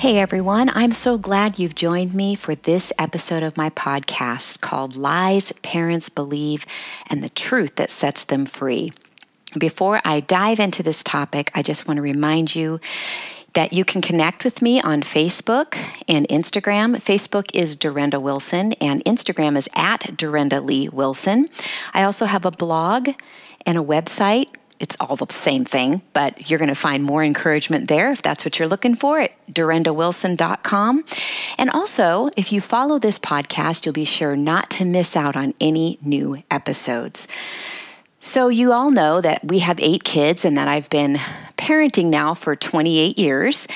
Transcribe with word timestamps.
Hey 0.00 0.18
everyone, 0.18 0.70
I'm 0.72 0.92
so 0.92 1.18
glad 1.18 1.58
you've 1.58 1.74
joined 1.74 2.14
me 2.14 2.34
for 2.34 2.54
this 2.54 2.90
episode 2.98 3.42
of 3.42 3.58
my 3.58 3.68
podcast 3.68 4.62
called 4.62 4.96
Lies 4.96 5.52
Parents 5.60 6.08
Believe 6.08 6.64
and 7.08 7.22
the 7.22 7.28
Truth 7.28 7.76
That 7.76 7.90
Sets 7.90 8.24
Them 8.24 8.46
Free. 8.46 8.92
Before 9.58 10.00
I 10.02 10.20
dive 10.20 10.58
into 10.58 10.82
this 10.82 11.04
topic, 11.04 11.50
I 11.54 11.60
just 11.60 11.86
want 11.86 11.98
to 11.98 12.02
remind 12.02 12.56
you 12.56 12.80
that 13.52 13.74
you 13.74 13.84
can 13.84 14.00
connect 14.00 14.42
with 14.42 14.62
me 14.62 14.80
on 14.80 15.02
Facebook 15.02 15.76
and 16.08 16.26
Instagram. 16.28 16.96
Facebook 16.96 17.54
is 17.54 17.76
Durenda 17.76 18.22
Wilson 18.22 18.72
and 18.80 19.04
Instagram 19.04 19.54
is 19.54 19.68
at 19.76 20.00
Durenda 20.16 20.64
Lee 20.64 20.88
Wilson. 20.88 21.46
I 21.92 22.04
also 22.04 22.24
have 22.24 22.46
a 22.46 22.50
blog 22.50 23.10
and 23.66 23.76
a 23.76 23.82
website 23.82 24.48
it's 24.80 24.96
all 24.98 25.14
the 25.14 25.26
same 25.30 25.64
thing, 25.64 26.00
but 26.14 26.50
you're 26.50 26.58
going 26.58 26.70
to 26.70 26.74
find 26.74 27.04
more 27.04 27.22
encouragement 27.22 27.88
there 27.88 28.10
if 28.10 28.22
that's 28.22 28.44
what 28.44 28.58
you're 28.58 28.66
looking 28.66 28.96
for 28.96 29.20
at 29.20 29.32
durendawilson.com. 29.52 31.04
And 31.58 31.70
also, 31.70 32.28
if 32.36 32.50
you 32.50 32.62
follow 32.62 32.98
this 32.98 33.18
podcast, 33.18 33.84
you'll 33.84 33.92
be 33.92 34.06
sure 34.06 34.34
not 34.34 34.70
to 34.70 34.84
miss 34.86 35.16
out 35.16 35.36
on 35.36 35.54
any 35.60 35.98
new 36.00 36.42
episodes. 36.50 37.28
So, 38.20 38.48
you 38.48 38.72
all 38.72 38.90
know 38.90 39.20
that 39.20 39.44
we 39.44 39.60
have 39.60 39.78
eight 39.80 40.04
kids 40.04 40.44
and 40.44 40.56
that 40.58 40.68
I've 40.68 40.90
been 40.90 41.18
parenting 41.56 42.06
now 42.06 42.34
for 42.34 42.56
28 42.56 43.18
years. 43.18 43.68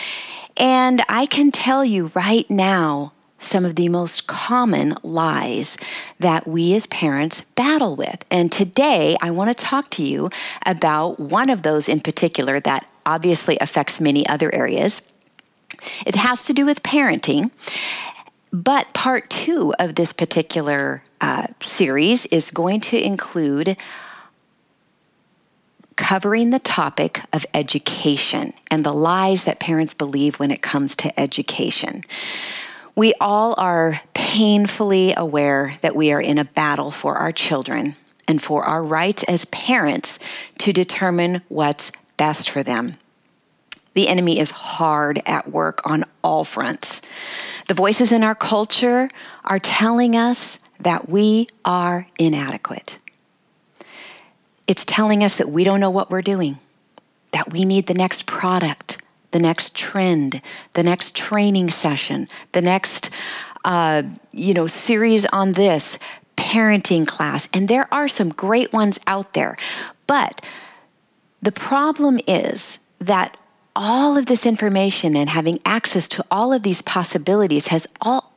And 0.56 1.02
I 1.08 1.26
can 1.26 1.50
tell 1.50 1.84
you 1.84 2.10
right 2.14 2.48
now, 2.50 3.13
some 3.44 3.64
of 3.64 3.76
the 3.76 3.88
most 3.88 4.26
common 4.26 4.96
lies 5.02 5.76
that 6.18 6.46
we 6.46 6.74
as 6.74 6.86
parents 6.86 7.42
battle 7.54 7.94
with. 7.94 8.24
And 8.30 8.50
today 8.50 9.16
I 9.20 9.30
want 9.30 9.50
to 9.50 9.64
talk 9.64 9.90
to 9.90 10.02
you 10.02 10.30
about 10.64 11.20
one 11.20 11.50
of 11.50 11.62
those 11.62 11.88
in 11.88 12.00
particular 12.00 12.60
that 12.60 12.90
obviously 13.06 13.58
affects 13.60 14.00
many 14.00 14.26
other 14.28 14.52
areas. 14.54 15.02
It 16.06 16.14
has 16.14 16.44
to 16.46 16.52
do 16.52 16.64
with 16.64 16.82
parenting. 16.82 17.50
But 18.52 18.92
part 18.94 19.30
two 19.30 19.74
of 19.80 19.96
this 19.96 20.12
particular 20.12 21.02
uh, 21.20 21.48
series 21.60 22.24
is 22.26 22.52
going 22.52 22.80
to 22.82 23.04
include 23.04 23.76
covering 25.96 26.50
the 26.50 26.58
topic 26.58 27.20
of 27.32 27.46
education 27.52 28.52
and 28.70 28.84
the 28.84 28.92
lies 28.92 29.44
that 29.44 29.60
parents 29.60 29.94
believe 29.94 30.38
when 30.38 30.50
it 30.50 30.62
comes 30.62 30.96
to 30.96 31.20
education. 31.20 32.04
We 32.96 33.14
all 33.20 33.54
are 33.58 34.00
painfully 34.14 35.14
aware 35.16 35.78
that 35.82 35.96
we 35.96 36.12
are 36.12 36.20
in 36.20 36.38
a 36.38 36.44
battle 36.44 36.90
for 36.90 37.16
our 37.16 37.32
children 37.32 37.96
and 38.28 38.40
for 38.40 38.64
our 38.64 38.84
rights 38.84 39.22
as 39.24 39.44
parents 39.46 40.18
to 40.58 40.72
determine 40.72 41.42
what's 41.48 41.90
best 42.16 42.48
for 42.48 42.62
them. 42.62 42.94
The 43.94 44.08
enemy 44.08 44.38
is 44.38 44.50
hard 44.50 45.22
at 45.24 45.50
work 45.50 45.80
on 45.84 46.04
all 46.22 46.44
fronts. 46.44 47.00
The 47.68 47.74
voices 47.74 48.12
in 48.12 48.24
our 48.24 48.34
culture 48.34 49.08
are 49.44 49.58
telling 49.58 50.16
us 50.16 50.58
that 50.80 51.08
we 51.08 51.46
are 51.64 52.08
inadequate. 52.18 52.98
It's 54.66 54.84
telling 54.84 55.22
us 55.22 55.38
that 55.38 55.48
we 55.48 55.62
don't 55.62 55.80
know 55.80 55.90
what 55.90 56.10
we're 56.10 56.22
doing, 56.22 56.58
that 57.32 57.52
we 57.52 57.64
need 57.64 57.86
the 57.86 57.94
next 57.94 58.26
product, 58.26 58.98
the 59.34 59.40
next 59.40 59.74
trend, 59.74 60.40
the 60.74 60.84
next 60.84 61.16
training 61.16 61.68
session, 61.68 62.28
the 62.52 62.62
next 62.62 63.10
uh, 63.64 64.04
you 64.30 64.54
know 64.54 64.68
series 64.68 65.26
on 65.26 65.52
this 65.52 65.98
parenting 66.36 67.04
class, 67.04 67.48
and 67.52 67.66
there 67.66 67.92
are 67.92 68.06
some 68.06 68.28
great 68.28 68.72
ones 68.72 69.00
out 69.08 69.32
there. 69.32 69.56
But 70.06 70.40
the 71.42 71.50
problem 71.50 72.20
is 72.28 72.78
that 73.00 73.36
all 73.74 74.16
of 74.16 74.26
this 74.26 74.46
information 74.46 75.16
and 75.16 75.28
having 75.28 75.58
access 75.64 76.06
to 76.10 76.24
all 76.30 76.52
of 76.52 76.62
these 76.62 76.80
possibilities 76.80 77.66
has 77.68 77.88
all 78.00 78.32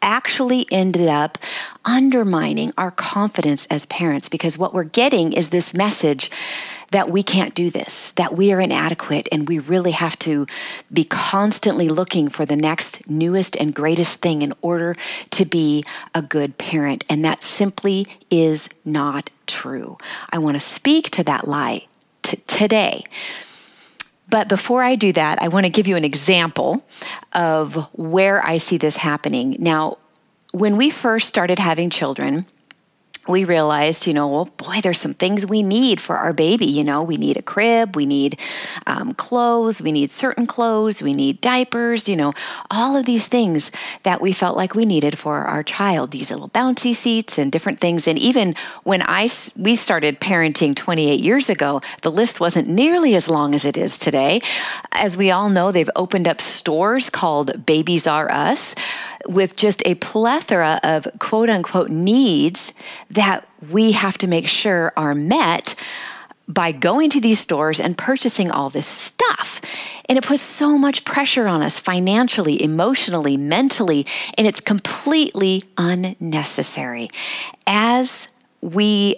actually 0.00 0.66
ended 0.70 1.08
up 1.08 1.36
undermining 1.84 2.72
our 2.78 2.90
confidence 2.90 3.66
as 3.66 3.84
parents 3.86 4.30
because 4.30 4.56
what 4.56 4.72
we're 4.72 4.84
getting 4.84 5.34
is 5.34 5.50
this 5.50 5.74
message 5.74 6.30
that 6.90 7.10
we 7.10 7.22
can't 7.22 7.54
do 7.54 7.70
this, 7.70 8.12
that 8.12 8.34
we 8.34 8.52
are 8.52 8.60
inadequate, 8.60 9.28
and 9.30 9.48
we 9.48 9.58
really 9.58 9.90
have 9.90 10.18
to 10.20 10.46
be 10.92 11.04
constantly 11.04 11.88
looking 11.88 12.28
for 12.28 12.46
the 12.46 12.56
next 12.56 13.08
newest 13.08 13.56
and 13.56 13.74
greatest 13.74 14.20
thing 14.20 14.42
in 14.42 14.52
order 14.62 14.96
to 15.30 15.44
be 15.44 15.84
a 16.14 16.22
good 16.22 16.56
parent. 16.58 17.04
And 17.10 17.24
that 17.24 17.42
simply 17.42 18.06
is 18.30 18.68
not 18.84 19.30
true. 19.46 19.98
I 20.32 20.38
want 20.38 20.54
to 20.54 20.60
speak 20.60 21.10
to 21.10 21.24
that 21.24 21.46
lie 21.46 21.86
t- 22.22 22.38
today. 22.46 23.04
But 24.30 24.48
before 24.48 24.82
I 24.82 24.94
do 24.94 25.12
that, 25.12 25.40
I 25.42 25.48
want 25.48 25.64
to 25.64 25.70
give 25.70 25.86
you 25.86 25.96
an 25.96 26.04
example 26.04 26.84
of 27.32 27.74
where 27.92 28.44
I 28.44 28.58
see 28.58 28.76
this 28.76 28.98
happening. 28.98 29.56
Now, 29.58 29.98
when 30.52 30.76
we 30.76 30.90
first 30.90 31.28
started 31.28 31.58
having 31.58 31.90
children, 31.90 32.46
we 33.28 33.44
realized, 33.44 34.06
you 34.06 34.14
know, 34.14 34.26
well, 34.26 34.46
boy, 34.46 34.80
there's 34.82 34.98
some 34.98 35.14
things 35.14 35.44
we 35.44 35.62
need 35.62 36.00
for 36.00 36.16
our 36.16 36.32
baby. 36.32 36.64
You 36.64 36.82
know, 36.82 37.02
we 37.02 37.18
need 37.18 37.36
a 37.36 37.42
crib, 37.42 37.94
we 37.94 38.06
need 38.06 38.40
um, 38.86 39.12
clothes, 39.12 39.82
we 39.82 39.92
need 39.92 40.10
certain 40.10 40.46
clothes, 40.46 41.02
we 41.02 41.12
need 41.12 41.40
diapers, 41.42 42.08
you 42.08 42.16
know, 42.16 42.32
all 42.70 42.96
of 42.96 43.04
these 43.04 43.28
things 43.28 43.70
that 44.02 44.22
we 44.22 44.32
felt 44.32 44.56
like 44.56 44.74
we 44.74 44.86
needed 44.86 45.18
for 45.18 45.44
our 45.44 45.62
child, 45.62 46.10
these 46.10 46.30
little 46.30 46.48
bouncy 46.48 46.96
seats 46.96 47.36
and 47.36 47.52
different 47.52 47.80
things. 47.80 48.08
And 48.08 48.18
even 48.18 48.54
when 48.84 49.02
I, 49.02 49.28
we 49.56 49.76
started 49.76 50.20
parenting 50.20 50.74
28 50.74 51.20
years 51.20 51.50
ago, 51.50 51.82
the 52.00 52.10
list 52.10 52.40
wasn't 52.40 52.66
nearly 52.66 53.14
as 53.14 53.28
long 53.28 53.54
as 53.54 53.66
it 53.66 53.76
is 53.76 53.98
today. 53.98 54.40
As 54.92 55.16
we 55.16 55.30
all 55.30 55.50
know, 55.50 55.70
they've 55.70 55.90
opened 55.96 56.26
up 56.26 56.40
stores 56.40 57.10
called 57.10 57.66
Babies 57.66 58.06
R 58.06 58.30
Us 58.32 58.74
with 59.26 59.56
just 59.56 59.82
a 59.86 59.94
plethora 59.96 60.80
of 60.82 61.06
quote 61.18 61.50
unquote 61.50 61.90
needs 61.90 62.72
that 63.10 63.48
we 63.70 63.92
have 63.92 64.18
to 64.18 64.26
make 64.26 64.46
sure 64.46 64.92
are 64.96 65.14
met 65.14 65.74
by 66.48 66.72
going 66.72 67.10
to 67.10 67.20
these 67.20 67.38
stores 67.38 67.78
and 67.78 67.98
purchasing 67.98 68.50
all 68.50 68.70
this 68.70 68.86
stuff. 68.86 69.60
And 70.08 70.16
it 70.16 70.24
puts 70.24 70.42
so 70.42 70.78
much 70.78 71.04
pressure 71.04 71.46
on 71.46 71.62
us 71.62 71.78
financially, 71.78 72.62
emotionally, 72.62 73.36
mentally, 73.36 74.06
and 74.38 74.46
it's 74.46 74.60
completely 74.60 75.62
unnecessary. 75.76 77.10
As 77.66 78.28
we 78.62 79.16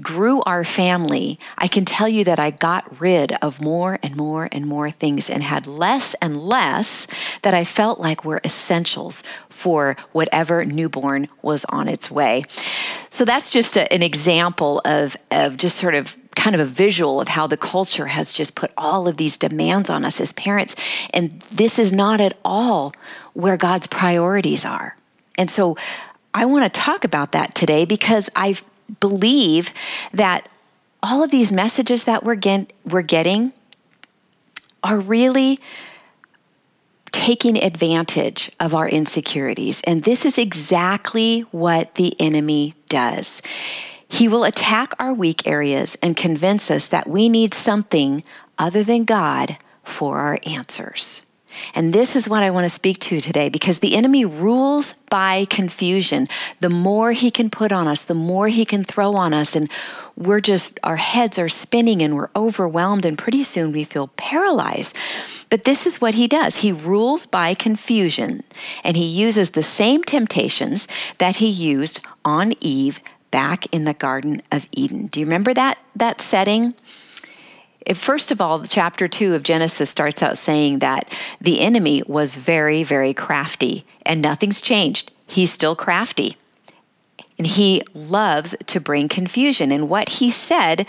grew 0.00 0.40
our 0.42 0.64
family, 0.64 1.38
I 1.58 1.68
can 1.68 1.84
tell 1.84 2.08
you 2.08 2.24
that 2.24 2.38
I 2.38 2.50
got 2.50 3.00
rid 3.00 3.32
of 3.42 3.60
more 3.60 3.98
and 4.02 4.16
more 4.16 4.48
and 4.50 4.66
more 4.66 4.90
things 4.90 5.28
and 5.28 5.42
had 5.42 5.66
less 5.66 6.14
and 6.14 6.40
less 6.40 7.06
that 7.42 7.52
I 7.52 7.64
felt 7.64 8.00
like 8.00 8.24
were 8.24 8.40
essentials 8.44 9.22
for 9.50 9.96
whatever 10.12 10.64
newborn 10.64 11.28
was 11.42 11.66
on 11.66 11.88
its 11.88 12.10
way. 12.10 12.44
So 13.10 13.24
that's 13.24 13.50
just 13.50 13.76
a, 13.76 13.92
an 13.92 14.02
example 14.02 14.80
of, 14.84 15.16
of 15.30 15.58
just 15.58 15.76
sort 15.76 15.94
of 15.94 16.16
kind 16.34 16.54
of 16.54 16.60
a 16.60 16.64
visual 16.64 17.20
of 17.20 17.28
how 17.28 17.46
the 17.46 17.58
culture 17.58 18.06
has 18.06 18.32
just 18.32 18.54
put 18.54 18.72
all 18.78 19.06
of 19.06 19.18
these 19.18 19.36
demands 19.36 19.90
on 19.90 20.04
us 20.04 20.20
as 20.20 20.32
parents. 20.32 20.74
And 21.12 21.32
this 21.52 21.78
is 21.78 21.92
not 21.92 22.20
at 22.20 22.38
all 22.44 22.94
where 23.34 23.58
God's 23.58 23.86
priorities 23.86 24.64
are. 24.64 24.96
And 25.36 25.50
so 25.50 25.76
I 26.32 26.46
want 26.46 26.64
to 26.64 26.80
talk 26.80 27.04
about 27.04 27.32
that 27.32 27.54
today 27.54 27.84
because 27.84 28.30
I've 28.34 28.64
believe 29.00 29.72
that 30.12 30.48
all 31.02 31.22
of 31.22 31.30
these 31.30 31.50
messages 31.50 32.04
that 32.04 32.24
we're, 32.24 32.36
get, 32.36 32.72
we're 32.84 33.02
getting 33.02 33.52
are 34.82 34.98
really 34.98 35.58
taking 37.10 37.62
advantage 37.62 38.50
of 38.58 38.74
our 38.74 38.88
insecurities. 38.88 39.80
And 39.82 40.02
this 40.02 40.24
is 40.24 40.38
exactly 40.38 41.40
what 41.50 41.96
the 41.96 42.18
enemy 42.20 42.74
does. 42.88 43.42
He 44.08 44.28
will 44.28 44.44
attack 44.44 44.92
our 44.98 45.12
weak 45.12 45.46
areas 45.46 45.96
and 46.02 46.16
convince 46.16 46.70
us 46.70 46.88
that 46.88 47.08
we 47.08 47.28
need 47.28 47.54
something 47.54 48.24
other 48.58 48.82
than 48.82 49.04
God 49.04 49.58
for 49.82 50.18
our 50.18 50.38
answers. 50.46 51.24
And 51.74 51.92
this 51.92 52.16
is 52.16 52.28
what 52.28 52.42
I 52.42 52.50
want 52.50 52.64
to 52.64 52.68
speak 52.68 52.98
to 53.00 53.20
today 53.20 53.48
because 53.48 53.78
the 53.78 53.94
enemy 53.94 54.24
rules 54.24 54.94
by 55.10 55.46
confusion. 55.46 56.26
The 56.60 56.70
more 56.70 57.12
he 57.12 57.30
can 57.30 57.50
put 57.50 57.72
on 57.72 57.88
us, 57.88 58.04
the 58.04 58.14
more 58.14 58.48
he 58.48 58.64
can 58.64 58.84
throw 58.84 59.14
on 59.14 59.34
us. 59.34 59.54
And 59.56 59.70
we're 60.16 60.40
just, 60.40 60.78
our 60.82 60.96
heads 60.96 61.38
are 61.38 61.48
spinning 61.48 62.02
and 62.02 62.14
we're 62.14 62.30
overwhelmed. 62.34 63.04
And 63.04 63.18
pretty 63.18 63.42
soon 63.42 63.72
we 63.72 63.84
feel 63.84 64.08
paralyzed. 64.16 64.96
But 65.50 65.64
this 65.64 65.86
is 65.86 66.00
what 66.00 66.14
he 66.14 66.26
does 66.26 66.56
he 66.56 66.72
rules 66.72 67.26
by 67.26 67.54
confusion. 67.54 68.42
And 68.84 68.96
he 68.96 69.06
uses 69.06 69.50
the 69.50 69.62
same 69.62 70.02
temptations 70.02 70.88
that 71.18 71.36
he 71.36 71.48
used 71.48 72.04
on 72.24 72.54
Eve 72.60 73.00
back 73.30 73.66
in 73.74 73.84
the 73.84 73.94
Garden 73.94 74.42
of 74.52 74.68
Eden. 74.72 75.06
Do 75.08 75.18
you 75.18 75.26
remember 75.26 75.52
that, 75.54 75.78
that 75.96 76.20
setting? 76.20 76.74
First 77.94 78.30
of 78.30 78.40
all, 78.40 78.64
chapter 78.64 79.08
two 79.08 79.34
of 79.34 79.42
Genesis 79.42 79.90
starts 79.90 80.22
out 80.22 80.38
saying 80.38 80.78
that 80.80 81.10
the 81.40 81.60
enemy 81.60 82.02
was 82.06 82.36
very, 82.36 82.82
very 82.82 83.12
crafty, 83.12 83.84
and 84.06 84.22
nothing's 84.22 84.60
changed. 84.60 85.12
He's 85.26 85.52
still 85.52 85.74
crafty. 85.74 86.36
And 87.38 87.46
he 87.46 87.82
loves 87.94 88.54
to 88.66 88.80
bring 88.80 89.08
confusion. 89.08 89.72
And 89.72 89.88
what 89.88 90.10
he 90.10 90.30
said 90.30 90.86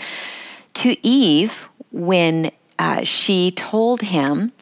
to 0.74 0.96
Eve 1.06 1.68
when 1.90 2.50
uh, 2.78 3.04
she 3.04 3.50
told 3.50 4.02
him 4.02 4.52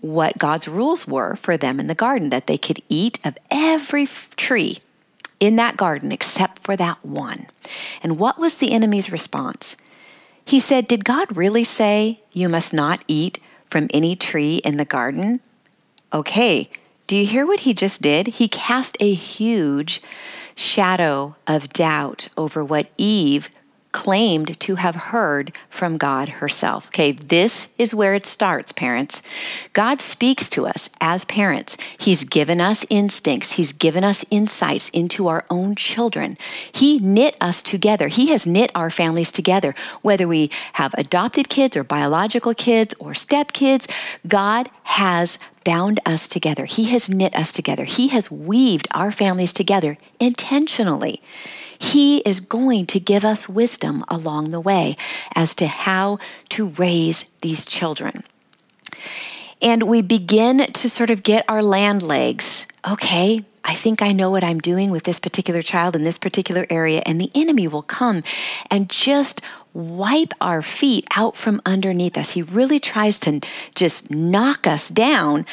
what 0.00 0.38
God's 0.38 0.68
rules 0.68 1.06
were 1.06 1.34
for 1.36 1.56
them 1.56 1.80
in 1.80 1.86
the 1.86 1.94
garden 1.94 2.30
that 2.30 2.46
they 2.46 2.58
could 2.58 2.82
eat 2.88 3.18
of 3.24 3.36
every 3.50 4.06
tree 4.36 4.78
in 5.40 5.56
that 5.56 5.76
garden 5.76 6.12
except 6.12 6.62
for 6.62 6.76
that 6.76 7.04
one. 7.04 7.46
And 8.02 8.18
what 8.18 8.38
was 8.38 8.58
the 8.58 8.72
enemy's 8.72 9.10
response? 9.10 9.76
He 10.46 10.60
said, 10.60 10.86
Did 10.86 11.04
God 11.04 11.36
really 11.36 11.64
say 11.64 12.20
you 12.32 12.48
must 12.48 12.72
not 12.72 13.02
eat 13.08 13.40
from 13.66 13.88
any 13.92 14.14
tree 14.14 14.62
in 14.64 14.76
the 14.76 14.84
garden? 14.84 15.40
Okay, 16.12 16.70
do 17.08 17.16
you 17.16 17.26
hear 17.26 17.44
what 17.44 17.60
he 17.60 17.74
just 17.74 18.00
did? 18.00 18.28
He 18.28 18.46
cast 18.46 18.96
a 19.00 19.12
huge 19.12 20.00
shadow 20.54 21.34
of 21.48 21.72
doubt 21.72 22.28
over 22.36 22.64
what 22.64 22.90
Eve 22.96 23.50
claimed 23.96 24.60
to 24.60 24.74
have 24.74 24.94
heard 25.08 25.50
from 25.70 25.96
God 25.96 26.28
herself. 26.28 26.88
Okay, 26.88 27.12
this 27.12 27.68
is 27.78 27.94
where 27.94 28.12
it 28.12 28.26
starts, 28.26 28.70
parents. 28.70 29.22
God 29.72 30.02
speaks 30.02 30.50
to 30.50 30.66
us 30.66 30.90
as 31.00 31.24
parents. 31.24 31.78
He's 31.96 32.22
given 32.22 32.60
us 32.60 32.84
instincts, 32.90 33.52
He's 33.52 33.72
given 33.72 34.04
us 34.04 34.22
insights 34.30 34.90
into 34.90 35.28
our 35.28 35.46
own 35.48 35.76
children. 35.76 36.36
He 36.70 36.98
knit 36.98 37.38
us 37.40 37.62
together. 37.62 38.08
He 38.08 38.26
has 38.32 38.46
knit 38.46 38.70
our 38.74 38.90
families 38.90 39.32
together, 39.32 39.74
whether 40.02 40.28
we 40.28 40.50
have 40.74 40.92
adopted 40.98 41.48
kids 41.48 41.74
or 41.74 41.82
biological 41.82 42.52
kids 42.52 42.94
or 42.98 43.14
step 43.14 43.54
kids. 43.54 43.88
God 44.28 44.68
has 45.00 45.38
bound 45.64 46.00
us 46.04 46.28
together. 46.28 46.66
He 46.66 46.84
has 46.90 47.08
knit 47.08 47.34
us 47.34 47.50
together. 47.50 47.84
He 47.84 48.08
has 48.08 48.30
weaved 48.30 48.88
our 48.90 49.10
families 49.10 49.54
together 49.54 49.96
intentionally. 50.20 51.22
He 51.78 52.18
is 52.18 52.40
going 52.40 52.86
to 52.86 53.00
give 53.00 53.24
us 53.24 53.48
wisdom 53.48 54.04
along 54.08 54.50
the 54.50 54.60
way 54.60 54.96
as 55.34 55.54
to 55.56 55.66
how 55.66 56.18
to 56.50 56.68
raise 56.68 57.24
these 57.42 57.66
children. 57.66 58.22
And 59.62 59.84
we 59.84 60.02
begin 60.02 60.58
to 60.72 60.88
sort 60.88 61.10
of 61.10 61.22
get 61.22 61.44
our 61.48 61.62
land 61.62 62.02
legs. 62.02 62.66
Okay, 62.88 63.44
I 63.64 63.74
think 63.74 64.00
I 64.00 64.12
know 64.12 64.30
what 64.30 64.44
I'm 64.44 64.60
doing 64.60 64.90
with 64.90 65.04
this 65.04 65.18
particular 65.18 65.62
child 65.62 65.96
in 65.96 66.04
this 66.04 66.18
particular 66.18 66.66
area, 66.70 67.02
and 67.04 67.20
the 67.20 67.32
enemy 67.34 67.66
will 67.66 67.82
come 67.82 68.22
and 68.70 68.88
just 68.88 69.40
wipe 69.74 70.32
our 70.40 70.62
feet 70.62 71.06
out 71.16 71.36
from 71.36 71.60
underneath 71.66 72.16
us. 72.16 72.30
He 72.30 72.42
really 72.42 72.78
tries 72.78 73.18
to 73.20 73.40
just 73.74 74.10
knock 74.10 74.66
us 74.66 74.88
down 74.88 75.46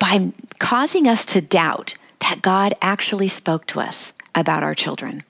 by 0.00 0.32
causing 0.58 1.06
us 1.06 1.24
to 1.26 1.40
doubt 1.40 1.96
that 2.20 2.42
God 2.42 2.74
actually 2.80 3.28
spoke 3.28 3.66
to 3.66 3.80
us 3.80 4.12
about 4.34 4.62
our 4.62 4.74
children. 4.74 5.22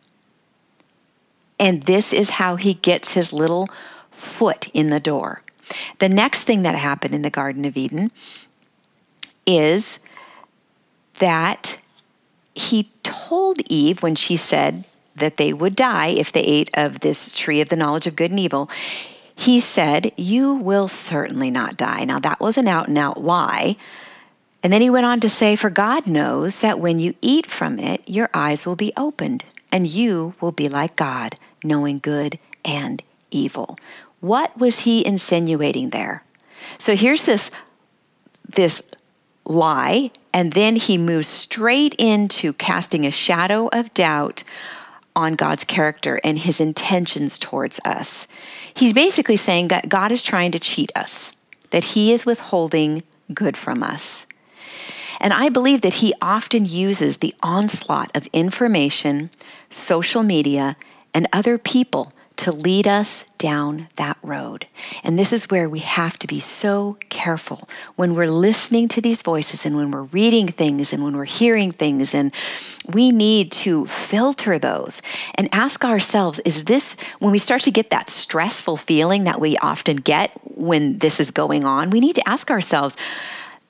And 1.58 1.82
this 1.82 2.12
is 2.12 2.30
how 2.30 2.56
he 2.56 2.74
gets 2.74 3.12
his 3.12 3.32
little 3.32 3.68
foot 4.10 4.68
in 4.72 4.90
the 4.90 5.00
door. 5.00 5.42
The 5.98 6.08
next 6.08 6.44
thing 6.44 6.62
that 6.62 6.74
happened 6.74 7.14
in 7.14 7.22
the 7.22 7.30
Garden 7.30 7.64
of 7.64 7.76
Eden 7.76 8.10
is 9.46 9.98
that 11.18 11.78
he 12.54 12.90
told 13.02 13.60
Eve 13.68 14.02
when 14.02 14.14
she 14.14 14.36
said 14.36 14.84
that 15.16 15.36
they 15.36 15.52
would 15.52 15.74
die 15.74 16.08
if 16.08 16.30
they 16.32 16.42
ate 16.42 16.70
of 16.74 17.00
this 17.00 17.36
tree 17.36 17.60
of 17.60 17.68
the 17.68 17.76
knowledge 17.76 18.06
of 18.06 18.16
good 18.16 18.30
and 18.30 18.40
evil, 18.40 18.70
he 19.36 19.60
said, 19.60 20.12
You 20.16 20.54
will 20.54 20.88
certainly 20.88 21.50
not 21.50 21.76
die. 21.76 22.04
Now, 22.04 22.18
that 22.18 22.40
was 22.40 22.56
an 22.56 22.68
out 22.68 22.88
and 22.88 22.98
out 22.98 23.20
lie. 23.20 23.76
And 24.62 24.72
then 24.72 24.82
he 24.82 24.90
went 24.90 25.06
on 25.06 25.20
to 25.20 25.28
say, 25.28 25.54
For 25.54 25.70
God 25.70 26.06
knows 26.06 26.58
that 26.58 26.80
when 26.80 26.98
you 26.98 27.14
eat 27.22 27.46
from 27.46 27.78
it, 27.78 28.02
your 28.08 28.28
eyes 28.34 28.66
will 28.66 28.76
be 28.76 28.92
opened, 28.96 29.44
and 29.70 29.86
you 29.86 30.34
will 30.40 30.50
be 30.50 30.68
like 30.68 30.96
God, 30.96 31.36
knowing 31.62 31.98
good 31.98 32.38
and 32.64 33.02
evil. 33.30 33.78
What 34.20 34.58
was 34.58 34.80
he 34.80 35.06
insinuating 35.06 35.90
there? 35.90 36.24
So 36.78 36.96
here's 36.96 37.24
this 37.24 37.50
this 38.44 38.82
lie 39.44 40.10
and 40.32 40.52
then 40.52 40.76
he 40.76 40.98
moves 40.98 41.26
straight 41.26 41.94
into 41.98 42.52
casting 42.52 43.06
a 43.06 43.10
shadow 43.10 43.68
of 43.68 43.92
doubt 43.94 44.44
on 45.16 45.34
God's 45.34 45.64
character 45.64 46.20
and 46.22 46.38
his 46.38 46.60
intentions 46.60 47.38
towards 47.38 47.80
us. 47.84 48.28
He's 48.72 48.92
basically 48.92 49.36
saying 49.36 49.68
that 49.68 49.88
God 49.88 50.12
is 50.12 50.22
trying 50.22 50.52
to 50.52 50.58
cheat 50.58 50.92
us, 50.94 51.32
that 51.70 51.82
he 51.84 52.12
is 52.12 52.24
withholding 52.24 53.02
good 53.34 53.56
from 53.56 53.82
us. 53.82 54.26
And 55.20 55.32
I 55.32 55.48
believe 55.48 55.80
that 55.80 55.94
he 55.94 56.14
often 56.22 56.64
uses 56.64 57.16
the 57.16 57.34
onslaught 57.42 58.16
of 58.16 58.28
information, 58.32 59.30
social 59.70 60.22
media, 60.22 60.76
and 61.18 61.26
other 61.32 61.58
people 61.58 62.12
to 62.36 62.52
lead 62.52 62.86
us 62.86 63.24
down 63.38 63.88
that 63.96 64.16
road. 64.22 64.68
And 65.02 65.18
this 65.18 65.32
is 65.32 65.50
where 65.50 65.68
we 65.68 65.80
have 65.80 66.16
to 66.20 66.28
be 66.28 66.38
so 66.38 66.96
careful 67.08 67.68
when 67.96 68.14
we're 68.14 68.30
listening 68.30 68.86
to 68.86 69.00
these 69.00 69.22
voices 69.22 69.66
and 69.66 69.74
when 69.74 69.90
we're 69.90 70.04
reading 70.04 70.46
things 70.46 70.92
and 70.92 71.02
when 71.02 71.16
we're 71.16 71.24
hearing 71.24 71.72
things. 71.72 72.14
And 72.14 72.32
we 72.86 73.10
need 73.10 73.50
to 73.66 73.86
filter 73.86 74.60
those 74.60 75.02
and 75.34 75.48
ask 75.50 75.84
ourselves 75.84 76.38
is 76.44 76.66
this, 76.66 76.94
when 77.18 77.32
we 77.32 77.40
start 77.40 77.62
to 77.62 77.72
get 77.72 77.90
that 77.90 78.08
stressful 78.08 78.76
feeling 78.76 79.24
that 79.24 79.40
we 79.40 79.56
often 79.56 79.96
get 79.96 80.30
when 80.44 80.98
this 80.98 81.18
is 81.18 81.32
going 81.32 81.64
on, 81.64 81.90
we 81.90 81.98
need 81.98 82.14
to 82.14 82.28
ask 82.28 82.48
ourselves, 82.48 82.96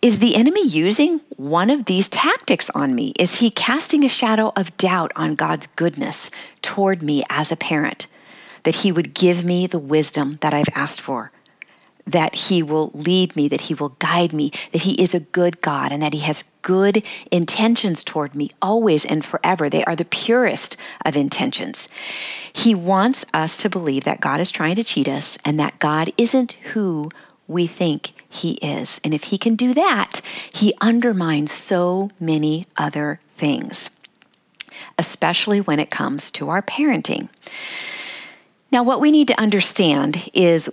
is 0.00 0.21
the 0.21 0.37
enemy 0.37 0.65
using 0.65 1.21
one 1.37 1.71
of 1.71 1.87
these 1.87 2.09
tactics 2.09 2.71
on 2.71 2.95
me? 2.95 3.12
Is 3.19 3.37
he 3.37 3.50
casting 3.50 4.05
a 4.05 4.09
shadow 4.09 4.53
of 4.55 4.77
doubt 4.77 5.11
on 5.17 5.35
God's 5.35 5.67
goodness 5.67 6.31
toward 6.62 7.03
me 7.03 7.25
as 7.29 7.50
a 7.50 7.56
parent? 7.56 8.06
That 8.62 8.77
he 8.77 8.93
would 8.93 9.12
give 9.12 9.45
me 9.45 9.67
the 9.67 9.79
wisdom 9.79 10.39
that 10.41 10.55
I've 10.55 10.69
asked 10.75 11.00
for, 11.00 11.33
that 12.06 12.35
he 12.35 12.62
will 12.62 12.93
lead 12.95 13.35
me, 13.35 13.49
that 13.49 13.62
he 13.62 13.75
will 13.75 13.97
guide 13.99 14.33
me, 14.33 14.53
that 14.73 14.83
he 14.83 15.00
is 15.03 15.15
a 15.15 15.21
good 15.21 15.61
God, 15.61 15.91
and 15.91 16.01
that 16.01 16.12
he 16.12 16.21
has 16.21 16.44
good 16.62 17.03
intentions 17.33 18.05
toward 18.05 18.37
me 18.37 18.51
always 18.62 19.05
and 19.05 19.25
forever. 19.25 19.69
They 19.69 19.85
are 19.85 19.97
the 19.97 20.05
purest 20.05 20.77
of 21.05 21.17
intentions. 21.17 21.89
He 22.53 22.73
wants 22.73 23.25
us 23.35 23.56
to 23.59 23.69
believe 23.69 24.05
that 24.05 24.21
God 24.21 24.41
is 24.41 24.53
trying 24.53 24.77
to 24.77 24.85
cheat 24.85 25.09
us 25.09 25.39
and 25.44 25.59
that 25.59 25.81
God 25.81 26.12
isn't 26.17 26.53
who 26.73 27.11
we 27.49 27.67
think 27.67 28.12
he 28.29 28.53
is. 28.55 29.01
And 29.03 29.15
if 29.15 29.25
he 29.25 29.39
can 29.39 29.55
do 29.55 29.75
that, 29.75 30.21
he 30.53 30.75
undermines 30.81 31.51
so 31.51 32.11
many 32.21 32.67
other 32.77 33.21
things, 33.37 33.91
especially 34.99 35.61
when 35.61 35.79
it 35.79 35.91
comes 35.91 36.31
to 36.33 36.49
our 36.49 36.63
parenting. 36.63 37.29
Now, 38.70 38.82
what 38.82 39.01
we 39.01 39.11
need 39.11 39.29
to 39.29 39.41
understand 39.41 40.29
is 40.35 40.70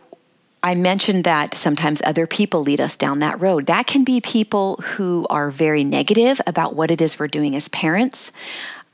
I 0.61 0.73
mentioned 0.73 1.23
that 1.25 1.53
sometimes 1.53 2.01
other 2.03 2.25
people 2.25 2.61
lead 2.61 2.81
us 2.81 2.95
down 2.95 3.19
that 3.19 3.39
road. 3.39 3.67
That 3.67 3.85
can 3.85 4.03
be 4.03 4.19
people 4.19 4.77
who 4.77 5.27
are 5.29 5.51
very 5.51 5.83
negative 5.83 6.41
about 6.47 6.73
what 6.75 6.89
it 6.89 7.01
is 7.01 7.19
we're 7.19 7.27
doing 7.27 7.55
as 7.55 7.67
parents. 7.69 8.31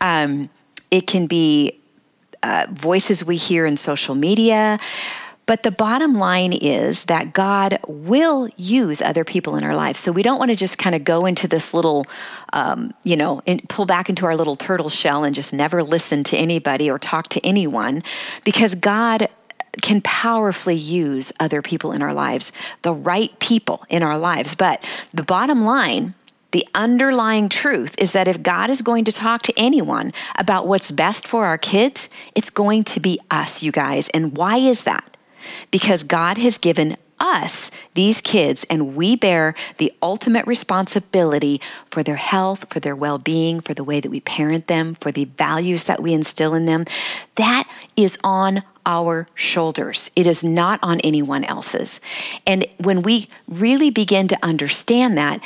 Um, 0.01 0.49
it 0.91 1.07
can 1.07 1.27
be 1.27 1.79
uh, 2.43 2.67
voices 2.71 3.23
we 3.23 3.37
hear 3.37 3.65
in 3.65 3.77
social 3.77 4.15
media. 4.15 4.79
But 5.51 5.63
the 5.63 5.71
bottom 5.71 6.13
line 6.13 6.53
is 6.53 7.03
that 7.05 7.33
God 7.33 7.77
will 7.85 8.47
use 8.55 9.01
other 9.01 9.25
people 9.25 9.57
in 9.57 9.65
our 9.65 9.75
lives. 9.75 9.99
So 9.99 10.13
we 10.13 10.23
don't 10.23 10.39
want 10.39 10.49
to 10.49 10.55
just 10.55 10.77
kind 10.77 10.95
of 10.95 11.03
go 11.03 11.25
into 11.25 11.45
this 11.45 11.73
little, 11.73 12.05
um, 12.53 12.93
you 13.03 13.17
know, 13.17 13.41
in, 13.45 13.59
pull 13.67 13.85
back 13.85 14.07
into 14.07 14.25
our 14.25 14.33
little 14.33 14.55
turtle 14.55 14.87
shell 14.87 15.25
and 15.25 15.35
just 15.35 15.51
never 15.53 15.83
listen 15.83 16.23
to 16.23 16.37
anybody 16.37 16.89
or 16.89 16.97
talk 16.97 17.27
to 17.31 17.45
anyone 17.45 18.01
because 18.45 18.75
God 18.75 19.27
can 19.81 19.99
powerfully 19.99 20.77
use 20.77 21.33
other 21.37 21.61
people 21.61 21.91
in 21.91 22.01
our 22.01 22.13
lives, 22.13 22.53
the 22.83 22.93
right 22.93 23.37
people 23.41 23.83
in 23.89 24.03
our 24.03 24.17
lives. 24.17 24.55
But 24.55 24.81
the 25.13 25.23
bottom 25.23 25.65
line, 25.65 26.13
the 26.51 26.65
underlying 26.73 27.49
truth 27.49 27.93
is 27.97 28.13
that 28.13 28.29
if 28.29 28.41
God 28.41 28.69
is 28.69 28.81
going 28.81 29.03
to 29.03 29.11
talk 29.11 29.41
to 29.41 29.53
anyone 29.57 30.13
about 30.37 30.65
what's 30.65 30.91
best 30.91 31.27
for 31.27 31.45
our 31.45 31.57
kids, 31.57 32.07
it's 32.35 32.49
going 32.49 32.85
to 32.85 33.01
be 33.01 33.19
us, 33.29 33.61
you 33.61 33.73
guys. 33.73 34.07
And 34.13 34.37
why 34.37 34.55
is 34.55 34.85
that? 34.85 35.17
Because 35.71 36.03
God 36.03 36.37
has 36.37 36.57
given 36.57 36.95
us 37.19 37.69
these 37.93 38.19
kids, 38.19 38.65
and 38.69 38.95
we 38.95 39.15
bear 39.15 39.53
the 39.77 39.93
ultimate 40.01 40.45
responsibility 40.47 41.61
for 41.85 42.01
their 42.01 42.15
health, 42.15 42.65
for 42.73 42.79
their 42.79 42.95
well 42.95 43.19
being, 43.19 43.61
for 43.61 43.73
the 43.73 43.83
way 43.83 43.99
that 43.99 44.09
we 44.09 44.19
parent 44.21 44.67
them, 44.67 44.95
for 44.95 45.11
the 45.11 45.25
values 45.25 45.83
that 45.83 46.01
we 46.01 46.13
instill 46.13 46.55
in 46.55 46.65
them. 46.65 46.85
That 47.35 47.69
is 47.95 48.17
on 48.23 48.63
our 48.85 49.27
shoulders. 49.35 50.09
It 50.15 50.25
is 50.25 50.43
not 50.43 50.79
on 50.81 50.99
anyone 51.01 51.43
else's. 51.43 51.99
And 52.47 52.65
when 52.79 53.03
we 53.03 53.27
really 53.47 53.91
begin 53.91 54.27
to 54.29 54.39
understand 54.41 55.17
that, 55.17 55.41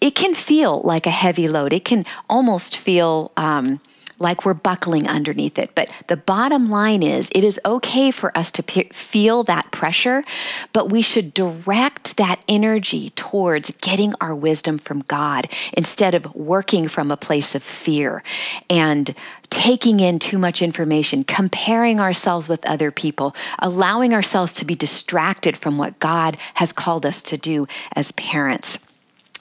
it 0.00 0.14
can 0.14 0.34
feel 0.34 0.80
like 0.82 1.06
a 1.06 1.10
heavy 1.10 1.48
load. 1.48 1.72
It 1.72 1.84
can 1.84 2.04
almost 2.30 2.76
feel, 2.76 3.32
um, 3.36 3.80
like 4.18 4.44
we're 4.44 4.54
buckling 4.54 5.06
underneath 5.08 5.58
it. 5.58 5.70
But 5.74 5.92
the 6.06 6.16
bottom 6.16 6.70
line 6.70 7.02
is 7.02 7.30
it 7.34 7.44
is 7.44 7.60
okay 7.64 8.10
for 8.10 8.36
us 8.36 8.50
to 8.52 8.62
pe- 8.62 8.88
feel 8.88 9.44
that 9.44 9.70
pressure, 9.70 10.24
but 10.72 10.90
we 10.90 11.02
should 11.02 11.34
direct 11.34 12.16
that 12.16 12.40
energy 12.48 13.10
towards 13.10 13.70
getting 13.80 14.14
our 14.20 14.34
wisdom 14.34 14.78
from 14.78 15.02
God 15.02 15.46
instead 15.72 16.14
of 16.14 16.34
working 16.34 16.88
from 16.88 17.10
a 17.10 17.16
place 17.16 17.54
of 17.54 17.62
fear 17.62 18.22
and 18.70 19.14
taking 19.50 20.00
in 20.00 20.18
too 20.18 20.38
much 20.38 20.62
information, 20.62 21.22
comparing 21.22 22.00
ourselves 22.00 22.48
with 22.48 22.64
other 22.66 22.90
people, 22.90 23.34
allowing 23.58 24.12
ourselves 24.12 24.52
to 24.54 24.64
be 24.64 24.74
distracted 24.74 25.56
from 25.56 25.78
what 25.78 25.98
God 25.98 26.36
has 26.54 26.72
called 26.72 27.06
us 27.06 27.22
to 27.22 27.36
do 27.36 27.66
as 27.94 28.12
parents. 28.12 28.78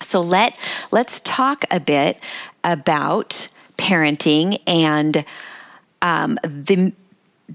So 0.02 0.22
let 0.22 0.58
let's 0.92 1.20
talk 1.22 1.66
a 1.72 1.80
bit 1.80 2.20
about 2.64 3.48
parenting 3.78 4.62
and 4.68 5.26
um, 6.02 6.38
the 6.44 6.94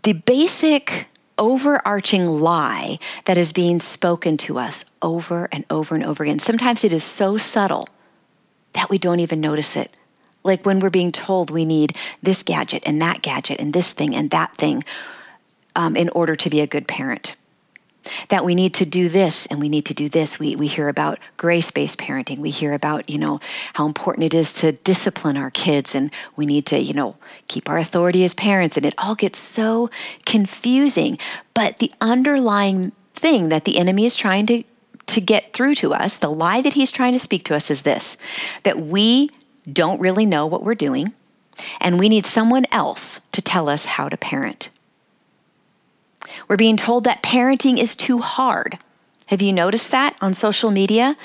the 0.02 0.12
basic 0.12 1.08
overarching 1.38 2.26
lie 2.26 2.98
that 3.24 3.38
is 3.38 3.52
being 3.52 3.80
spoken 3.80 4.36
to 4.36 4.58
us 4.58 4.84
over 5.02 5.48
and 5.50 5.64
over 5.70 5.94
and 5.94 6.04
over 6.04 6.22
again. 6.22 6.38
Sometimes 6.38 6.84
it 6.84 6.92
is 6.92 7.02
so 7.02 7.36
subtle 7.38 7.88
that 8.74 8.90
we 8.90 8.98
don't 8.98 9.20
even 9.20 9.40
notice 9.40 9.74
it. 9.74 9.90
Like 10.44 10.64
when 10.64 10.80
we're 10.80 10.90
being 10.90 11.12
told 11.12 11.50
we 11.50 11.64
need 11.64 11.96
this 12.22 12.42
gadget 12.42 12.82
and 12.86 13.00
that 13.02 13.22
gadget 13.22 13.60
and 13.60 13.72
this 13.72 13.92
thing 13.92 14.14
and 14.14 14.30
that 14.30 14.54
thing 14.56 14.84
um, 15.74 15.96
in 15.96 16.08
order 16.10 16.36
to 16.36 16.50
be 16.50 16.60
a 16.60 16.66
good 16.66 16.86
parent 16.86 17.36
that 18.28 18.44
we 18.44 18.54
need 18.54 18.74
to 18.74 18.84
do 18.84 19.08
this 19.08 19.46
and 19.46 19.60
we 19.60 19.68
need 19.68 19.84
to 19.86 19.94
do 19.94 20.08
this. 20.08 20.38
We, 20.38 20.56
we 20.56 20.66
hear 20.66 20.88
about 20.88 21.18
grace 21.36 21.70
based 21.70 21.98
parenting. 21.98 22.38
We 22.38 22.50
hear 22.50 22.72
about, 22.72 23.08
you 23.08 23.18
know, 23.18 23.40
how 23.74 23.86
important 23.86 24.24
it 24.24 24.34
is 24.34 24.52
to 24.54 24.72
discipline 24.72 25.36
our 25.36 25.50
kids 25.50 25.94
and 25.94 26.10
we 26.36 26.46
need 26.46 26.66
to, 26.66 26.78
you 26.78 26.94
know, 26.94 27.16
keep 27.48 27.68
our 27.68 27.78
authority 27.78 28.24
as 28.24 28.34
parents. 28.34 28.76
And 28.76 28.86
it 28.86 28.94
all 28.98 29.14
gets 29.14 29.38
so 29.38 29.90
confusing. 30.26 31.18
But 31.54 31.78
the 31.78 31.92
underlying 32.00 32.92
thing 33.14 33.48
that 33.50 33.64
the 33.64 33.78
enemy 33.78 34.06
is 34.06 34.16
trying 34.16 34.46
to, 34.46 34.62
to 35.06 35.20
get 35.20 35.52
through 35.52 35.74
to 35.76 35.92
us, 35.92 36.16
the 36.16 36.30
lie 36.30 36.60
that 36.62 36.74
he's 36.74 36.92
trying 36.92 37.12
to 37.12 37.18
speak 37.18 37.44
to 37.44 37.54
us 37.54 37.70
is 37.70 37.82
this 37.82 38.16
that 38.62 38.78
we 38.78 39.30
don't 39.70 40.00
really 40.00 40.24
know 40.26 40.46
what 40.46 40.62
we're 40.62 40.74
doing 40.74 41.12
and 41.80 41.98
we 41.98 42.08
need 42.08 42.26
someone 42.26 42.64
else 42.72 43.20
to 43.32 43.42
tell 43.42 43.68
us 43.68 43.84
how 43.84 44.08
to 44.08 44.16
parent. 44.16 44.70
We're 46.48 46.56
being 46.56 46.76
told 46.76 47.04
that 47.04 47.22
parenting 47.22 47.78
is 47.78 47.96
too 47.96 48.18
hard. 48.18 48.78
Have 49.26 49.40
you 49.40 49.52
noticed 49.52 49.90
that 49.90 50.16
on 50.20 50.34
social 50.34 50.70
media? 50.70 51.16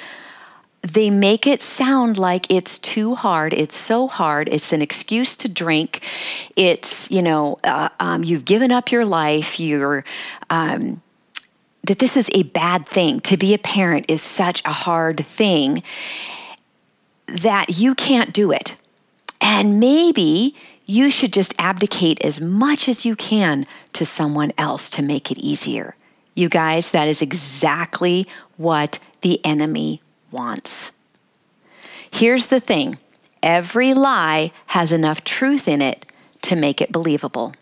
They 0.81 1.09
make 1.09 1.47
it 1.47 1.63
sound 1.63 2.17
like 2.17 2.45
it's 2.51 2.77
too 2.77 3.15
hard. 3.15 3.53
It's 3.53 3.75
so 3.75 4.07
hard. 4.07 4.47
It's 4.49 4.71
an 4.71 4.81
excuse 4.81 5.35
to 5.37 5.49
drink. 5.49 6.07
It's, 6.55 7.09
you 7.09 7.23
know, 7.23 7.57
uh, 7.63 7.89
um, 7.99 8.23
you've 8.23 8.45
given 8.45 8.71
up 8.71 8.91
your 8.91 9.05
life. 9.05 9.59
You're, 9.59 10.05
um, 10.51 11.01
that 11.83 11.99
this 11.99 12.15
is 12.15 12.29
a 12.33 12.43
bad 12.43 12.87
thing. 12.87 13.19
To 13.21 13.37
be 13.37 13.53
a 13.53 13.57
parent 13.57 14.05
is 14.07 14.21
such 14.21 14.61
a 14.65 14.71
hard 14.71 15.19
thing 15.25 15.81
that 17.27 17.77
you 17.79 17.95
can't 17.95 18.33
do 18.33 18.51
it. 18.51 18.75
And 19.41 19.79
maybe 19.79 20.55
you 20.85 21.09
should 21.09 21.33
just 21.33 21.53
abdicate 21.59 22.23
as 22.23 22.39
much 22.39 22.87
as 22.87 23.05
you 23.05 23.15
can 23.15 23.65
to 23.93 24.05
someone 24.05 24.51
else 24.57 24.89
to 24.91 25.01
make 25.01 25.31
it 25.31 25.37
easier. 25.37 25.95
You 26.35 26.49
guys, 26.49 26.91
that 26.91 27.07
is 27.07 27.21
exactly 27.21 28.27
what 28.57 28.99
the 29.21 29.43
enemy 29.45 29.99
wants. 30.31 30.91
Here's 32.11 32.47
the 32.47 32.59
thing 32.59 32.97
every 33.41 33.93
lie 33.93 34.51
has 34.67 34.91
enough 34.91 35.23
truth 35.23 35.67
in 35.67 35.81
it 35.81 36.05
to 36.43 36.55
make 36.55 36.81
it 36.81 36.91
believable 36.91 37.55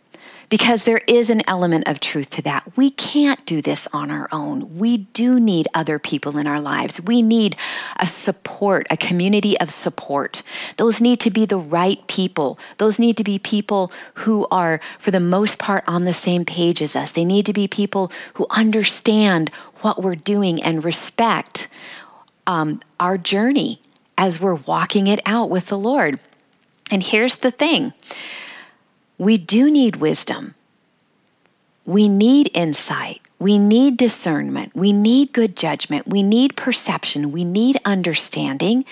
because 0.54 0.84
there 0.84 1.02
is 1.08 1.32
an 1.32 1.42
element 1.48 1.88
of 1.88 2.00
truth 2.00 2.30
to 2.30 2.40
that. 2.40 2.78
We 2.78 2.92
can't 2.92 3.44
do 3.44 3.60
this 3.60 3.88
on 3.92 4.12
our 4.12 4.30
own. 4.32 4.78
We 4.78 4.98
do 4.98 5.40
need 5.40 5.68
other 5.74 5.98
people 5.98 6.38
in 6.38 6.46
our 6.46 6.62
lives. 6.62 7.02
We 7.02 7.24
need 7.24 7.56
a 7.98 8.06
support, 8.06 8.86
a 8.92 8.96
community 8.96 9.60
of 9.60 9.72
support. 9.72 10.44
Those 10.78 11.02
need 11.02 11.20
to 11.22 11.32
be 11.32 11.48
the 11.48 11.58
right 11.58 12.06
people. 12.06 12.60
Those 12.78 13.00
need 13.00 13.18
to 13.18 13.24
be 13.24 13.40
people 13.40 13.92
who 14.14 14.46
are, 14.52 14.80
for 15.00 15.10
the 15.10 15.20
most 15.20 15.58
part, 15.58 15.84
on 15.88 16.04
the 16.04 16.14
same 16.14 16.46
page 16.46 16.84
as 16.84 16.96
us. 16.96 17.12
They 17.12 17.26
need 17.26 17.48
to 17.48 17.54
be 17.54 17.68
people 17.68 18.12
who 18.36 18.46
understand 18.52 19.50
what 19.82 20.04
we're 20.04 20.14
doing 20.14 20.62
and 20.62 20.86
respect 20.86 21.68
um, 22.46 22.80
our 23.00 23.18
journey 23.18 23.82
as 24.20 24.40
we're 24.40 24.54
walking 24.54 25.08
it 25.08 25.20
out 25.26 25.50
with 25.50 25.66
the 25.66 25.80
Lord. 25.80 26.20
And 26.92 27.02
here's 27.02 27.38
the 27.38 27.50
thing 27.50 27.94
we 29.24 29.38
do 29.38 29.72
need 29.72 29.98
wisdom. 29.98 30.56
We 31.86 32.08
need 32.08 32.50
insight. 32.54 33.22
We 33.40 33.58
need 33.58 33.98
discernment. 33.98 34.74
We 34.76 34.94
need 34.94 35.34
good 35.34 35.56
judgment. 35.56 36.08
We 36.08 36.24
need 36.24 36.56
perception. 36.56 37.32
We 37.32 37.44
need 37.44 37.78
understanding. 37.84 38.86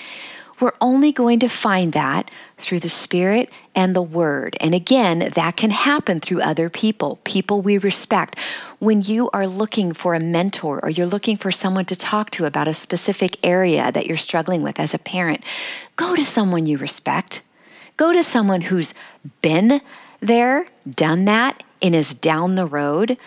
We're 0.59 0.73
only 0.79 1.11
going 1.11 1.39
to 1.39 1.47
find 1.47 1.93
that 1.93 2.29
through 2.57 2.81
the 2.81 2.89
Spirit 2.89 3.51
and 3.73 3.95
the 3.95 4.01
Word. 4.01 4.55
And 4.59 4.75
again, 4.75 5.31
that 5.33 5.55
can 5.55 5.71
happen 5.71 6.19
through 6.19 6.41
other 6.41 6.69
people, 6.69 7.17
people 7.23 7.61
we 7.61 7.77
respect. 7.77 8.38
When 8.77 9.01
you 9.01 9.29
are 9.31 9.47
looking 9.47 9.91
for 9.93 10.13
a 10.13 10.19
mentor 10.19 10.79
or 10.83 10.89
you're 10.89 11.07
looking 11.07 11.38
for 11.38 11.50
someone 11.50 11.85
to 11.85 11.95
talk 11.95 12.29
to 12.31 12.45
about 12.45 12.67
a 12.67 12.73
specific 12.73 13.43
area 13.43 13.91
that 13.91 14.05
you're 14.05 14.17
struggling 14.17 14.61
with 14.61 14.79
as 14.79 14.93
a 14.93 15.00
parent, 15.00 15.43
go 15.95 16.15
to 16.15 16.23
someone 16.23 16.67
you 16.67 16.77
respect. 16.77 17.41
Go 17.97 18.13
to 18.13 18.23
someone 18.23 18.61
who's 18.61 18.93
been 19.41 19.81
there, 20.21 20.65
done 20.89 21.25
that, 21.25 21.63
and 21.81 21.93
is 21.93 22.13
down 22.13 22.55
the 22.55 22.65
road. 22.65 23.17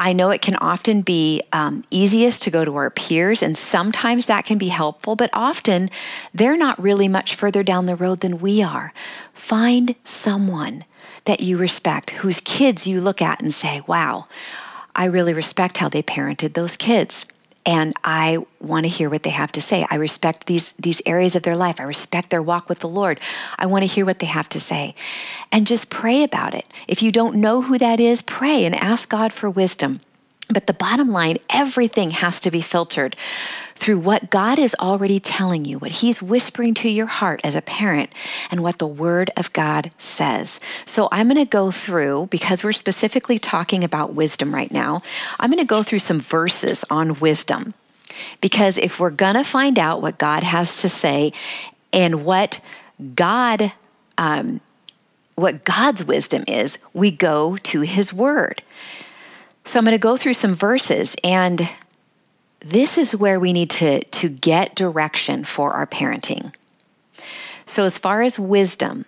I 0.00 0.12
know 0.12 0.30
it 0.30 0.40
can 0.40 0.54
often 0.56 1.02
be 1.02 1.42
um, 1.52 1.82
easiest 1.90 2.42
to 2.44 2.50
go 2.50 2.64
to 2.64 2.76
our 2.76 2.90
peers, 2.90 3.42
and 3.42 3.58
sometimes 3.58 4.26
that 4.26 4.44
can 4.44 4.56
be 4.56 4.68
helpful, 4.68 5.16
but 5.16 5.28
often 5.32 5.90
they're 6.32 6.56
not 6.56 6.80
really 6.80 7.08
much 7.08 7.34
further 7.34 7.64
down 7.64 7.86
the 7.86 7.96
road 7.96 8.20
than 8.20 8.38
we 8.38 8.62
are. 8.62 8.92
Find 9.32 9.96
someone 10.04 10.84
that 11.24 11.40
you 11.40 11.58
respect, 11.58 12.10
whose 12.10 12.40
kids 12.40 12.86
you 12.86 13.00
look 13.00 13.20
at 13.20 13.42
and 13.42 13.52
say, 13.52 13.82
wow, 13.88 14.26
I 14.94 15.04
really 15.04 15.34
respect 15.34 15.78
how 15.78 15.88
they 15.88 16.02
parented 16.02 16.54
those 16.54 16.76
kids 16.76 17.26
and 17.68 17.92
I 18.02 18.38
want 18.62 18.84
to 18.84 18.88
hear 18.88 19.10
what 19.10 19.24
they 19.24 19.30
have 19.30 19.52
to 19.52 19.60
say. 19.60 19.86
I 19.90 19.96
respect 19.96 20.46
these 20.46 20.72
these 20.78 21.02
areas 21.04 21.36
of 21.36 21.42
their 21.42 21.54
life. 21.54 21.78
I 21.78 21.82
respect 21.82 22.30
their 22.30 22.40
walk 22.40 22.66
with 22.70 22.78
the 22.78 22.88
Lord. 22.88 23.20
I 23.58 23.66
want 23.66 23.82
to 23.82 23.86
hear 23.86 24.06
what 24.06 24.20
they 24.20 24.26
have 24.26 24.48
to 24.50 24.58
say. 24.58 24.94
And 25.52 25.66
just 25.66 25.90
pray 25.90 26.22
about 26.22 26.54
it. 26.54 26.64
If 26.88 27.02
you 27.02 27.12
don't 27.12 27.36
know 27.36 27.60
who 27.60 27.76
that 27.76 28.00
is, 28.00 28.22
pray 28.22 28.64
and 28.64 28.74
ask 28.74 29.10
God 29.10 29.34
for 29.34 29.50
wisdom. 29.50 30.00
But 30.50 30.66
the 30.66 30.72
bottom 30.72 31.12
line, 31.12 31.36
everything 31.50 32.08
has 32.10 32.40
to 32.40 32.50
be 32.50 32.62
filtered 32.62 33.14
through 33.74 33.98
what 33.98 34.30
God 34.30 34.58
is 34.58 34.74
already 34.80 35.20
telling 35.20 35.66
you, 35.66 35.78
what 35.78 35.90
He's 35.92 36.22
whispering 36.22 36.72
to 36.74 36.88
your 36.88 37.06
heart 37.06 37.40
as 37.44 37.54
a 37.54 37.60
parent, 37.60 38.10
and 38.50 38.62
what 38.62 38.78
the 38.78 38.86
Word 38.86 39.30
of 39.36 39.52
God 39.52 39.90
says. 39.98 40.58
So 40.86 41.06
I'm 41.12 41.28
going 41.28 41.36
to 41.36 41.44
go 41.44 41.70
through, 41.70 42.28
because 42.30 42.64
we're 42.64 42.72
specifically 42.72 43.38
talking 43.38 43.84
about 43.84 44.14
wisdom 44.14 44.54
right 44.54 44.72
now, 44.72 45.02
I'm 45.38 45.50
going 45.50 45.62
to 45.62 45.68
go 45.68 45.82
through 45.82 45.98
some 45.98 46.18
verses 46.18 46.82
on 46.90 47.20
wisdom. 47.20 47.74
Because 48.40 48.78
if 48.78 48.98
we're 48.98 49.10
going 49.10 49.34
to 49.34 49.44
find 49.44 49.78
out 49.78 50.00
what 50.00 50.18
God 50.18 50.42
has 50.42 50.80
to 50.80 50.88
say 50.88 51.32
and 51.92 52.24
what 52.24 52.58
God, 53.14 53.72
um, 54.16 54.60
what 55.34 55.64
God's 55.64 56.04
wisdom 56.04 56.42
is, 56.48 56.78
we 56.94 57.10
go 57.10 57.58
to 57.58 57.82
His 57.82 58.14
Word. 58.14 58.62
So 59.68 59.78
I'm 59.78 59.84
going 59.84 59.92
to 59.92 59.98
go 59.98 60.16
through 60.16 60.32
some 60.32 60.54
verses 60.54 61.14
and 61.22 61.68
this 62.60 62.96
is 62.96 63.14
where 63.14 63.38
we 63.38 63.52
need 63.52 63.68
to, 63.72 64.02
to 64.02 64.30
get 64.30 64.74
direction 64.74 65.44
for 65.44 65.72
our 65.72 65.86
parenting. 65.86 66.54
So, 67.66 67.84
as 67.84 67.98
far 67.98 68.22
as 68.22 68.38
wisdom, 68.38 69.04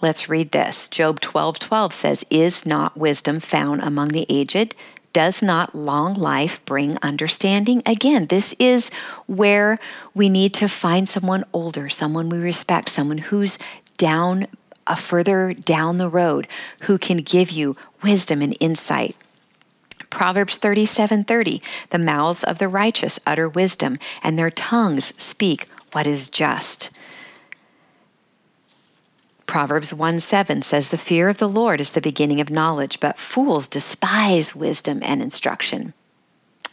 let's 0.00 0.28
read 0.28 0.52
this. 0.52 0.88
Job 0.88 1.18
12 1.18 1.58
12 1.58 1.92
says, 1.92 2.24
Is 2.30 2.66
not 2.66 2.96
wisdom 2.96 3.40
found 3.40 3.82
among 3.82 4.10
the 4.10 4.26
aged? 4.28 4.76
Does 5.12 5.42
not 5.42 5.74
long 5.74 6.14
life 6.14 6.64
bring 6.64 6.96
understanding? 7.02 7.82
Again, 7.84 8.26
this 8.26 8.54
is 8.60 8.92
where 9.26 9.80
we 10.14 10.28
need 10.28 10.54
to 10.54 10.68
find 10.68 11.08
someone 11.08 11.42
older, 11.52 11.88
someone 11.88 12.28
we 12.28 12.38
respect, 12.38 12.90
someone 12.90 13.18
who's 13.18 13.58
down 13.96 14.46
a 14.86 14.94
further 14.94 15.52
down 15.52 15.98
the 15.98 16.08
road 16.08 16.46
who 16.82 16.96
can 16.96 17.16
give 17.16 17.50
you 17.50 17.76
wisdom 18.04 18.40
and 18.40 18.56
insight. 18.60 19.16
Proverbs 20.10 20.56
37 20.56 21.24
30, 21.24 21.62
the 21.90 21.98
mouths 21.98 22.44
of 22.44 22.58
the 22.58 22.68
righteous 22.68 23.20
utter 23.26 23.48
wisdom, 23.48 23.98
and 24.22 24.38
their 24.38 24.50
tongues 24.50 25.12
speak 25.16 25.68
what 25.92 26.06
is 26.06 26.28
just. 26.28 26.90
Proverbs 29.46 29.94
1 29.94 30.20
7 30.20 30.62
says, 30.62 30.90
The 30.90 30.98
fear 30.98 31.28
of 31.28 31.38
the 31.38 31.48
Lord 31.48 31.80
is 31.80 31.90
the 31.90 32.02
beginning 32.02 32.40
of 32.40 32.50
knowledge, 32.50 33.00
but 33.00 33.18
fools 33.18 33.66
despise 33.66 34.54
wisdom 34.54 35.00
and 35.02 35.22
instruction. 35.22 35.94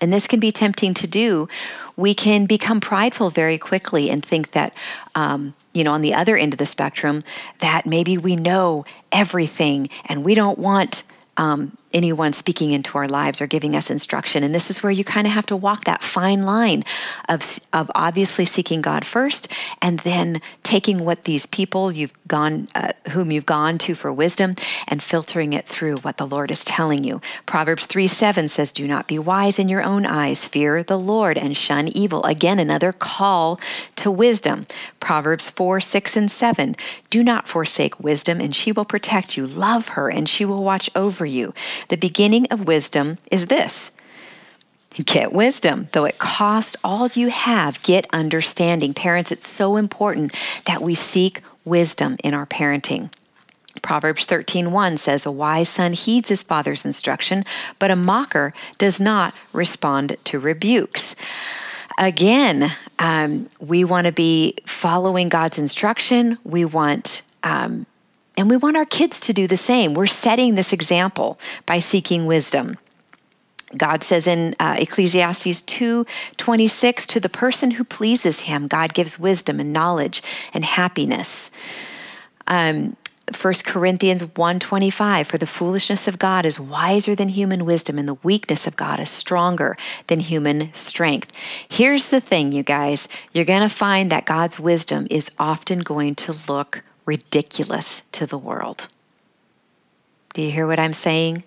And 0.02 0.12
this 0.12 0.28
can 0.28 0.42
be 0.42 0.52
tempting 0.52 0.94
to 0.96 1.08
do. 1.08 1.48
We 1.96 2.14
can 2.14 2.46
become 2.46 2.82
prideful 2.82 3.30
very 3.30 3.58
quickly 3.58 4.10
and 4.10 4.24
think 4.24 4.52
that, 4.52 4.74
um, 5.16 5.54
you 5.74 5.86
know, 5.86 5.94
on 5.94 6.02
the 6.02 6.14
other 6.14 6.36
end 6.36 6.54
of 6.54 6.58
the 6.58 6.66
spectrum, 6.66 7.24
that 7.60 7.86
maybe 7.86 8.18
we 8.18 8.36
know 8.36 8.84
everything 9.12 9.88
and 10.06 10.26
we 10.26 10.36
don't 10.36 10.60
want 10.60 11.04
um, 11.38 11.78
anyone 11.94 12.34
speaking 12.34 12.72
into 12.72 12.98
our 12.98 13.08
lives 13.08 13.42
or 13.42 13.48
giving 13.48 13.76
us 13.76 13.90
instruction. 13.90 14.44
And 14.44 14.54
this 14.54 14.70
is 14.70 14.84
where 14.84 14.92
you 14.92 15.04
kind 15.04 15.26
of 15.26 15.34
have 15.34 15.46
to 15.48 15.56
walk 15.56 15.86
that 15.86 16.04
fine 16.04 16.44
line 16.44 16.84
of, 17.30 17.60
of 17.72 17.90
obviously 17.96 18.46
seeking 18.46 18.82
God 18.82 19.06
first 19.06 19.48
and 19.82 20.00
then 20.00 20.42
taking 20.64 21.06
what 21.06 21.24
these 21.24 21.46
people 21.46 21.92
you've 21.92 22.14
gone, 22.28 22.68
uh, 22.76 22.92
whom 23.12 23.32
you've 23.32 23.46
gone 23.46 23.78
to 23.78 23.96
for 23.96 24.12
wisdom 24.12 24.56
and 24.88 25.02
filtering 25.02 25.54
it 25.54 25.68
through 25.68 25.96
what 25.98 26.18
the 26.18 26.28
Lord 26.28 26.52
is 26.52 26.66
telling 26.66 27.04
you. 27.04 27.22
Proverbs 27.46 27.86
3 27.86 28.08
7 28.08 28.48
says, 28.50 28.72
Do 28.72 28.88
not 28.88 29.08
be 29.08 29.18
wise 29.18 29.58
in 29.58 29.70
your 29.70 29.84
own 29.84 30.06
eyes, 30.06 30.46
fear 30.46 30.84
the 30.84 31.00
Lord 31.00 31.38
and 31.38 31.56
shun 31.56 31.88
evil. 31.90 32.24
Again, 32.26 32.60
another 32.60 32.92
call 32.92 33.60
to 33.96 34.12
wisdom. 34.12 34.68
Proverbs 35.00 35.50
4 35.50 35.80
6 35.80 36.18
and 36.18 36.32
7, 36.32 36.76
Do 37.10 37.24
not 37.24 37.48
forsake 37.48 38.00
wisdom, 38.00 38.42
and 38.42 38.56
she 38.56 38.72
will 38.72 38.86
protect 38.86 39.38
you. 39.38 39.46
Love 39.46 39.90
her, 39.90 40.10
and 40.10 40.28
she 40.28 40.44
will 40.46 40.64
watch 40.64 40.90
over 40.96 41.26
you. 41.26 41.54
The 41.90 41.98
beginning 41.98 42.48
of 42.52 42.68
wisdom 42.68 43.18
is 43.32 43.48
this 43.48 43.92
Get 45.04 45.34
wisdom. 45.34 45.90
Though 45.92 46.06
it 46.06 46.18
cost 46.20 46.78
all 46.84 47.10
you 47.10 47.30
have, 47.30 47.84
get 47.84 48.08
understanding. 48.14 48.94
Parents, 48.94 49.32
it's 49.32 49.48
so 49.48 49.76
important 49.76 50.34
that 50.66 50.82
we 50.82 50.96
seek 50.96 51.42
wisdom 51.66 52.16
in 52.24 52.34
our 52.34 52.46
parenting. 52.46 53.12
Proverbs 53.82 54.26
13:1 54.26 54.98
says 54.98 55.26
a 55.26 55.32
wise 55.32 55.68
son 55.68 55.94
heeds 55.94 56.30
his 56.30 56.44
father's 56.44 56.86
instruction, 56.86 57.44
but 57.78 57.92
a 57.92 57.96
mocker 57.96 58.54
does 58.78 59.02
not 59.02 59.34
respond 59.52 60.16
to 60.24 60.40
rebukes. 60.40 61.16
Again, 61.98 62.72
um, 63.00 63.50
we 63.60 63.84
want 63.84 64.08
to 64.08 64.14
be 64.14 64.56
following 64.66 65.28
God's 65.28 65.58
instruction. 65.58 66.38
We 66.44 66.64
want 66.64 67.22
um, 67.44 67.86
and 68.38 68.50
we 68.50 68.58
want 68.58 68.78
our 68.78 68.86
kids 68.86 69.20
to 69.22 69.34
do 69.34 69.48
the 69.48 69.58
same. 69.58 69.94
We're 69.94 70.08
setting 70.08 70.56
this 70.56 70.74
example 70.74 71.40
by 71.66 71.80
seeking 71.80 72.26
wisdom. 72.26 72.78
God 73.78 74.04
says 74.04 74.28
in 74.28 74.56
uh, 74.60 74.78
Ecclesiastes 74.80 75.62
2:26 75.64 77.08
to 77.08 77.20
the 77.20 77.30
person 77.30 77.72
who 77.72 77.84
pleases 77.84 78.42
him 78.42 78.68
God 78.68 78.94
gives 78.94 79.20
wisdom 79.20 79.60
and 79.60 79.74
knowledge 79.74 80.22
and 80.54 80.64
happiness. 80.64 81.52
Um, 82.48 82.96
1 83.34 83.54
Corinthians 83.66 84.24
1:25 84.24 85.26
for 85.26 85.40
the 85.40 85.48
foolishness 85.48 86.08
of 86.08 86.20
God 86.20 86.46
is 86.46 86.60
wiser 86.60 87.16
than 87.16 87.30
human 87.30 87.66
wisdom 87.66 87.98
and 87.98 88.08
the 88.08 88.20
weakness 88.22 88.68
of 88.68 88.76
God 88.76 89.00
is 89.00 89.10
stronger 89.10 89.76
than 90.08 90.20
human 90.20 90.72
strength. 90.74 91.32
Here's 91.68 92.10
the 92.10 92.22
thing 92.22 92.52
you 92.52 92.62
guys, 92.62 93.08
you're 93.34 93.46
going 93.46 93.68
to 93.68 93.70
find 93.70 94.12
that 94.12 94.26
God's 94.26 94.60
wisdom 94.60 95.08
is 95.10 95.32
often 95.40 95.80
going 95.80 96.14
to 96.16 96.36
look 96.48 96.84
ridiculous 97.06 98.02
to 98.12 98.26
the 98.26 98.38
world. 98.38 98.88
Do 100.34 100.42
you 100.42 100.52
hear 100.52 100.68
what 100.68 100.80
I'm 100.80 100.94
saying? 100.94 101.44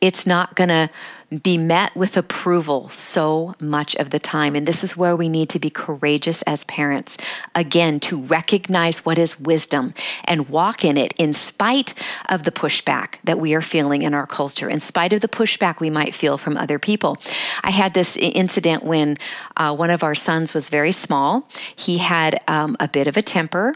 It's 0.00 0.26
not 0.26 0.54
going 0.54 0.68
to 0.68 0.90
be 1.30 1.56
met 1.56 1.94
with 1.96 2.16
approval 2.16 2.88
so 2.88 3.54
much 3.60 3.94
of 3.96 4.10
the 4.10 4.18
time. 4.18 4.56
And 4.56 4.66
this 4.66 4.82
is 4.82 4.96
where 4.96 5.14
we 5.14 5.28
need 5.28 5.48
to 5.50 5.58
be 5.58 5.70
courageous 5.70 6.42
as 6.42 6.64
parents. 6.64 7.16
Again, 7.54 8.00
to 8.00 8.20
recognize 8.20 9.04
what 9.04 9.18
is 9.18 9.38
wisdom 9.38 9.94
and 10.24 10.48
walk 10.48 10.84
in 10.84 10.96
it 10.96 11.14
in 11.18 11.32
spite 11.32 11.94
of 12.28 12.42
the 12.42 12.50
pushback 12.50 13.16
that 13.24 13.38
we 13.38 13.54
are 13.54 13.62
feeling 13.62 14.02
in 14.02 14.12
our 14.12 14.26
culture, 14.26 14.68
in 14.68 14.80
spite 14.80 15.12
of 15.12 15.20
the 15.20 15.28
pushback 15.28 15.78
we 15.78 15.90
might 15.90 16.14
feel 16.14 16.36
from 16.36 16.56
other 16.56 16.78
people. 16.78 17.16
I 17.62 17.70
had 17.70 17.94
this 17.94 18.16
incident 18.16 18.82
when 18.82 19.16
uh, 19.56 19.74
one 19.74 19.90
of 19.90 20.02
our 20.02 20.14
sons 20.14 20.52
was 20.52 20.68
very 20.68 20.92
small. 20.92 21.48
He 21.76 21.98
had 21.98 22.40
um, 22.48 22.76
a 22.80 22.88
bit 22.88 23.06
of 23.06 23.16
a 23.16 23.22
temper. 23.22 23.74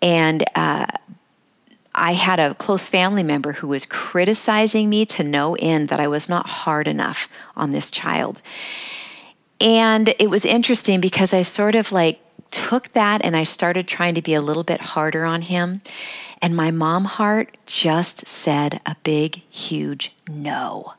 And 0.00 0.44
uh, 0.54 0.86
I 1.94 2.12
had 2.12 2.40
a 2.40 2.54
close 2.54 2.88
family 2.88 3.22
member 3.22 3.52
who 3.52 3.68
was 3.68 3.86
criticizing 3.86 4.90
me 4.90 5.06
to 5.06 5.22
no 5.22 5.54
end 5.56 5.88
that 5.88 6.00
I 6.00 6.08
was 6.08 6.28
not 6.28 6.48
hard 6.48 6.88
enough 6.88 7.28
on 7.56 7.70
this 7.70 7.90
child. 7.90 8.42
And 9.60 10.14
it 10.18 10.28
was 10.28 10.44
interesting 10.44 11.00
because 11.00 11.32
I 11.32 11.42
sort 11.42 11.74
of 11.74 11.92
like 11.92 12.20
took 12.50 12.88
that 12.90 13.24
and 13.24 13.36
I 13.36 13.44
started 13.44 13.86
trying 13.86 14.14
to 14.14 14.22
be 14.22 14.34
a 14.34 14.40
little 14.40 14.64
bit 14.64 14.80
harder 14.80 15.24
on 15.24 15.42
him. 15.42 15.82
And 16.42 16.56
my 16.56 16.70
mom 16.70 17.04
heart 17.04 17.56
just 17.66 18.26
said 18.26 18.80
a 18.86 18.96
big, 19.02 19.42
huge 19.50 20.14
no. 20.28 20.94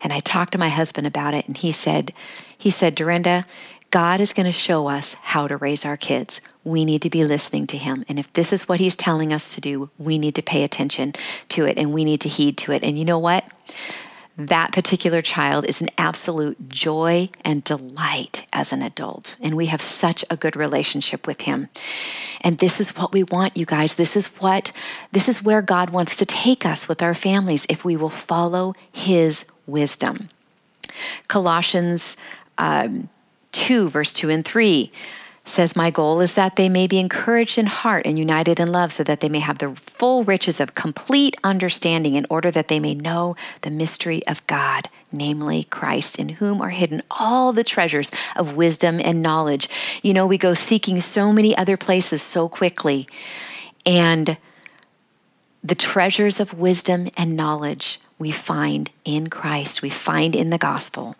And 0.00 0.12
I 0.12 0.20
talked 0.20 0.52
to 0.52 0.58
my 0.58 0.68
husband 0.68 1.06
about 1.06 1.34
it 1.34 1.46
and 1.46 1.56
he 1.56 1.72
said, 1.72 2.12
he 2.56 2.70
said, 2.70 2.96
Durenda, 2.96 3.44
God 3.90 4.20
is 4.20 4.32
going 4.32 4.46
to 4.46 4.52
show 4.52 4.88
us 4.88 5.14
how 5.14 5.46
to 5.46 5.56
raise 5.56 5.84
our 5.84 5.96
kids. 5.96 6.40
We 6.64 6.84
need 6.84 7.02
to 7.02 7.10
be 7.10 7.24
listening 7.24 7.66
to 7.68 7.78
Him. 7.78 8.04
And 8.08 8.18
if 8.18 8.32
this 8.32 8.52
is 8.52 8.68
what 8.68 8.80
He's 8.80 8.96
telling 8.96 9.32
us 9.32 9.54
to 9.54 9.60
do, 9.60 9.90
we 9.98 10.18
need 10.18 10.34
to 10.34 10.42
pay 10.42 10.64
attention 10.64 11.12
to 11.50 11.64
it 11.66 11.78
and 11.78 11.92
we 11.92 12.04
need 12.04 12.20
to 12.22 12.28
heed 12.28 12.58
to 12.58 12.72
it. 12.72 12.82
And 12.82 12.98
you 12.98 13.04
know 13.04 13.18
what? 13.18 13.44
That 14.36 14.72
particular 14.72 15.22
child 15.22 15.64
is 15.64 15.80
an 15.80 15.88
absolute 15.96 16.68
joy 16.68 17.30
and 17.42 17.64
delight 17.64 18.46
as 18.52 18.70
an 18.70 18.82
adult. 18.82 19.36
And 19.40 19.56
we 19.56 19.66
have 19.66 19.80
such 19.80 20.24
a 20.28 20.36
good 20.36 20.56
relationship 20.56 21.26
with 21.26 21.42
Him. 21.42 21.68
And 22.42 22.58
this 22.58 22.80
is 22.80 22.96
what 22.96 23.12
we 23.12 23.22
want, 23.22 23.56
you 23.56 23.64
guys. 23.64 23.94
This 23.94 24.14
is 24.14 24.26
what, 24.40 24.72
this 25.12 25.28
is 25.28 25.42
where 25.42 25.62
God 25.62 25.90
wants 25.90 26.16
to 26.16 26.26
take 26.26 26.66
us 26.66 26.86
with 26.86 27.02
our 27.02 27.14
families 27.14 27.66
if 27.70 27.84
we 27.84 27.96
will 27.96 28.10
follow 28.10 28.74
His 28.92 29.46
wisdom. 29.66 30.28
Colossians 31.28 32.16
um, 32.58 33.08
2, 33.56 33.88
verse 33.88 34.12
2 34.12 34.28
and 34.30 34.44
3 34.44 34.92
says, 35.44 35.76
My 35.76 35.90
goal 35.90 36.20
is 36.20 36.34
that 36.34 36.56
they 36.56 36.68
may 36.68 36.86
be 36.86 36.98
encouraged 36.98 37.56
in 37.56 37.66
heart 37.66 38.04
and 38.04 38.18
united 38.18 38.60
in 38.60 38.70
love, 38.70 38.92
so 38.92 39.02
that 39.04 39.20
they 39.20 39.28
may 39.28 39.38
have 39.38 39.58
the 39.58 39.74
full 39.74 40.24
riches 40.24 40.60
of 40.60 40.74
complete 40.74 41.36
understanding, 41.42 42.14
in 42.14 42.26
order 42.28 42.50
that 42.50 42.68
they 42.68 42.80
may 42.80 42.94
know 42.94 43.36
the 43.62 43.70
mystery 43.70 44.26
of 44.26 44.46
God, 44.46 44.88
namely 45.10 45.64
Christ, 45.64 46.18
in 46.18 46.30
whom 46.30 46.60
are 46.60 46.70
hidden 46.70 47.02
all 47.10 47.52
the 47.52 47.64
treasures 47.64 48.10
of 48.34 48.56
wisdom 48.56 49.00
and 49.02 49.22
knowledge. 49.22 49.68
You 50.02 50.12
know, 50.12 50.26
we 50.26 50.38
go 50.38 50.54
seeking 50.54 51.00
so 51.00 51.32
many 51.32 51.56
other 51.56 51.76
places 51.76 52.22
so 52.22 52.48
quickly, 52.48 53.08
and 53.84 54.36
the 55.62 55.74
treasures 55.74 56.40
of 56.40 56.54
wisdom 56.54 57.08
and 57.16 57.36
knowledge 57.36 58.00
we 58.18 58.30
find 58.30 58.90
in 59.04 59.28
Christ, 59.28 59.82
we 59.82 59.90
find 59.90 60.34
in 60.36 60.50
the 60.50 60.58
gospel. 60.58 61.16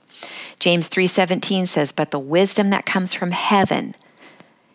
James 0.59 0.88
3:17 0.88 1.66
says, 1.66 1.92
"But 1.92 2.11
the 2.11 2.18
wisdom 2.18 2.70
that 2.70 2.87
comes 2.87 3.12
from 3.12 3.33
heaven 3.33 3.94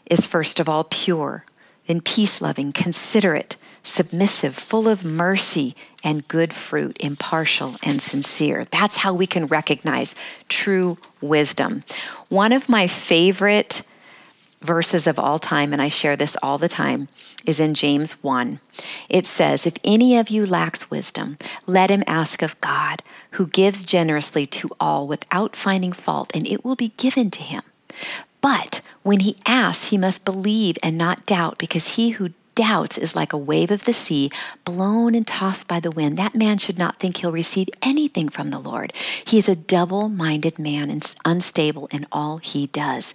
is 0.05 0.25
first 0.25 0.59
of 0.59 0.69
all 0.69 0.83
pure, 0.83 1.45
then 1.87 2.01
peace-loving, 2.01 2.73
considerate, 2.73 3.55
submissive, 3.83 4.55
full 4.55 4.87
of 4.87 5.03
mercy 5.03 5.75
and 6.03 6.27
good 6.27 6.53
fruit, 6.53 6.97
impartial 6.99 7.75
and 7.81 8.01
sincere." 8.01 8.65
That's 8.69 8.97
how 8.97 9.13
we 9.13 9.25
can 9.25 9.47
recognize 9.47 10.15
true 10.49 10.97
wisdom. 11.19 11.83
One 12.29 12.51
of 12.51 12.69
my 12.69 12.87
favorite 12.87 13.83
verses 14.61 15.07
of 15.07 15.19
all 15.19 15.39
time, 15.39 15.73
and 15.73 15.81
I 15.81 15.89
share 15.89 16.15
this 16.15 16.37
all 16.41 16.57
the 16.57 16.69
time, 16.69 17.07
is 17.45 17.59
in 17.59 17.73
James 17.73 18.13
1. 18.23 18.59
It 19.09 19.25
says, 19.25 19.65
If 19.65 19.75
any 19.83 20.17
of 20.17 20.29
you 20.29 20.45
lacks 20.45 20.91
wisdom, 20.91 21.37
let 21.65 21.89
him 21.89 22.03
ask 22.07 22.41
of 22.41 22.59
God, 22.61 23.01
who 23.31 23.47
gives 23.47 23.83
generously 23.83 24.45
to 24.47 24.69
all 24.79 25.07
without 25.07 25.55
finding 25.55 25.91
fault, 25.91 26.31
and 26.33 26.47
it 26.47 26.63
will 26.63 26.75
be 26.75 26.93
given 26.97 27.31
to 27.31 27.41
him. 27.41 27.63
But 28.39 28.81
when 29.03 29.21
he 29.21 29.37
asks, 29.45 29.89
he 29.89 29.97
must 29.97 30.25
believe 30.25 30.77
and 30.83 30.97
not 30.97 31.25
doubt, 31.25 31.57
because 31.57 31.95
he 31.95 32.11
who 32.11 32.29
doubts 32.53 32.97
is 32.97 33.15
like 33.15 33.33
a 33.33 33.37
wave 33.37 33.71
of 33.71 33.85
the 33.85 33.93
sea, 33.93 34.29
blown 34.65 35.15
and 35.15 35.25
tossed 35.25 35.67
by 35.67 35.79
the 35.79 35.89
wind. 35.89 36.17
That 36.17 36.35
man 36.35 36.57
should 36.57 36.77
not 36.77 36.97
think 36.97 37.17
he'll 37.17 37.31
receive 37.31 37.69
anything 37.81 38.29
from 38.29 38.49
the 38.51 38.59
Lord. 38.59 38.93
He 39.25 39.37
is 39.37 39.49
a 39.49 39.55
double 39.55 40.09
minded 40.09 40.59
man 40.59 40.89
and 40.89 41.15
unstable 41.25 41.87
in 41.91 42.05
all 42.11 42.37
he 42.37 42.67
does 42.67 43.13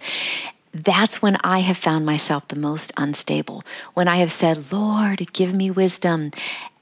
that's 0.83 1.21
when 1.21 1.37
I 1.43 1.59
have 1.59 1.77
found 1.77 2.05
myself 2.05 2.47
the 2.47 2.55
most 2.55 2.91
unstable. 2.97 3.63
When 3.93 4.07
I 4.07 4.17
have 4.17 4.31
said, 4.31 4.71
Lord, 4.71 5.31
give 5.33 5.53
me 5.53 5.71
wisdom. 5.71 6.31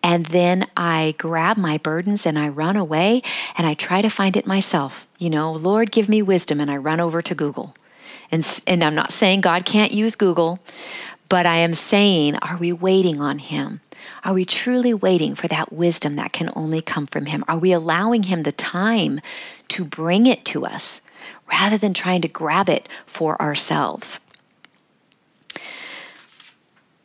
And 0.01 0.27
then 0.27 0.67
I 0.77 1.15
grab 1.17 1.57
my 1.57 1.77
burdens 1.77 2.25
and 2.25 2.37
I 2.37 2.47
run 2.47 2.75
away 2.75 3.21
and 3.57 3.65
I 3.65 3.73
try 3.73 4.01
to 4.01 4.09
find 4.09 4.37
it 4.37 4.45
myself. 4.45 5.07
You 5.17 5.29
know, 5.29 5.51
Lord, 5.51 5.91
give 5.91 6.07
me 6.07 6.21
wisdom. 6.21 6.59
And 6.59 6.69
I 6.69 6.77
run 6.77 6.99
over 6.99 7.21
to 7.21 7.35
Google. 7.35 7.75
And, 8.31 8.45
and 8.67 8.83
I'm 8.83 8.95
not 8.95 9.11
saying 9.11 9.41
God 9.41 9.65
can't 9.65 9.91
use 9.91 10.15
Google, 10.15 10.59
but 11.29 11.45
I 11.45 11.57
am 11.57 11.73
saying, 11.73 12.35
are 12.37 12.57
we 12.57 12.71
waiting 12.71 13.19
on 13.19 13.39
Him? 13.39 13.81
Are 14.23 14.33
we 14.33 14.45
truly 14.45 14.93
waiting 14.93 15.35
for 15.35 15.47
that 15.47 15.71
wisdom 15.71 16.15
that 16.15 16.33
can 16.33 16.51
only 16.55 16.81
come 16.81 17.07
from 17.07 17.27
Him? 17.27 17.43
Are 17.47 17.57
we 17.57 17.71
allowing 17.71 18.23
Him 18.23 18.43
the 18.43 18.51
time 18.51 19.21
to 19.69 19.85
bring 19.85 20.25
it 20.25 20.45
to 20.45 20.65
us? 20.65 21.01
Rather 21.51 21.77
than 21.77 21.93
trying 21.93 22.21
to 22.21 22.27
grab 22.27 22.69
it 22.69 22.89
for 23.05 23.41
ourselves. 23.41 24.19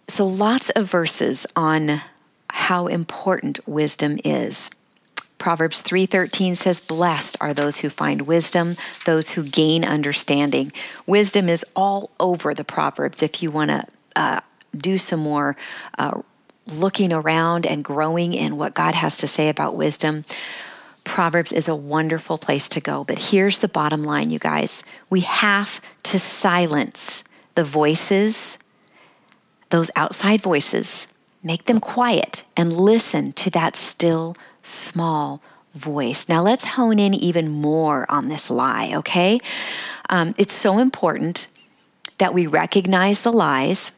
So, 0.08 0.26
lots 0.26 0.70
of 0.70 0.90
verses 0.90 1.46
on 1.54 2.02
how 2.50 2.88
important 2.88 3.60
wisdom 3.66 4.18
is. 4.24 4.70
Proverbs 5.38 5.80
3:13 5.80 6.54
says 6.56 6.80
blessed 6.80 7.36
are 7.40 7.54
those 7.54 7.78
who 7.78 7.88
find 7.88 8.22
wisdom, 8.22 8.76
those 9.06 9.30
who 9.30 9.42
gain 9.42 9.84
understanding. 9.84 10.72
Wisdom 11.06 11.48
is 11.48 11.64
all 11.74 12.10
over 12.20 12.52
the 12.52 12.64
proverbs 12.64 13.22
if 13.22 13.42
you 13.42 13.50
want 13.50 13.70
to 13.70 13.84
uh, 14.16 14.40
do 14.76 14.98
some 14.98 15.20
more 15.20 15.56
uh, 15.98 16.20
looking 16.66 17.12
around 17.12 17.66
and 17.66 17.82
growing 17.82 18.34
in 18.34 18.56
what 18.56 18.74
God 18.74 18.94
has 18.94 19.16
to 19.18 19.26
say 19.26 19.48
about 19.48 19.76
wisdom, 19.76 20.24
Proverbs 21.20 21.52
is 21.52 21.68
a 21.68 21.76
wonderful 21.76 22.38
place 22.38 22.66
to 22.70 22.80
go. 22.80 23.04
But 23.04 23.30
here's 23.30 23.58
the 23.58 23.68
bottom 23.68 24.02
line, 24.02 24.30
you 24.30 24.38
guys 24.38 24.82
we 25.10 25.20
have 25.20 25.78
to 26.04 26.18
silence 26.18 27.24
the 27.56 27.62
voices, 27.62 28.56
those 29.68 29.90
outside 29.94 30.40
voices, 30.40 31.08
make 31.42 31.66
them 31.66 31.78
quiet 31.78 32.46
and 32.56 32.72
listen 32.72 33.34
to 33.34 33.50
that 33.50 33.76
still 33.76 34.34
small 34.62 35.42
voice. 35.74 36.26
Now, 36.26 36.40
let's 36.40 36.64
hone 36.64 36.98
in 36.98 37.12
even 37.12 37.50
more 37.50 38.10
on 38.10 38.28
this 38.28 38.48
lie, 38.48 38.90
okay? 38.94 39.40
Um, 40.08 40.34
it's 40.38 40.54
so 40.54 40.78
important 40.78 41.48
that 42.16 42.32
we 42.32 42.46
recognize 42.46 43.20
the 43.20 43.30
lies 43.30 43.92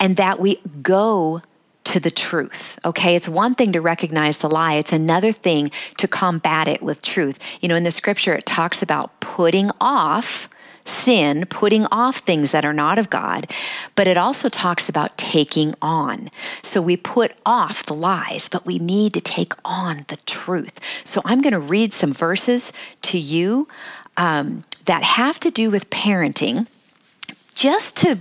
and 0.00 0.16
that 0.16 0.40
we 0.40 0.62
go 0.80 1.42
to 1.90 1.98
the 1.98 2.10
truth. 2.10 2.78
Okay, 2.84 3.16
it's 3.16 3.28
one 3.28 3.56
thing 3.56 3.72
to 3.72 3.80
recognize 3.80 4.38
the 4.38 4.48
lie, 4.48 4.74
it's 4.74 4.92
another 4.92 5.32
thing 5.32 5.72
to 5.98 6.06
combat 6.06 6.68
it 6.68 6.80
with 6.80 7.02
truth. 7.02 7.40
You 7.60 7.68
know, 7.68 7.74
in 7.74 7.82
the 7.82 7.90
scripture, 7.90 8.32
it 8.32 8.46
talks 8.46 8.80
about 8.80 9.18
putting 9.18 9.72
off 9.80 10.48
sin, 10.84 11.46
putting 11.46 11.86
off 11.86 12.18
things 12.18 12.52
that 12.52 12.64
are 12.64 12.72
not 12.72 12.98
of 12.98 13.10
God, 13.10 13.50
but 13.96 14.06
it 14.06 14.16
also 14.16 14.48
talks 14.48 14.88
about 14.88 15.18
taking 15.18 15.72
on. 15.82 16.30
So 16.62 16.80
we 16.80 16.96
put 16.96 17.32
off 17.44 17.84
the 17.84 17.94
lies, 17.94 18.48
but 18.48 18.64
we 18.64 18.78
need 18.78 19.12
to 19.14 19.20
take 19.20 19.52
on 19.64 20.04
the 20.06 20.16
truth. 20.26 20.78
So 21.04 21.22
I'm 21.24 21.42
going 21.42 21.52
to 21.52 21.60
read 21.60 21.92
some 21.92 22.12
verses 22.12 22.72
to 23.02 23.18
you 23.18 23.66
um, 24.16 24.62
that 24.84 25.02
have 25.02 25.40
to 25.40 25.50
do 25.50 25.72
with 25.72 25.90
parenting 25.90 26.68
just 27.54 27.96
to 27.98 28.18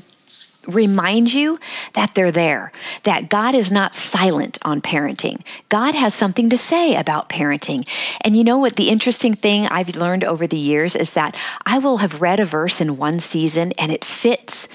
remind 0.68 1.34
you 1.34 1.60
that 1.94 2.14
they're 2.16 2.32
there, 2.32 2.72
that 3.04 3.30
God 3.30 3.56
is 3.56 3.72
not 3.72 3.96
silent 3.96 4.58
on 4.64 4.82
parenting. 4.82 5.42
God 5.70 5.96
has 5.96 6.14
something 6.14 6.50
to 6.50 6.58
say 6.58 6.96
about 6.96 7.30
parenting. 7.30 7.88
And 8.22 8.36
you 8.38 8.44
know 8.44 8.58
what? 8.58 8.76
The 8.76 8.90
interesting 8.90 9.34
thing 9.34 9.66
I've 9.68 9.96
learned 9.96 10.24
over 10.24 10.48
the 10.48 10.58
years 10.58 10.96
is 10.96 11.14
that 11.14 11.36
I 11.66 11.80
will 11.80 11.98
have 11.98 12.22
read 12.22 12.40
a 12.40 12.46
verse 12.46 12.82
in 12.82 12.98
one 12.98 13.20
season 13.20 13.72
and 13.80 13.92
it 13.92 14.04
fits 14.04 14.68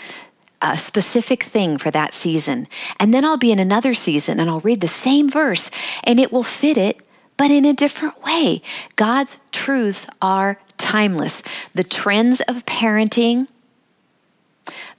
a 0.63 0.79
specific 0.79 1.43
thing 1.43 1.77
for 1.77 1.91
that 1.91 2.15
season. 2.15 2.67
And 2.99 3.13
then 3.13 3.25
I'll 3.25 3.37
be 3.37 3.53
in 3.53 3.59
another 3.59 3.93
season 3.93 4.41
and 4.41 4.49
I'll 4.49 4.61
read 4.61 4.81
the 4.81 4.89
same 4.89 5.29
verse 5.29 5.71
and 6.03 6.19
it 6.19 6.33
will 6.33 6.43
fit 6.43 6.79
it, 6.79 7.01
but 7.37 7.51
in 7.51 7.65
a 7.65 7.75
different 7.75 8.23
way. 8.23 8.63
God's 8.97 9.39
truths 9.53 10.07
are 10.23 10.59
timeless. 10.79 11.43
The 11.75 11.85
trends 11.85 12.41
of 12.43 12.65
parenting, 12.65 13.49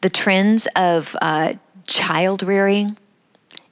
the 0.02 0.10
trends 0.10 0.68
of 0.76 1.16
uh, 1.22 1.54
child 1.88 2.44
rearing, 2.44 2.98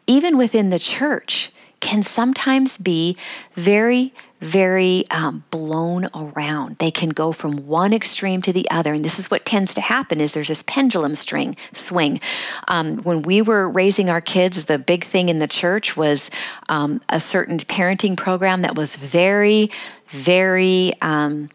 even 0.08 0.38
within 0.38 0.69
the 0.69 0.79
church, 0.79 1.51
can 1.79 2.01
sometimes 2.01 2.77
be 2.77 3.17
very, 3.56 4.13
very 4.39 5.03
um, 5.12 5.43
blown 5.51 6.08
around. 6.15 6.77
They 6.77 6.91
can 6.91 7.10
go 7.10 7.34
from 7.34 7.67
one 7.67 7.93
extreme 7.93 8.41
to 8.43 8.53
the 8.53 8.69
other, 8.71 8.93
and 8.93 9.03
this 9.03 9.19
is 9.19 9.29
what 9.29 9.45
tends 9.45 9.73
to 9.73 9.82
happen: 9.82 10.21
is 10.21 10.34
there's 10.34 10.47
this 10.47 10.63
pendulum 10.63 11.13
string 11.13 11.58
swing. 11.73 12.21
Um, 12.69 12.99
when 12.99 13.21
we 13.21 13.41
were 13.41 13.69
raising 13.69 14.10
our 14.10 14.21
kids, 14.21 14.65
the 14.65 14.79
big 14.79 15.03
thing 15.03 15.27
in 15.27 15.39
the 15.39 15.47
church 15.47 15.97
was 15.97 16.32
um, 16.69 17.01
a 17.10 17.19
certain 17.19 17.58
parenting 17.58 18.15
program 18.15 18.62
that 18.62 18.75
was 18.75 18.95
very, 18.95 19.69
very 20.08 20.93
um, 21.01 21.49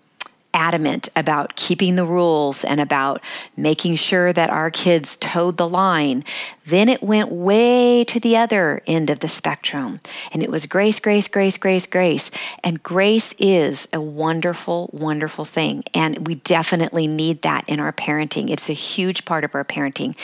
adamant 0.59 1.09
about 1.15 1.55
keeping 1.55 1.95
the 1.95 2.05
rules 2.05 2.65
and 2.65 2.81
about 2.81 3.23
making 3.57 3.95
sure 3.95 4.33
that 4.33 4.51
our 4.51 4.71
kids 4.71 5.17
toed 5.17 5.57
the 5.57 5.69
line. 5.69 6.25
Then 6.67 6.89
it 6.89 7.01
went 7.01 7.31
way 7.31 8.05
to 8.05 8.19
the 8.19 8.37
other 8.37 8.83
end 8.87 9.09
of 9.09 9.21
the 9.21 9.29
spectrum. 9.29 10.01
And 10.33 10.43
it 10.43 10.51
was 10.51 10.67
grace, 10.67 10.99
grace, 10.99 11.29
grace, 11.29 11.57
grace, 11.57 11.87
grace. 11.87 12.31
And 12.65 12.83
grace 12.83 13.33
is 13.39 13.87
a 13.93 14.01
wonderful, 14.01 14.91
wonderful 14.93 15.45
thing. 15.45 15.85
And 15.95 16.27
we 16.27 16.35
definitely 16.35 17.07
need 17.07 17.43
that 17.43 17.69
in 17.69 17.79
our 17.79 17.93
parenting. 17.93 18.51
It's 18.51 18.69
a 18.69 18.75
huge 18.75 19.25
part 19.25 19.45
of 19.45 19.55
our 19.55 19.65
parenting. 19.65 20.19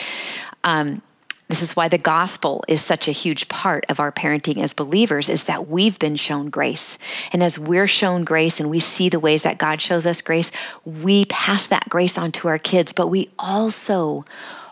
Um, 0.65 1.01
this 1.47 1.61
is 1.61 1.75
why 1.75 1.87
the 1.87 1.97
gospel 1.97 2.63
is 2.67 2.81
such 2.81 3.07
a 3.07 3.11
huge 3.11 3.47
part 3.47 3.85
of 3.87 3.99
our 3.99 4.11
parenting 4.11 4.61
as 4.61 4.73
believers 4.73 5.29
is 5.29 5.43
that 5.43 5.67
we've 5.67 5.99
been 5.99 6.15
shown 6.15 6.49
grace. 6.49 6.97
And 7.31 7.43
as 7.43 7.59
we're 7.59 7.87
shown 7.87 8.23
grace 8.23 8.59
and 8.59 8.69
we 8.69 8.79
see 8.79 9.09
the 9.09 9.19
ways 9.19 9.43
that 9.43 9.59
God 9.59 9.79
shows 9.79 10.07
us 10.07 10.21
grace, 10.21 10.51
we 10.83 11.25
pass 11.25 11.67
that 11.67 11.87
grace 11.87 12.17
on 12.17 12.31
to 12.33 12.47
our 12.47 12.57
kids, 12.57 12.93
but 12.93 13.07
we 13.07 13.29
also 13.37 14.25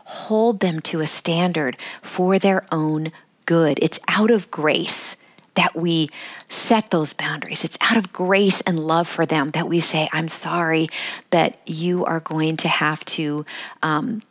hold 0.05 0.61
them 0.61 0.79
to 0.79 1.01
a 1.01 1.07
standard 1.07 1.77
for 2.01 2.39
their 2.39 2.65
own 2.71 3.11
good. 3.45 3.77
It's 3.81 3.99
out 4.07 4.31
of 4.31 4.49
grace 4.49 5.15
that 5.55 5.75
we 5.75 6.09
set 6.49 6.89
those 6.89 7.13
boundaries. 7.13 7.63
It's 7.63 7.77
out 7.81 7.97
of 7.97 8.11
grace 8.11 8.61
and 8.61 8.79
love 8.79 9.07
for 9.07 9.25
them 9.25 9.51
that 9.51 9.67
we 9.67 9.79
say, 9.79 10.09
I'm 10.11 10.27
sorry, 10.27 10.89
but 11.29 11.57
you 11.67 12.03
are 12.05 12.19
going 12.19 12.57
to 12.57 12.67
have 12.67 13.05
to 13.05 13.45
um, 13.83 14.23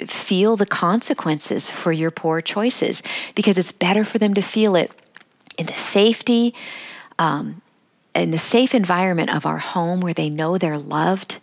feel 0.00 0.56
the 0.56 0.66
consequences 0.66 1.70
for 1.70 1.92
your 1.92 2.10
poor 2.10 2.40
choices 2.40 3.02
because 3.34 3.58
it's 3.58 3.72
better 3.72 4.04
for 4.04 4.18
them 4.18 4.34
to 4.34 4.42
feel 4.42 4.76
it 4.76 4.90
in 5.56 5.66
the 5.66 5.76
safety, 5.76 6.54
um, 7.18 7.62
in 8.14 8.30
the 8.30 8.38
safe 8.38 8.74
environment 8.74 9.34
of 9.34 9.46
our 9.46 9.58
home 9.58 10.00
where 10.00 10.14
they 10.14 10.28
know 10.28 10.58
they're 10.58 10.78
loved 10.78 11.38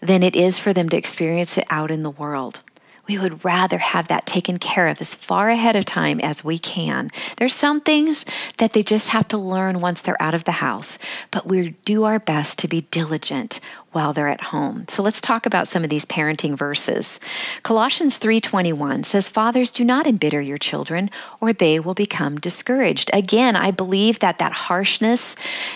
than 0.00 0.22
it 0.22 0.36
is 0.36 0.58
for 0.58 0.72
them 0.72 0.88
to 0.88 0.96
experience 0.96 1.56
it 1.56 1.66
out 1.70 1.90
in 1.90 2.02
the 2.02 2.10
world 2.10 2.62
we 3.08 3.18
would 3.18 3.44
rather 3.44 3.78
have 3.78 4.08
that 4.08 4.26
taken 4.26 4.58
care 4.58 4.88
of 4.88 5.00
as 5.00 5.14
far 5.14 5.48
ahead 5.48 5.76
of 5.76 5.84
time 5.84 6.20
as 6.20 6.44
we 6.44 6.58
can. 6.58 7.10
There's 7.36 7.54
some 7.54 7.80
things 7.80 8.24
that 8.58 8.72
they 8.72 8.82
just 8.82 9.10
have 9.10 9.28
to 9.28 9.38
learn 9.38 9.80
once 9.80 10.02
they're 10.02 10.20
out 10.20 10.34
of 10.34 10.44
the 10.44 10.52
house, 10.52 10.98
but 11.30 11.46
we 11.46 11.70
do 11.84 12.04
our 12.04 12.18
best 12.18 12.58
to 12.60 12.68
be 12.68 12.82
diligent 12.82 13.60
while 13.92 14.12
they're 14.12 14.28
at 14.28 14.52
home. 14.52 14.84
So 14.88 15.02
let's 15.02 15.22
talk 15.22 15.46
about 15.46 15.68
some 15.68 15.82
of 15.82 15.88
these 15.88 16.04
parenting 16.04 16.56
verses. 16.56 17.18
Colossians 17.62 18.18
3:21 18.18 19.04
says, 19.04 19.30
"Fathers, 19.30 19.70
do 19.70 19.84
not 19.84 20.06
embitter 20.06 20.40
your 20.40 20.58
children, 20.58 21.08
or 21.40 21.52
they 21.52 21.80
will 21.80 21.94
become 21.94 22.38
discouraged." 22.38 23.10
Again, 23.14 23.56
I 23.56 23.70
believe 23.70 24.18
that 24.18 24.38
that 24.38 24.52
harshness 24.52 25.34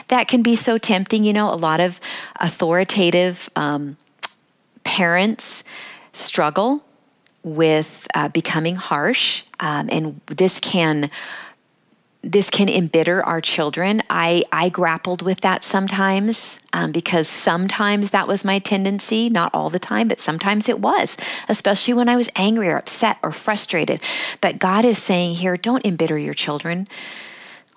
that 0.08 0.28
can 0.28 0.42
be 0.42 0.54
so 0.54 0.76
tempting. 0.76 1.24
You 1.24 1.32
know, 1.32 1.50
a 1.50 1.56
lot 1.56 1.80
of 1.80 1.98
authoritative 2.36 3.48
um, 3.56 3.96
parents 4.84 5.64
struggle 6.12 6.82
with 7.42 8.06
uh, 8.14 8.28
becoming 8.28 8.76
harsh, 8.76 9.44
um, 9.60 9.88
and 9.90 10.20
this 10.26 10.60
can 10.60 11.10
this 12.22 12.50
can 12.50 12.68
embitter 12.68 13.24
our 13.24 13.40
children. 13.40 14.02
I 14.10 14.42
I 14.52 14.68
grappled 14.68 15.22
with 15.22 15.40
that 15.40 15.64
sometimes 15.64 16.58
um, 16.72 16.92
because 16.92 17.28
sometimes 17.28 18.10
that 18.10 18.28
was 18.28 18.44
my 18.44 18.58
tendency, 18.58 19.30
not 19.30 19.54
all 19.54 19.70
the 19.70 19.78
time, 19.78 20.08
but 20.08 20.20
sometimes 20.20 20.68
it 20.68 20.80
was, 20.80 21.16
especially 21.48 21.94
when 21.94 22.08
I 22.08 22.16
was 22.16 22.28
angry 22.36 22.68
or 22.68 22.76
upset 22.76 23.18
or 23.22 23.32
frustrated. 23.32 24.02
But 24.40 24.58
God 24.58 24.84
is 24.84 24.98
saying 24.98 25.36
here, 25.36 25.56
don't 25.56 25.84
embitter 25.86 26.18
your 26.18 26.34
children 26.34 26.88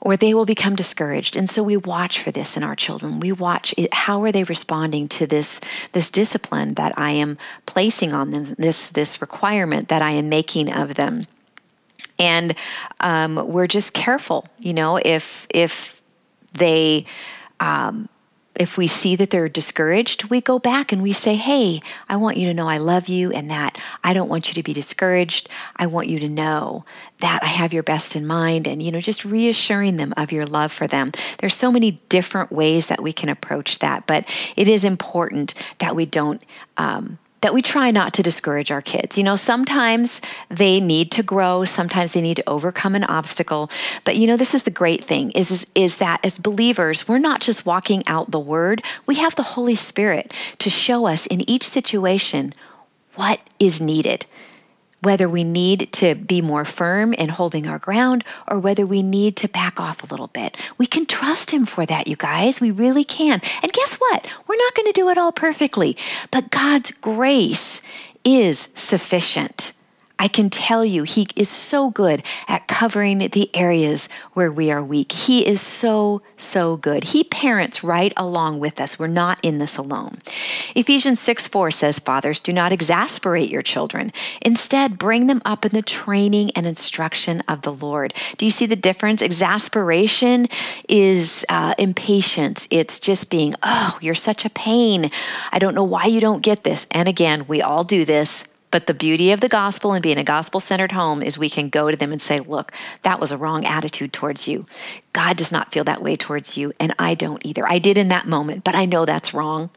or 0.04 0.18
they 0.18 0.34
will 0.34 0.44
become 0.44 0.76
discouraged. 0.76 1.38
And 1.38 1.50
so 1.50 1.64
we 1.64 1.78
watch 1.78 2.20
for 2.20 2.30
this 2.30 2.58
in 2.58 2.64
our 2.64 2.76
children. 2.76 3.22
We 3.22 3.32
watch 3.32 3.74
it, 3.78 3.94
how 3.94 4.22
are 4.24 4.34
they 4.34 4.44
responding 4.44 5.08
to 5.10 5.26
this 5.26 5.62
this 5.94 6.10
discipline 6.10 6.74
that 6.74 6.94
I 6.98 7.12
am 7.12 7.38
placing 7.66 8.12
on 8.12 8.32
them, 8.32 8.54
this 8.60 8.90
this 8.90 9.22
requirement 9.22 9.88
that 9.88 10.02
I 10.02 10.12
am 10.12 10.28
making 10.28 10.72
of 10.72 10.96
them. 10.96 11.26
And 12.20 12.54
um, 13.00 13.48
we're 13.48 13.66
just 13.66 13.94
careful, 13.94 14.46
you 14.60 14.74
know, 14.74 15.00
if 15.04 15.48
if 15.54 16.02
they 16.52 17.06
um, 17.62 18.10
if 18.56 18.78
we 18.78 18.88
see 18.88 19.16
that 19.16 19.30
they're 19.30 19.50
discouraged, 19.50 20.26
we 20.26 20.40
go 20.40 20.60
back 20.60 20.92
and 20.92 21.02
we 21.02 21.14
say, 21.14 21.36
Hey, 21.36 21.82
I 22.10 22.18
want 22.18 22.38
you 22.38 22.48
to 22.48 22.54
know 22.54 22.68
I 22.68 22.78
love 22.78 23.08
you 23.08 23.32
and 23.32 23.50
that 23.50 23.82
I 24.04 24.14
don't 24.14 24.30
want 24.30 24.50
you 24.50 24.54
to 24.56 24.64
be 24.64 24.74
discouraged. 24.74 25.50
I 25.78 25.88
want 25.88 26.08
you 26.08 26.20
to 26.20 26.30
know 26.30 26.86
that 27.24 27.40
I 27.42 27.48
have 27.48 27.72
your 27.72 27.84
best 27.84 28.18
in 28.18 28.28
mind 28.28 28.68
and, 28.68 28.84
you 28.84 28.92
know, 28.92 29.00
just 29.00 29.24
reassuring 29.24 29.96
them 29.96 30.14
of 30.18 30.34
your 30.34 30.46
love 30.46 30.74
for 30.74 30.88
them. 30.88 31.14
There's 31.38 31.56
so 31.56 31.72
many 31.72 31.92
different 32.10 32.52
ways 32.52 32.88
that 32.88 33.02
we 33.02 33.14
can 33.14 33.30
approach 33.30 33.80
that, 33.80 34.06
but 34.06 34.28
it 34.58 34.68
is 34.68 34.84
important 34.84 35.54
that 35.80 35.96
we 35.96 36.06
don't, 36.06 36.44
um, 36.76 37.18
that 37.40 37.54
we 37.54 37.62
try 37.62 37.92
not 37.92 38.14
to 38.16 38.24
discourage 38.24 38.72
our 38.72 38.82
kids. 38.82 39.18
You 39.18 39.24
know, 39.24 39.38
sometimes 39.38 40.20
they 40.50 40.82
need 40.82 41.12
to 41.12 41.24
grow, 41.24 41.64
sometimes 41.64 42.12
they 42.12 42.20
need 42.20 42.36
to 42.36 42.50
overcome 42.50 42.94
an 42.94 43.06
obstacle. 43.06 43.72
But 44.04 44.18
you 44.18 44.28
know, 44.28 44.36
this 44.36 44.54
is 44.54 44.64
the 44.64 44.70
great 44.70 45.02
thing 45.02 45.32
is, 45.32 45.50
is, 45.50 45.66
is 45.76 45.98
that 45.98 46.20
as 46.26 46.38
believers, 46.38 47.08
we're 47.08 47.20
not 47.20 47.40
just 47.40 47.66
walking 47.66 48.04
out 48.06 48.32
the 48.32 48.40
word, 48.40 48.82
we 49.06 49.16
have 49.16 49.36
the 49.36 49.44
Holy 49.44 49.76
Spirit 49.76 50.34
to 50.60 50.70
show 50.70 51.06
us 51.06 51.26
in 51.28 51.50
each 51.50 51.70
situation 51.70 52.54
what 53.16 53.40
is 53.60 53.80
needed 53.80 54.26
whether 55.04 55.30
we 55.30 55.44
need 55.44 55.92
to 55.94 56.16
be 56.16 56.42
more 56.42 56.66
firm 56.66 57.14
in 57.14 57.30
holding 57.30 57.68
our 57.68 57.80
ground 57.80 58.24
or 58.48 58.60
whether 58.60 58.86
we 58.86 59.04
need 59.04 59.36
to 59.38 59.48
back 59.48 59.80
off 59.80 60.04
a 60.04 60.08
little 60.08 60.28
bit. 60.28 60.58
We 60.78 60.86
can 60.86 61.06
trust 61.06 61.52
Him 61.52 61.66
for 61.66 61.86
that, 61.86 62.08
you 62.08 62.16
guys. 62.16 62.60
We 62.60 62.72
really 62.72 63.04
can. 63.04 63.42
And 63.62 63.72
guess 63.72 63.96
what? 63.96 64.26
We're 64.48 64.56
not 64.56 64.76
going 64.76 64.88
to 64.88 64.94
do 64.94 65.10
it 65.10 65.18
all 65.18 65.32
perfectly, 65.32 65.98
but 66.32 66.50
God's 66.50 66.92
grace 66.92 67.82
is 68.24 68.70
sufficient. 68.74 69.74
I 70.20 70.28
can 70.28 70.50
tell 70.50 70.86
you, 70.86 71.04
He 71.04 71.28
is 71.36 71.50
so 71.50 71.90
good 71.90 72.24
at 72.48 72.68
covering 72.68 73.18
the 73.18 73.50
areas 73.56 74.08
where 74.34 74.52
we 74.52 74.72
are 74.72 74.84
weak. 74.84 75.12
He 75.12 75.46
is 75.46 75.60
so, 75.60 76.22
so 76.38 76.78
good. 76.78 77.06
He 77.06 77.24
parents 77.24 77.84
right 77.84 78.14
along 78.16 78.60
with 78.60 78.80
us. 78.80 79.00
We're 79.00 79.08
not 79.08 79.40
in 79.44 79.58
this 79.58 79.78
alone. 79.78 80.22
Ephesians 80.76 81.20
6 81.20 81.48
4 81.48 81.72
says, 81.72 82.00
Fathers, 82.00 82.40
do 82.40 82.54
not 82.54 82.72
exasperate 82.72 83.50
your 83.50 83.64
children. 83.64 84.12
Instead, 84.42 84.98
bring 85.00 85.28
them 85.28 85.42
up 85.46 85.66
in 85.66 85.72
the 85.72 85.82
training 85.82 86.52
and 86.52 86.66
instruction 86.66 87.42
of 87.48 87.64
the 87.64 87.74
Lord. 87.74 88.14
Do 88.38 88.46
you 88.46 88.52
see 88.52 88.66
the 88.66 88.76
difference? 88.76 89.22
Exasperation 89.22 90.48
is 90.88 91.44
uh, 91.50 91.74
impatience. 91.78 92.68
It's 92.70 93.00
just 93.00 93.30
being, 93.30 93.56
oh, 93.64 93.98
you're 94.00 94.16
such 94.16 94.46
a 94.46 94.50
pain. 94.50 95.10
I 95.52 95.60
don't 95.60 95.76
know 95.76 95.84
why 95.84 96.06
you 96.06 96.22
don't 96.22 96.44
get 96.44 96.64
this. 96.64 96.88
And 96.92 97.08
again, 97.08 97.46
we 97.48 97.62
all 97.62 97.84
do 97.84 98.06
this 98.06 98.46
but 98.74 98.88
the 98.88 98.94
beauty 98.96 99.32
of 99.32 99.40
the 99.40 99.48
gospel 99.48 99.94
and 99.94 100.02
being 100.02 100.18
a 100.18 100.24
gospel 100.24 100.60
centered 100.60 100.94
home 100.94 101.22
is 101.22 101.38
we 101.38 101.48
can 101.48 101.68
go 101.68 101.92
to 101.92 101.96
them 101.96 102.12
and 102.12 102.20
say, 102.20 102.40
Look, 102.40 102.72
that 103.04 103.20
was 103.20 103.32
a 103.32 103.38
wrong 103.38 103.66
attitude 103.66 104.12
towards 104.12 104.48
you. 104.48 104.66
God 105.14 105.38
does 105.38 105.52
not 105.52 105.72
feel 105.72 105.84
that 105.84 106.02
way 106.02 106.16
towards 106.16 106.58
you, 106.58 106.74
and 106.80 106.92
I 106.98 107.14
don't 107.14 107.46
either. 107.46 107.70
I 107.70 107.78
did 107.78 108.00
in 108.00 108.08
that 108.08 108.28
moment, 108.28 108.64
but 108.64 108.74
I 108.74 108.86
know 108.86 109.06
that's 109.06 109.32
wrong. 109.32 109.70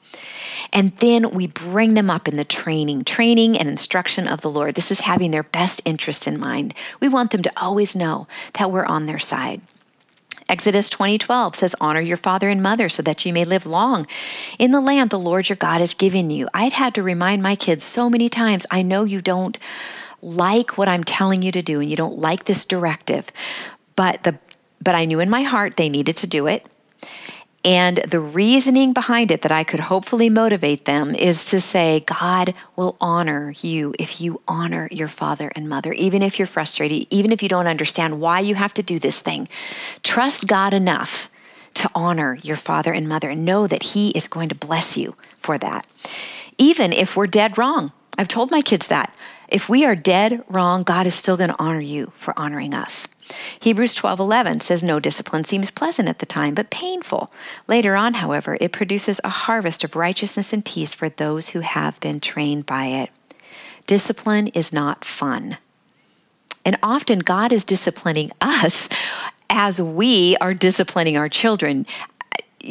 And 0.73 0.97
then 0.97 1.33
we 1.33 1.47
bring 1.47 1.93
them 1.93 2.09
up 2.09 2.27
in 2.27 2.37
the 2.37 2.45
training, 2.45 3.05
training 3.05 3.59
and 3.59 3.69
instruction 3.69 4.27
of 4.27 4.41
the 4.41 4.51
Lord. 4.51 4.77
This 4.77 4.91
is 4.91 5.01
having 5.01 5.31
their 5.31 5.43
best 5.43 5.83
interest 5.85 6.27
in 6.27 6.41
mind. 6.41 6.73
We 6.99 7.11
want 7.11 7.33
them 7.33 7.43
to 7.43 7.53
always 7.55 7.95
know 7.95 8.27
that 8.55 8.71
we're 8.71 8.87
on 8.87 9.05
their 9.05 9.19
side. 9.19 9.61
Exodus 10.49 10.89
20:12 10.89 11.57
says 11.57 11.75
honor 11.81 12.01
your 12.01 12.17
father 12.17 12.49
and 12.49 12.63
mother 12.63 12.89
so 12.89 13.03
that 13.03 13.25
you 13.25 13.33
may 13.33 13.45
live 13.45 13.67
long 13.67 14.07
in 14.59 14.71
the 14.71 14.81
land 14.81 15.11
the 15.11 15.19
Lord 15.19 15.49
your 15.49 15.57
God 15.57 15.81
has 15.81 15.95
given 15.95 16.31
you. 16.31 16.49
I'd 16.55 16.73
had 16.73 16.95
to 16.95 17.03
remind 17.03 17.43
my 17.43 17.57
kids 17.57 17.83
so 17.83 18.09
many 18.09 18.29
times, 18.29 18.67
I 18.71 18.83
know 18.83 19.05
you 19.05 19.21
don't 19.21 19.59
like 20.23 20.79
what 20.79 20.89
I'm 20.89 21.05
telling 21.05 21.43
you 21.43 21.53
to 21.53 21.63
do 21.63 21.81
and 21.81 21.91
you 21.91 21.97
don't 21.97 22.19
like 22.19 22.45
this 22.45 22.65
directive, 22.65 23.31
but 23.97 24.23
the 24.23 24.39
but 24.81 24.95
I 24.95 25.05
knew 25.05 25.21
in 25.21 25.31
my 25.31 25.43
heart 25.43 25.77
they 25.77 25.89
needed 25.89 26.17
to 26.19 26.27
do 26.27 26.47
it. 26.47 26.67
And 27.67 27.97
the 27.97 28.21
reasoning 28.21 28.93
behind 28.93 29.33
it 29.33 29.43
that 29.43 29.51
I 29.51 29.65
could 29.65 29.81
hopefully 29.81 30.31
motivate 30.31 30.85
them 30.85 31.17
is 31.17 31.47
to 31.47 31.61
say, 31.61 31.99
God 32.07 32.55
will 32.77 32.97
honor 33.01 33.53
you 33.61 33.93
if 33.99 34.21
you 34.21 34.41
honor 34.47 34.87
your 34.93 35.09
father 35.09 35.51
and 35.57 35.69
mother, 35.69 35.93
even 35.93 36.23
if 36.23 36.39
you're 36.39 36.47
frustrated, 36.47 37.09
even 37.11 37.33
if 37.33 37.43
you 37.43 37.49
don't 37.49 37.67
understand 37.67 38.21
why 38.21 38.39
you 38.39 38.55
have 38.55 38.73
to 38.75 38.85
do 38.85 39.01
this 39.01 39.21
thing. 39.21 39.49
Trust 40.05 40.47
God 40.47 40.75
enough 40.75 41.29
to 41.75 41.91
honor 41.93 42.39
your 42.45 42.57
father 42.57 42.93
and 42.93 43.09
mother 43.09 43.31
and 43.31 43.45
know 43.45 43.67
that 43.67 43.83
He 43.83 44.11
is 44.11 44.29
going 44.29 44.49
to 44.49 44.55
bless 44.55 44.97
you 44.97 45.17
for 45.37 45.59
that. 45.59 45.89
Even 46.59 46.93
if 46.93 47.17
we're 47.17 47.27
dead 47.27 47.59
wrong. 47.59 47.91
I've 48.17 48.29
told 48.29 48.53
my 48.53 48.63
kids 48.63 48.87
that. 48.87 49.13
If 49.49 49.69
we 49.69 49.85
are 49.85 49.97
dead 49.97 50.45
wrong, 50.49 50.85
God 50.85 51.07
is 51.07 51.17
still 51.17 51.37
going 51.37 51.51
to 51.51 51.63
honor 51.63 51.81
you 51.81 52.13
for 52.15 52.33
honoring 52.39 52.75
us. 52.75 53.09
Hebrews 53.61 53.95
12:11 53.95 54.61
says 54.61 54.83
no 54.83 55.01
discipline 55.01 55.45
seems 55.45 55.71
pleasant 55.71 56.09
at 56.09 56.21
the 56.21 56.27
time 56.27 56.55
but 56.55 56.71
painful. 56.71 57.33
Later 57.67 57.97
on, 57.97 58.15
however, 58.15 58.57
it 58.61 58.73
produces 58.73 59.21
a 59.25 59.29
harvest 59.29 59.83
of 59.85 59.97
righteousness 59.97 60.53
and 60.53 60.65
peace 60.65 60.95
for 60.95 61.09
those 61.09 61.51
who 61.51 61.61
have 61.61 61.99
been 62.01 62.21
trained 62.21 62.67
by 62.67 62.87
it. 62.87 63.11
Discipline 63.87 64.49
is 64.49 64.73
not 64.73 65.05
fun. 65.05 65.59
And 66.65 66.77
often 66.83 67.21
God 67.21 67.53
is 67.53 67.65
disciplining 67.65 68.33
us 68.41 68.89
as 69.49 69.81
we 69.81 70.37
are 70.41 70.55
disciplining 70.55 71.17
our 71.17 71.29
children. 71.29 71.87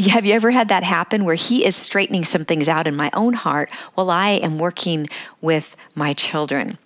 Have 0.10 0.26
you 0.26 0.34
ever 0.34 0.52
had 0.52 0.68
that 0.68 0.84
happen 0.84 1.24
where 1.24 1.36
he 1.36 1.66
is 1.66 1.76
straightening 1.76 2.26
some 2.26 2.44
things 2.44 2.68
out 2.68 2.86
in 2.86 2.96
my 2.98 3.10
own 3.14 3.34
heart 3.34 3.70
while 3.94 4.10
I 4.10 4.32
am 4.32 4.60
working 4.60 5.08
with 5.40 5.78
my 5.96 6.14
children? 6.14 6.78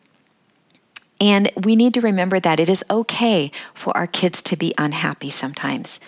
And 1.21 1.49
we 1.63 1.75
need 1.75 1.93
to 1.95 2.01
remember 2.01 2.39
that 2.39 2.59
it 2.59 2.69
is 2.69 2.83
okay 2.89 3.51
for 3.73 3.95
our 3.95 4.07
kids 4.07 4.41
to 4.43 4.55
be 4.55 4.73
unhappy 4.77 5.29
sometimes. 5.29 5.99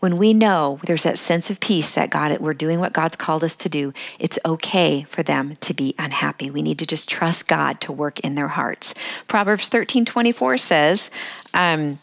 When 0.00 0.16
we 0.16 0.34
know 0.34 0.80
there's 0.84 1.04
that 1.04 1.18
sense 1.18 1.50
of 1.50 1.60
peace 1.60 1.94
that 1.94 2.10
God, 2.10 2.38
we're 2.40 2.54
doing 2.54 2.80
what 2.80 2.92
God's 2.92 3.16
called 3.16 3.44
us 3.44 3.54
to 3.56 3.68
do, 3.68 3.92
it's 4.18 4.38
okay 4.44 5.04
for 5.04 5.22
them 5.22 5.56
to 5.56 5.72
be 5.72 5.94
unhappy. 5.98 6.50
We 6.50 6.62
need 6.62 6.78
to 6.80 6.86
just 6.86 7.08
trust 7.08 7.46
God 7.46 7.80
to 7.82 7.92
work 7.92 8.18
in 8.20 8.34
their 8.34 8.48
hearts. 8.48 8.94
Proverbs 9.28 9.68
13 9.68 10.04
24 10.04 10.58
says, 10.58 11.10
um, 11.54 11.98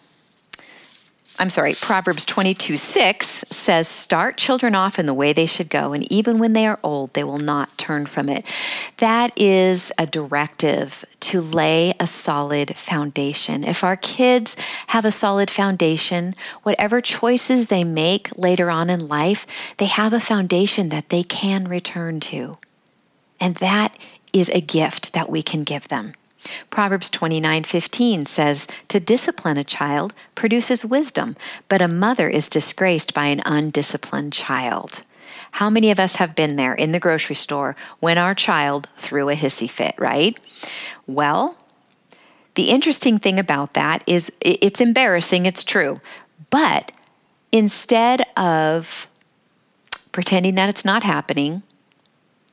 I'm 1.39 1.50
sorry, 1.50 1.74
Proverbs 1.74 2.26
22 2.26 2.78
6 2.78 3.46
says, 3.50 3.88
Start 3.88 4.38
children 4.38 4.76
off 4.76 5.00
in 5.00 5.08
the 5.08 5.15
way 5.15 5.34
they 5.34 5.48
should 5.48 5.69
go, 5.69 5.91
and 5.91 6.10
even 6.12 6.38
when 6.38 6.54
they 6.54 6.67
are 6.67 6.80
old, 6.84 7.13
they 7.13 7.24
will 7.24 7.39
not 7.39 7.76
turn 7.78 8.06
from 8.06 8.30
it. 8.30 8.46
That 8.98 9.34
is 9.36 9.91
a 9.98 10.06
directive 10.06 11.04
to 11.22 11.41
lay 11.41 11.93
a 12.00 12.06
solid 12.06 12.78
foundation. 12.78 13.63
If 13.63 13.84
our 13.84 13.96
kids 13.96 14.56
have 14.88 15.06
a 15.06 15.12
solid 15.12 15.50
foundation, 15.50 16.36
whatever 16.62 17.02
choices 17.02 17.67
they 17.67 17.84
make 17.84 18.30
later 18.38 18.69
on 18.69 18.91
in 18.91 19.08
life, 19.08 19.48
they 19.78 19.86
have 19.88 20.13
a 20.13 20.19
foundation 20.19 20.89
that 20.89 21.10
they 21.10 21.24
can 21.24 21.67
return 21.67 22.19
to. 22.22 22.60
And 23.39 23.56
that 23.56 23.98
is 24.34 24.50
a 24.50 24.62
gift 24.62 25.13
that 25.13 25.30
we 25.30 25.41
can 25.41 25.63
give 25.63 25.88
them. 25.88 26.13
Proverbs 26.69 27.10
29:15 27.10 28.25
says, 28.25 28.67
"To 28.89 28.99
discipline 28.99 29.58
a 29.58 29.63
child 29.63 30.13
produces 30.36 30.86
wisdom, 30.86 31.36
but 31.69 31.82
a 31.82 31.88
mother 31.88 32.29
is 32.29 32.49
disgraced 32.49 33.13
by 33.13 33.27
an 33.27 33.41
undisciplined 33.45 34.34
child." 34.34 35.03
How 35.58 35.69
many 35.69 35.91
of 35.91 35.99
us 35.99 36.15
have 36.15 36.36
been 36.36 36.56
there 36.56 36.73
in 36.73 36.91
the 36.91 36.99
grocery 36.99 37.36
store 37.36 37.75
when 37.99 38.17
our 38.17 38.34
child 38.34 38.88
threw 38.97 39.29
a 39.29 39.36
hissy 39.36 39.69
fit, 39.69 39.93
right? 39.97 40.38
Well, 41.06 41.58
the 42.56 42.69
interesting 42.69 43.19
thing 43.19 43.39
about 43.39 43.73
that 43.73 44.03
is 44.08 44.32
it's 44.41 44.82
embarrassing, 44.82 45.45
it's 45.45 45.63
true. 45.63 46.01
But 46.49 46.91
instead 47.51 48.23
of 48.36 49.08
pretending 50.12 50.56
that 50.56 50.69
it's 50.69 50.86
not 50.86 51.03
happening, 51.03 51.63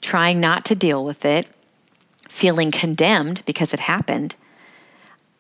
trying 0.01 0.41
not 0.41 0.65
to 0.67 0.75
deal 0.75 1.05
with 1.05 1.25
it, 1.25 1.47
feeling 2.31 2.71
condemned 2.71 3.43
because 3.45 3.75
it 3.75 3.81
happened. 3.81 4.37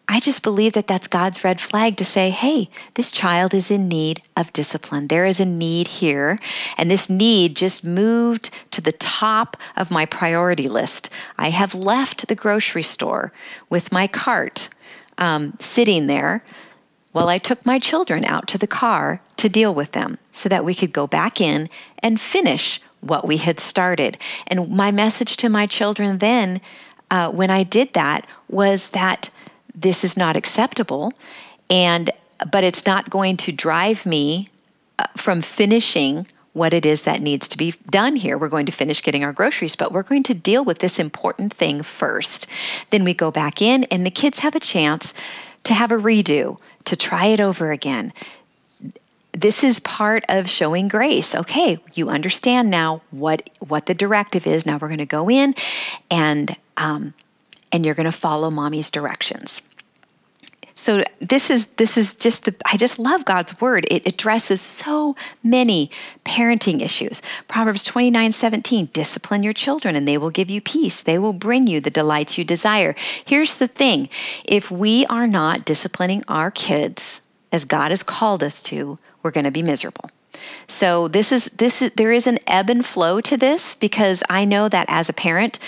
I 0.08 0.18
just 0.18 0.42
believe 0.42 0.72
that 0.72 0.88
that's 0.88 1.06
God's 1.06 1.44
red 1.44 1.60
flag 1.60 1.96
to 1.98 2.04
say, 2.04 2.30
hey, 2.30 2.68
this 2.94 3.12
child 3.12 3.54
is 3.54 3.70
in 3.70 3.86
need 3.86 4.22
of 4.36 4.52
discipline. 4.52 5.06
There 5.06 5.24
is 5.24 5.38
a 5.38 5.44
need 5.44 5.86
here. 5.86 6.40
And 6.76 6.90
this 6.90 7.08
need 7.08 7.54
just 7.54 7.84
moved 7.84 8.50
to 8.72 8.80
the 8.80 8.90
top 8.90 9.56
of 9.76 9.92
my 9.92 10.04
priority 10.04 10.68
list. 10.68 11.10
I 11.38 11.50
have 11.50 11.76
left 11.76 12.26
the 12.26 12.34
grocery 12.34 12.82
store 12.82 13.32
with 13.68 13.92
my 13.92 14.08
cart 14.08 14.68
um, 15.16 15.54
sitting 15.60 16.08
there 16.08 16.42
while 17.12 17.28
I 17.28 17.38
took 17.38 17.64
my 17.64 17.78
children 17.78 18.24
out 18.24 18.48
to 18.48 18.58
the 18.58 18.66
car 18.66 19.22
to 19.36 19.48
deal 19.48 19.72
with 19.72 19.92
them 19.92 20.18
so 20.32 20.48
that 20.48 20.64
we 20.64 20.74
could 20.74 20.92
go 20.92 21.06
back 21.06 21.40
in 21.40 21.68
and 22.00 22.20
finish 22.20 22.80
what 23.00 23.26
we 23.26 23.38
had 23.38 23.60
started. 23.60 24.18
And 24.46 24.70
my 24.70 24.90
message 24.90 25.36
to 25.38 25.48
my 25.48 25.66
children 25.66 26.18
then, 26.18 26.60
uh, 27.10 27.30
when 27.30 27.50
I 27.50 27.62
did 27.62 27.92
that, 27.94 28.26
was 28.48 28.90
that 28.90 29.30
this 29.74 30.04
is 30.04 30.16
not 30.16 30.36
acceptable, 30.36 31.12
and 31.68 32.10
but 32.50 32.64
it's 32.64 32.86
not 32.86 33.10
going 33.10 33.36
to 33.38 33.52
drive 33.52 34.06
me 34.06 34.48
uh, 34.98 35.04
from 35.16 35.42
finishing 35.42 36.26
what 36.52 36.74
it 36.74 36.84
is 36.84 37.02
that 37.02 37.20
needs 37.20 37.46
to 37.48 37.56
be 37.56 37.74
done 37.88 38.16
here. 38.16 38.36
We're 38.36 38.48
going 38.48 38.66
to 38.66 38.72
finish 38.72 39.02
getting 39.02 39.24
our 39.24 39.32
groceries, 39.32 39.76
but 39.76 39.92
we're 39.92 40.02
going 40.02 40.24
to 40.24 40.34
deal 40.34 40.64
with 40.64 40.78
this 40.78 40.98
important 40.98 41.54
thing 41.54 41.82
first. 41.82 42.46
Then 42.90 43.04
we 43.04 43.14
go 43.14 43.30
back 43.30 43.62
in, 43.62 43.84
and 43.84 44.04
the 44.04 44.10
kids 44.10 44.40
have 44.40 44.56
a 44.56 44.60
chance 44.60 45.14
to 45.64 45.74
have 45.74 45.92
a 45.92 45.96
redo, 45.96 46.58
to 46.86 46.96
try 46.96 47.26
it 47.26 47.40
over 47.40 47.70
again, 47.70 48.12
this 49.32 49.62
is 49.62 49.80
part 49.80 50.24
of 50.28 50.48
showing 50.48 50.88
grace. 50.88 51.34
Okay, 51.34 51.78
you 51.94 52.08
understand 52.08 52.70
now 52.70 53.02
what 53.10 53.48
what 53.60 53.86
the 53.86 53.94
directive 53.94 54.46
is. 54.46 54.66
Now 54.66 54.78
we're 54.80 54.88
going 54.88 54.98
to 54.98 55.06
go 55.06 55.30
in, 55.30 55.54
and 56.10 56.56
um, 56.76 57.14
and 57.72 57.84
you're 57.84 57.94
going 57.94 58.04
to 58.04 58.12
follow 58.12 58.50
mommy's 58.50 58.90
directions. 58.90 59.62
So 60.80 61.04
this 61.20 61.50
is 61.50 61.66
this 61.76 61.98
is 61.98 62.14
just 62.14 62.46
the 62.46 62.54
I 62.64 62.78
just 62.78 62.98
love 62.98 63.26
God's 63.26 63.60
word. 63.60 63.86
It 63.90 64.06
addresses 64.06 64.62
so 64.62 65.14
many 65.42 65.90
parenting 66.24 66.80
issues. 66.80 67.20
Proverbs 67.48 67.84
29, 67.84 68.32
17, 68.32 68.86
discipline 68.86 69.42
your 69.42 69.52
children 69.52 69.94
and 69.94 70.08
they 70.08 70.16
will 70.16 70.30
give 70.30 70.48
you 70.48 70.62
peace. 70.62 71.02
They 71.02 71.18
will 71.18 71.34
bring 71.34 71.66
you 71.66 71.82
the 71.82 71.90
delights 71.90 72.38
you 72.38 72.44
desire. 72.44 72.94
Here's 73.22 73.56
the 73.56 73.68
thing. 73.68 74.08
If 74.46 74.70
we 74.70 75.04
are 75.06 75.26
not 75.26 75.66
disciplining 75.66 76.24
our 76.28 76.50
kids 76.50 77.20
as 77.52 77.66
God 77.66 77.90
has 77.90 78.02
called 78.02 78.42
us 78.42 78.62
to, 78.62 78.98
we're 79.22 79.30
going 79.30 79.44
to 79.44 79.50
be 79.50 79.62
miserable. 79.62 80.10
So 80.66 81.08
this 81.08 81.32
is 81.32 81.46
this 81.56 81.82
is 81.82 81.90
there 81.96 82.12
is 82.12 82.26
an 82.26 82.38
ebb 82.46 82.70
and 82.70 82.84
flow 82.84 83.20
to 83.20 83.36
this 83.36 83.74
because 83.74 84.22
I 84.30 84.44
know 84.44 84.68
that 84.68 84.86
as 84.88 85.08
a 85.08 85.12
parent 85.12 85.58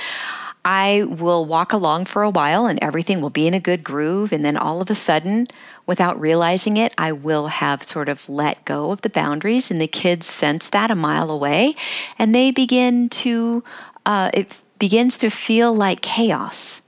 I 0.64 1.04
will 1.08 1.44
walk 1.44 1.72
along 1.72 2.04
for 2.04 2.22
a 2.22 2.30
while 2.30 2.66
and 2.66 2.78
everything 2.80 3.20
will 3.20 3.30
be 3.30 3.48
in 3.48 3.54
a 3.54 3.60
good 3.60 3.82
groove 3.82 4.32
and 4.32 4.44
then 4.44 4.56
all 4.56 4.80
of 4.80 4.90
a 4.90 4.94
sudden 4.94 5.48
without 5.86 6.18
realizing 6.20 6.76
it 6.76 6.94
I 6.96 7.12
will 7.12 7.48
have 7.48 7.82
sort 7.82 8.08
of 8.08 8.28
let 8.28 8.64
go 8.64 8.92
of 8.92 9.00
the 9.00 9.10
boundaries 9.10 9.70
and 9.70 9.80
the 9.80 9.88
kids 9.88 10.26
sense 10.26 10.70
that 10.70 10.90
a 10.90 10.94
mile 10.94 11.30
away 11.30 11.74
and 12.18 12.34
they 12.34 12.52
begin 12.52 13.08
to 13.08 13.64
uh, 14.06 14.30
it 14.32 14.56
begins 14.78 15.18
to 15.18 15.30
feel 15.30 15.74
like 15.74 16.00
chaos 16.00 16.82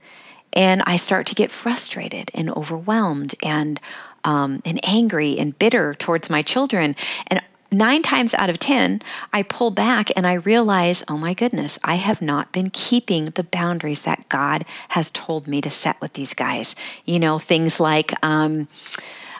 And 0.53 0.81
I 0.85 0.95
start 0.95 1.27
to 1.27 1.35
get 1.35 1.51
frustrated 1.51 2.31
and 2.33 2.49
overwhelmed 2.49 3.35
and 3.43 3.79
um, 4.25 4.61
and 4.65 4.79
angry 4.83 5.37
and 5.37 5.57
bitter 5.57 5.93
towards 5.93 6.29
my 6.29 6.41
children. 6.41 6.95
And 7.27 7.41
nine 7.71 8.01
times 8.01 8.33
out 8.33 8.49
of 8.49 8.59
10, 8.59 9.01
I 9.31 9.43
pull 9.43 9.71
back 9.71 10.09
and 10.17 10.27
I 10.27 10.33
realize, 10.33 11.03
oh 11.07 11.17
my 11.17 11.33
goodness, 11.33 11.79
I 11.83 11.95
have 11.95 12.21
not 12.21 12.51
been 12.51 12.69
keeping 12.71 13.25
the 13.25 13.43
boundaries 13.43 14.01
that 14.01 14.27
God 14.27 14.65
has 14.89 15.11
told 15.11 15.47
me 15.47 15.61
to 15.61 15.69
set 15.69 15.99
with 16.01 16.13
these 16.13 16.33
guys. 16.33 16.75
You 17.05 17.19
know, 17.19 17.39
things 17.39 17.79
like 17.79 18.13
um, 18.25 18.67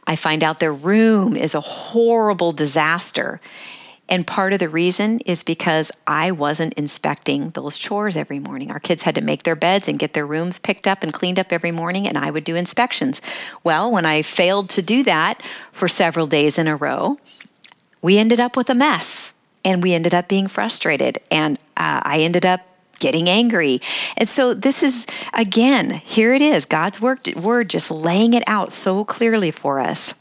I 0.08 0.16
find 0.16 0.44
out 0.44 0.60
their 0.60 0.74
room 0.74 1.36
is 1.36 1.56
a 1.56 1.62
horrible 1.62 2.52
disaster. 2.52 3.42
And 4.08 4.28
part 4.28 4.54
of 4.54 4.60
the 4.60 4.70
reason 4.70 5.20
is 5.22 5.44
because 5.44 5.92
I 6.06 6.32
wasn't 6.32 6.74
inspecting 6.76 7.50
those 7.52 7.78
chores 7.78 8.16
every 8.16 8.40
morning. 8.40 8.70
Our 8.70 8.80
kids 8.80 9.04
had 9.04 9.16
to 9.16 9.22
make 9.22 9.44
their 9.44 9.56
beds 9.56 9.88
and 9.88 9.98
get 9.98 10.14
their 10.14 10.28
rooms 10.28 10.60
picked 10.60 10.88
up 10.88 11.02
and 11.02 11.12
cleaned 11.12 11.40
up 11.40 11.52
every 11.52 11.72
morning, 11.72 12.08
and 12.08 12.18
I 12.18 12.30
would 12.30 12.44
do 12.44 12.56
inspections. 12.56 13.22
Well, 13.64 13.90
when 13.90 14.06
I 14.06 14.22
failed 14.22 14.70
to 14.72 14.82
do 14.82 15.04
that 15.04 15.42
for 15.72 15.88
several 15.88 16.28
days 16.28 16.58
in 16.58 16.68
a 16.68 16.76
row, 16.76 17.18
we 18.02 18.20
ended 18.20 18.40
up 18.40 18.56
with 18.56 18.70
a 18.70 18.76
mess 18.76 19.34
and 19.64 19.82
we 19.82 19.94
ended 19.94 20.14
up 20.14 20.28
being 20.28 20.48
frustrated. 20.48 21.18
And 21.32 21.58
uh, 21.76 22.02
I 22.04 22.20
ended 22.20 22.46
up 22.46 22.62
getting 23.00 23.28
angry. 23.28 23.82
And 24.16 24.30
so 24.30 24.54
this 24.54 24.84
is 24.84 25.06
again, 25.34 25.90
here 25.90 26.34
it 26.34 26.42
is, 26.42 26.66
God's 26.66 27.02
word, 27.02 27.36
word 27.36 27.70
just 27.70 27.92
laying 27.92 28.34
it 28.34 28.44
out 28.48 28.72
so 28.72 29.04
clearly 29.04 29.52
for 29.52 29.80
us. 29.80 30.14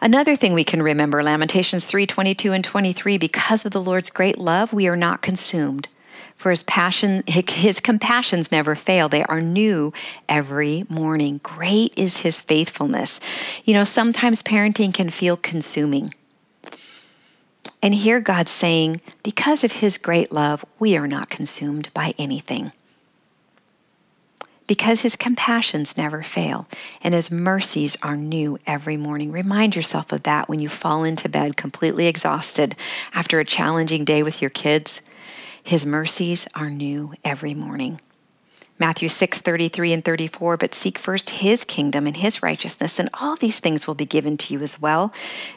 Another 0.00 0.36
thing 0.36 0.52
we 0.52 0.64
can 0.64 0.82
remember, 0.82 1.22
Lamentations 1.22 1.84
3 1.84 2.06
22 2.06 2.52
and 2.52 2.64
23, 2.64 3.18
because 3.18 3.64
of 3.64 3.72
the 3.72 3.82
Lord's 3.82 4.10
great 4.10 4.38
love, 4.38 4.72
we 4.72 4.88
are 4.88 4.96
not 4.96 5.22
consumed. 5.22 5.88
For 6.36 6.50
his 6.50 6.62
passion, 6.64 7.22
his 7.26 7.80
compassions 7.80 8.52
never 8.52 8.74
fail. 8.74 9.08
They 9.08 9.24
are 9.24 9.40
new 9.40 9.92
every 10.28 10.84
morning. 10.88 11.40
Great 11.42 11.94
is 11.96 12.18
his 12.18 12.42
faithfulness. 12.42 13.20
You 13.64 13.72
know, 13.72 13.84
sometimes 13.84 14.42
parenting 14.42 14.92
can 14.92 15.08
feel 15.08 15.38
consuming. 15.38 16.12
And 17.82 17.94
here 17.94 18.20
God's 18.20 18.50
saying, 18.50 19.00
because 19.22 19.64
of 19.64 19.72
his 19.72 19.96
great 19.96 20.30
love, 20.30 20.64
we 20.78 20.96
are 20.96 21.08
not 21.08 21.30
consumed 21.30 21.88
by 21.94 22.12
anything. 22.18 22.72
Because 24.66 25.02
his 25.02 25.16
compassions 25.16 25.96
never 25.96 26.22
fail 26.22 26.66
and 27.02 27.14
his 27.14 27.30
mercies 27.30 27.96
are 28.02 28.16
new 28.16 28.58
every 28.66 28.96
morning. 28.96 29.30
Remind 29.30 29.76
yourself 29.76 30.12
of 30.12 30.24
that 30.24 30.48
when 30.48 30.58
you 30.58 30.68
fall 30.68 31.04
into 31.04 31.28
bed 31.28 31.56
completely 31.56 32.06
exhausted 32.06 32.74
after 33.12 33.38
a 33.38 33.44
challenging 33.44 34.04
day 34.04 34.22
with 34.22 34.42
your 34.42 34.50
kids. 34.50 35.02
His 35.62 35.86
mercies 35.86 36.46
are 36.54 36.70
new 36.70 37.14
every 37.24 37.54
morning. 37.54 38.00
Matthew 38.78 39.08
6, 39.08 39.40
33 39.40 39.92
and 39.94 40.04
34, 40.04 40.58
but 40.58 40.74
seek 40.74 40.98
first 40.98 41.30
his 41.30 41.64
kingdom 41.64 42.06
and 42.06 42.16
his 42.16 42.42
righteousness, 42.42 42.98
and 42.98 43.08
all 43.14 43.34
these 43.34 43.58
things 43.58 43.86
will 43.86 43.94
be 43.94 44.04
given 44.04 44.36
to 44.36 44.52
you 44.52 44.60
as 44.60 44.78
well. 44.78 45.14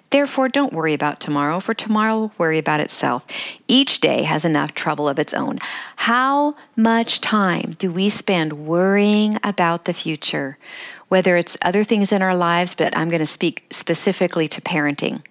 Therefore, 0.10 0.48
don't 0.48 0.72
worry 0.72 0.94
about 0.94 1.20
tomorrow, 1.20 1.60
for 1.60 1.74
tomorrow 1.74 2.18
will 2.18 2.32
worry 2.38 2.58
about 2.58 2.80
itself. 2.80 3.26
Each 3.68 4.00
day 4.00 4.24
has 4.24 4.46
enough 4.46 4.74
trouble 4.74 5.10
of 5.10 5.20
its 5.20 5.34
own. 5.34 5.60
How 5.98 6.56
much 6.78 7.20
time 7.20 7.76
do 7.78 7.92
we 7.92 8.08
spend 8.08 8.66
worrying 8.66 9.38
about 9.44 9.84
the 9.84 9.94
future? 9.94 10.58
Whether 11.10 11.36
it's 11.36 11.58
other 11.62 11.84
things 11.84 12.14
in 12.14 12.22
our 12.22 12.36
lives, 12.36 12.74
but 12.74 12.96
I'm 12.96 13.10
going 13.10 13.20
to 13.20 13.26
speak 13.26 13.66
specifically 13.70 14.48
to 14.48 14.62
parenting. 14.62 15.26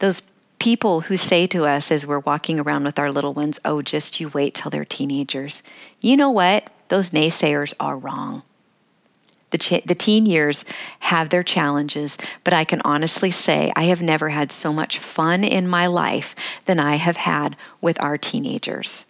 Those 0.00 0.22
people 0.58 1.02
who 1.02 1.16
say 1.16 1.46
to 1.46 1.64
us 1.64 1.92
as 1.92 2.06
we're 2.06 2.18
walking 2.18 2.58
around 2.58 2.84
with 2.84 2.98
our 2.98 3.12
little 3.12 3.34
ones, 3.34 3.60
oh, 3.64 3.82
just 3.82 4.18
you 4.18 4.28
wait 4.30 4.54
till 4.54 4.70
they're 4.70 4.84
teenagers. 4.84 5.62
You 6.00 6.16
know 6.16 6.30
what? 6.30 6.68
Those 6.90 7.10
naysayers 7.10 7.72
are 7.80 7.96
wrong. 7.96 8.42
The, 9.50 9.58
ch- 9.58 9.84
the 9.84 9.94
teen 9.94 10.26
years 10.26 10.64
have 11.00 11.30
their 11.30 11.42
challenges, 11.42 12.18
but 12.44 12.52
I 12.52 12.64
can 12.64 12.80
honestly 12.84 13.30
say 13.30 13.72
I 13.74 13.84
have 13.84 14.02
never 14.02 14.28
had 14.28 14.52
so 14.52 14.72
much 14.72 14.98
fun 14.98 15.42
in 15.42 15.66
my 15.66 15.86
life 15.86 16.36
than 16.66 16.78
I 16.78 16.96
have 16.96 17.16
had 17.16 17.56
with 17.80 18.00
our 18.02 18.18
teenagers. 18.18 19.06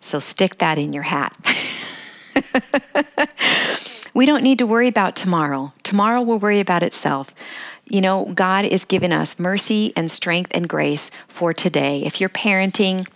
So 0.00 0.20
stick 0.20 0.58
that 0.58 0.78
in 0.78 0.92
your 0.92 1.02
hat. 1.02 1.36
we 4.14 4.24
don't 4.24 4.42
need 4.42 4.58
to 4.58 4.66
worry 4.66 4.88
about 4.88 5.16
tomorrow. 5.16 5.72
Tomorrow 5.82 6.22
will 6.22 6.38
worry 6.38 6.60
about 6.60 6.82
itself. 6.82 7.34
You 7.86 8.00
know, 8.00 8.32
God 8.34 8.64
is 8.64 8.84
giving 8.84 9.12
us 9.12 9.38
mercy 9.38 9.92
and 9.96 10.10
strength 10.10 10.50
and 10.54 10.68
grace 10.68 11.10
for 11.28 11.52
today. 11.52 12.02
If 12.02 12.20
you're 12.20 12.30
parenting 12.30 13.06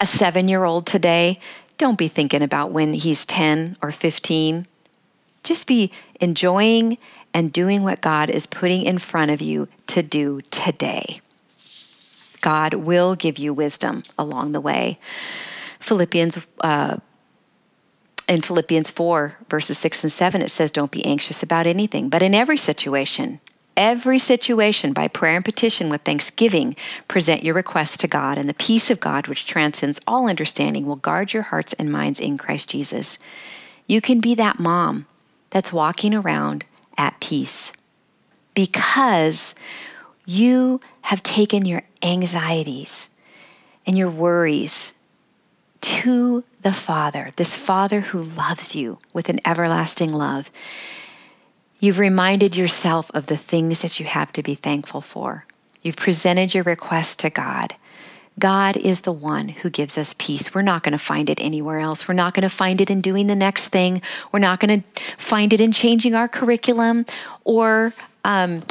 a 0.00 0.06
seven 0.06 0.48
year 0.48 0.64
old 0.64 0.86
today, 0.86 1.38
don't 1.80 1.96
be 1.96 2.08
thinking 2.08 2.42
about 2.42 2.70
when 2.70 2.92
he's 2.92 3.24
10 3.24 3.76
or 3.80 3.90
15. 3.90 4.66
Just 5.42 5.66
be 5.66 5.90
enjoying 6.20 6.98
and 7.32 7.50
doing 7.50 7.82
what 7.82 8.02
God 8.02 8.28
is 8.28 8.44
putting 8.44 8.82
in 8.82 8.98
front 8.98 9.30
of 9.30 9.40
you 9.40 9.66
to 9.86 10.02
do 10.02 10.42
today. 10.50 11.22
God 12.42 12.74
will 12.74 13.14
give 13.14 13.38
you 13.38 13.54
wisdom 13.54 14.02
along 14.18 14.52
the 14.52 14.60
way. 14.60 14.98
Philippians 15.78 16.46
uh, 16.60 16.98
in 18.28 18.42
Philippians 18.42 18.90
4, 18.90 19.38
verses 19.48 19.78
6 19.78 20.04
and 20.04 20.12
7, 20.12 20.42
it 20.42 20.50
says, 20.50 20.70
Don't 20.70 20.90
be 20.90 21.04
anxious 21.06 21.42
about 21.42 21.66
anything, 21.66 22.10
but 22.10 22.22
in 22.22 22.34
every 22.34 22.58
situation, 22.58 23.40
every 23.80 24.18
situation 24.18 24.92
by 24.92 25.08
prayer 25.08 25.36
and 25.36 25.44
petition 25.44 25.88
with 25.88 26.02
thanksgiving 26.02 26.76
present 27.08 27.42
your 27.42 27.54
requests 27.54 27.96
to 27.96 28.06
God 28.06 28.36
and 28.36 28.46
the 28.46 28.54
peace 28.54 28.90
of 28.90 29.00
God 29.00 29.26
which 29.26 29.46
transcends 29.46 29.98
all 30.06 30.28
understanding 30.28 30.84
will 30.84 30.96
guard 30.96 31.32
your 31.32 31.44
hearts 31.44 31.72
and 31.72 31.90
minds 31.90 32.20
in 32.20 32.36
Christ 32.36 32.68
Jesus. 32.68 33.18
You 33.86 34.02
can 34.02 34.20
be 34.20 34.34
that 34.34 34.58
mom 34.58 35.06
that's 35.48 35.72
walking 35.72 36.14
around 36.14 36.66
at 36.98 37.18
peace 37.20 37.72
because 38.54 39.54
you 40.26 40.82
have 41.02 41.22
taken 41.22 41.64
your 41.64 41.82
anxieties 42.02 43.08
and 43.86 43.96
your 43.96 44.10
worries 44.10 44.92
to 45.80 46.44
the 46.60 46.74
Father, 46.74 47.30
this 47.36 47.56
Father 47.56 48.00
who 48.00 48.22
loves 48.22 48.74
you 48.74 48.98
with 49.14 49.30
an 49.30 49.40
everlasting 49.46 50.12
love. 50.12 50.50
You've 51.80 51.98
reminded 51.98 52.56
yourself 52.56 53.10
of 53.14 53.26
the 53.26 53.38
things 53.38 53.80
that 53.80 53.98
you 53.98 54.06
have 54.06 54.32
to 54.34 54.42
be 54.42 54.54
thankful 54.54 55.00
for. 55.00 55.46
You've 55.82 55.96
presented 55.96 56.54
your 56.54 56.62
request 56.64 57.18
to 57.20 57.30
God. 57.30 57.74
God 58.38 58.76
is 58.76 59.00
the 59.00 59.12
one 59.12 59.48
who 59.48 59.70
gives 59.70 59.98
us 59.98 60.14
peace. 60.18 60.54
We're 60.54 60.62
not 60.62 60.82
going 60.82 60.92
to 60.92 60.98
find 60.98 61.28
it 61.30 61.40
anywhere 61.40 61.78
else. 61.78 62.06
We're 62.06 62.14
not 62.14 62.34
going 62.34 62.42
to 62.42 62.50
find 62.50 62.80
it 62.80 62.90
in 62.90 63.00
doing 63.00 63.26
the 63.26 63.34
next 63.36 63.68
thing. 63.68 64.02
We're 64.30 64.40
not 64.40 64.60
going 64.60 64.82
to 64.82 65.00
find 65.16 65.52
it 65.52 65.60
in 65.60 65.72
changing 65.72 66.14
our 66.14 66.28
curriculum 66.28 67.06
or 67.44 67.94
um, 68.24 68.62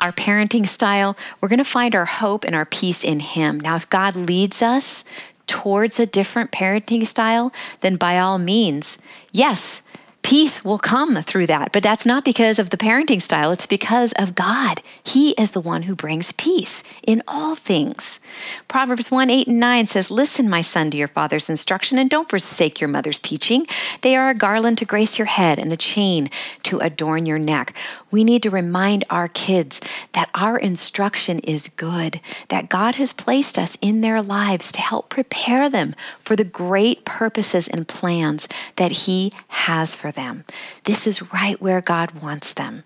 our 0.00 0.12
parenting 0.12 0.68
style. 0.68 1.16
We're 1.40 1.48
going 1.48 1.58
to 1.58 1.64
find 1.64 1.94
our 1.94 2.06
hope 2.06 2.44
and 2.44 2.54
our 2.54 2.66
peace 2.66 3.02
in 3.02 3.20
Him. 3.20 3.58
Now, 3.58 3.76
if 3.76 3.88
God 3.88 4.16
leads 4.16 4.62
us 4.62 5.04
towards 5.46 5.98
a 5.98 6.06
different 6.06 6.52
parenting 6.52 7.06
style, 7.06 7.52
then 7.80 7.96
by 7.96 8.18
all 8.18 8.38
means, 8.38 8.98
yes, 9.32 9.82
peace 10.30 10.64
will 10.64 10.78
come 10.78 11.20
through 11.24 11.48
that. 11.48 11.72
But 11.72 11.82
that's 11.82 12.06
not 12.06 12.24
because 12.24 12.60
of 12.60 12.70
the 12.70 12.76
parenting 12.76 13.20
style, 13.20 13.50
it's 13.50 13.66
because 13.66 14.12
of 14.12 14.36
God. 14.36 14.80
He 15.02 15.32
is 15.32 15.50
the 15.50 15.60
one 15.60 15.82
who 15.82 15.96
brings 15.96 16.30
peace 16.30 16.84
in 17.04 17.20
all 17.26 17.56
things. 17.56 18.20
Proverbs 18.68 19.10
1 19.10 19.28
8 19.28 19.48
and 19.48 19.58
9 19.58 19.86
says, 19.88 20.08
Listen, 20.08 20.48
my 20.48 20.60
son, 20.60 20.92
to 20.92 20.96
your 20.96 21.08
father's 21.08 21.50
instruction, 21.50 21.98
and 21.98 22.08
don't 22.08 22.30
forsake 22.30 22.80
your 22.80 22.86
mother's 22.86 23.18
teaching. 23.18 23.66
They 24.02 24.14
are 24.14 24.30
a 24.30 24.34
garland 24.34 24.78
to 24.78 24.84
grace 24.84 25.18
your 25.18 25.26
head 25.26 25.58
and 25.58 25.72
a 25.72 25.76
chain 25.76 26.28
to 26.62 26.78
adorn 26.78 27.26
your 27.26 27.40
neck. 27.40 27.74
We 28.10 28.24
need 28.24 28.42
to 28.42 28.50
remind 28.50 29.04
our 29.08 29.28
kids 29.28 29.80
that 30.12 30.30
our 30.34 30.58
instruction 30.58 31.38
is 31.40 31.68
good, 31.68 32.20
that 32.48 32.68
God 32.68 32.96
has 32.96 33.12
placed 33.12 33.58
us 33.58 33.76
in 33.80 34.00
their 34.00 34.20
lives 34.20 34.72
to 34.72 34.80
help 34.80 35.08
prepare 35.08 35.68
them 35.68 35.94
for 36.18 36.34
the 36.34 36.44
great 36.44 37.04
purposes 37.04 37.68
and 37.68 37.86
plans 37.86 38.48
that 38.76 38.92
He 38.92 39.30
has 39.48 39.94
for 39.94 40.10
them. 40.10 40.44
This 40.84 41.06
is 41.06 41.32
right 41.32 41.60
where 41.60 41.80
God 41.80 42.20
wants 42.20 42.52
them. 42.52 42.84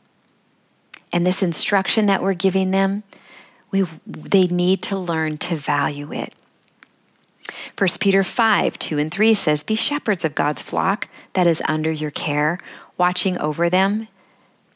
And 1.13 1.27
this 1.27 1.43
instruction 1.43 2.07
that 2.07 2.23
we're 2.23 2.35
giving 2.35 2.71
them, 2.71 3.05
we, 3.71 3.85
they 4.07 4.47
need 4.47 4.83
to 4.83 4.99
learn 4.99 5.39
to 5.39 5.57
value 5.57 6.13
it. 6.13 6.35
1 7.79 7.89
Peter 8.01 8.25
5 8.25 8.79
2 8.79 8.99
and 8.99 9.13
3 9.13 9.35
says, 9.35 9.62
Be 9.62 9.75
shepherds 9.75 10.25
of 10.25 10.35
God's 10.35 10.62
flock 10.62 11.09
that 11.35 11.47
is 11.47 11.62
under 11.68 11.91
your 11.91 12.11
care, 12.11 12.59
watching 12.99 13.39
over 13.39 13.70
them 13.70 14.09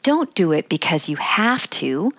don't 0.03 0.33
do 0.33 0.51
it 0.51 0.69
because 0.69 1.09
you 1.09 1.17
have 1.17 1.69
to, 1.71 2.13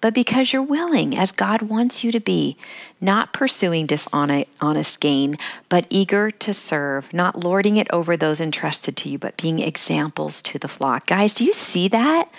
but 0.00 0.14
because 0.14 0.52
you're 0.52 0.62
willing, 0.62 1.16
as 1.16 1.32
God 1.32 1.62
wants 1.62 2.04
you 2.04 2.12
to 2.12 2.20
be, 2.20 2.56
not 3.00 3.32
pursuing 3.32 3.86
dishonest 3.86 5.00
gain, 5.00 5.36
but 5.68 5.86
eager 5.90 6.30
to 6.30 6.54
serve, 6.54 7.12
not 7.12 7.38
lording 7.38 7.76
it 7.76 7.88
over 7.92 8.16
those 8.16 8.40
entrusted 8.40 8.96
to 8.98 9.08
you, 9.08 9.18
but 9.18 9.36
being 9.36 9.58
examples 9.58 10.42
to 10.42 10.58
the 10.58 10.68
flock. 10.68 11.06
Guys, 11.06 11.34
do 11.34 11.44
you 11.44 11.52
see 11.52 11.88
that? 11.88 12.30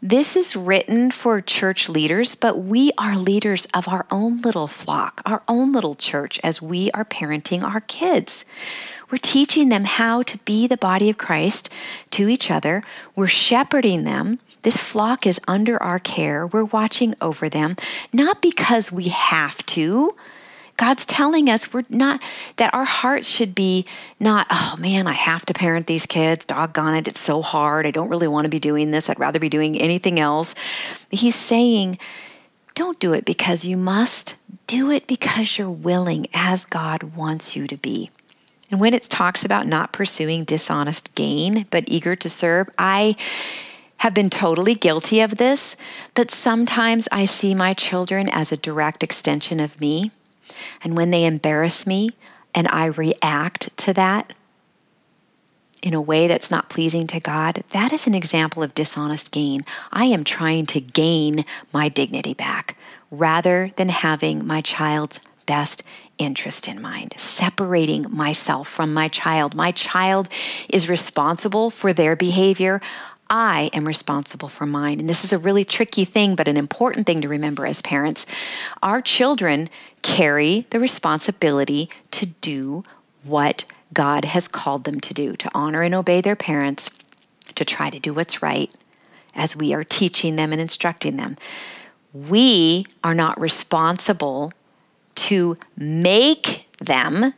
This 0.00 0.36
is 0.36 0.54
written 0.54 1.10
for 1.10 1.40
church 1.40 1.88
leaders, 1.88 2.34
but 2.34 2.58
we 2.58 2.92
are 2.98 3.16
leaders 3.16 3.66
of 3.72 3.88
our 3.88 4.04
own 4.10 4.38
little 4.42 4.66
flock, 4.66 5.22
our 5.24 5.42
own 5.48 5.72
little 5.72 5.94
church, 5.94 6.38
as 6.44 6.60
we 6.60 6.90
are 6.90 7.06
parenting 7.06 7.62
our 7.62 7.80
kids. 7.80 8.44
We're 9.10 9.18
teaching 9.18 9.68
them 9.68 9.84
how 9.84 10.22
to 10.22 10.38
be 10.38 10.66
the 10.66 10.76
body 10.76 11.10
of 11.10 11.18
Christ 11.18 11.70
to 12.10 12.28
each 12.28 12.50
other. 12.50 12.82
We're 13.14 13.28
shepherding 13.28 14.04
them. 14.04 14.40
This 14.62 14.78
flock 14.78 15.26
is 15.26 15.40
under 15.46 15.82
our 15.82 15.98
care. 15.98 16.46
We're 16.46 16.64
watching 16.64 17.14
over 17.20 17.48
them, 17.48 17.76
not 18.12 18.40
because 18.40 18.90
we 18.90 19.08
have 19.08 19.58
to, 19.66 20.14
God's 20.76 21.06
telling 21.06 21.48
us 21.48 21.72
we're 21.72 21.84
not, 21.88 22.20
that 22.56 22.74
our 22.74 22.84
hearts 22.84 23.28
should 23.28 23.54
be 23.54 23.86
not, 24.18 24.46
oh 24.50 24.74
man, 24.78 25.06
I 25.06 25.12
have 25.12 25.46
to 25.46 25.54
parent 25.54 25.86
these 25.86 26.06
kids. 26.06 26.44
Doggone 26.44 26.94
it. 26.94 27.08
It's 27.08 27.20
so 27.20 27.42
hard. 27.42 27.86
I 27.86 27.90
don't 27.90 28.08
really 28.08 28.26
want 28.26 28.44
to 28.44 28.48
be 28.48 28.58
doing 28.58 28.90
this. 28.90 29.08
I'd 29.08 29.20
rather 29.20 29.38
be 29.38 29.48
doing 29.48 29.78
anything 29.78 30.18
else. 30.18 30.54
He's 31.10 31.36
saying, 31.36 31.98
don't 32.74 32.98
do 32.98 33.12
it 33.12 33.24
because 33.24 33.64
you 33.64 33.76
must. 33.76 34.36
Do 34.66 34.90
it 34.90 35.06
because 35.06 35.58
you're 35.58 35.70
willing 35.70 36.26
as 36.34 36.64
God 36.64 37.14
wants 37.14 37.54
you 37.54 37.66
to 37.68 37.76
be. 37.76 38.10
And 38.70 38.80
when 38.80 38.94
it 38.94 39.04
talks 39.04 39.44
about 39.44 39.66
not 39.66 39.92
pursuing 39.92 40.44
dishonest 40.44 41.14
gain, 41.14 41.66
but 41.70 41.84
eager 41.86 42.16
to 42.16 42.28
serve, 42.28 42.68
I 42.78 43.16
have 43.98 44.14
been 44.14 44.30
totally 44.30 44.74
guilty 44.74 45.20
of 45.20 45.36
this, 45.36 45.76
but 46.14 46.30
sometimes 46.30 47.08
I 47.12 47.24
see 47.24 47.54
my 47.54 47.74
children 47.74 48.28
as 48.28 48.52
a 48.52 48.56
direct 48.56 49.02
extension 49.02 49.60
of 49.60 49.80
me. 49.80 50.10
And 50.82 50.96
when 50.96 51.10
they 51.10 51.24
embarrass 51.24 51.86
me 51.86 52.10
and 52.54 52.68
I 52.68 52.86
react 52.86 53.76
to 53.78 53.92
that 53.94 54.32
in 55.82 55.94
a 55.94 56.00
way 56.00 56.26
that's 56.26 56.50
not 56.50 56.70
pleasing 56.70 57.06
to 57.08 57.20
God, 57.20 57.62
that 57.70 57.92
is 57.92 58.06
an 58.06 58.14
example 58.14 58.62
of 58.62 58.74
dishonest 58.74 59.30
gain. 59.30 59.64
I 59.92 60.06
am 60.06 60.24
trying 60.24 60.66
to 60.66 60.80
gain 60.80 61.44
my 61.72 61.88
dignity 61.88 62.34
back 62.34 62.76
rather 63.10 63.70
than 63.76 63.90
having 63.90 64.46
my 64.46 64.60
child's 64.60 65.20
best 65.46 65.82
interest 66.18 66.68
in 66.68 66.80
mind, 66.80 67.14
separating 67.16 68.06
myself 68.10 68.68
from 68.68 68.94
my 68.94 69.08
child. 69.08 69.54
My 69.54 69.70
child 69.70 70.28
is 70.68 70.88
responsible 70.88 71.70
for 71.70 71.92
their 71.92 72.16
behavior. 72.16 72.80
I 73.30 73.70
am 73.72 73.86
responsible 73.86 74.48
for 74.48 74.66
mine. 74.66 75.00
And 75.00 75.08
this 75.08 75.24
is 75.24 75.32
a 75.32 75.38
really 75.38 75.64
tricky 75.64 76.04
thing, 76.04 76.34
but 76.34 76.48
an 76.48 76.56
important 76.56 77.06
thing 77.06 77.20
to 77.22 77.28
remember 77.28 77.66
as 77.66 77.82
parents. 77.82 78.26
Our 78.82 79.00
children 79.00 79.68
carry 80.02 80.66
the 80.70 80.80
responsibility 80.80 81.88
to 82.12 82.26
do 82.26 82.84
what 83.22 83.64
God 83.92 84.26
has 84.26 84.48
called 84.48 84.84
them 84.84 85.00
to 85.00 85.14
do, 85.14 85.36
to 85.36 85.50
honor 85.54 85.82
and 85.82 85.94
obey 85.94 86.20
their 86.20 86.36
parents, 86.36 86.90
to 87.54 87.64
try 87.64 87.90
to 87.90 87.98
do 87.98 88.12
what's 88.12 88.42
right 88.42 88.70
as 89.34 89.56
we 89.56 89.72
are 89.72 89.84
teaching 89.84 90.36
them 90.36 90.52
and 90.52 90.60
instructing 90.60 91.16
them. 91.16 91.36
We 92.12 92.86
are 93.02 93.14
not 93.14 93.40
responsible 93.40 94.52
to 95.14 95.56
make 95.76 96.66
them 96.78 97.34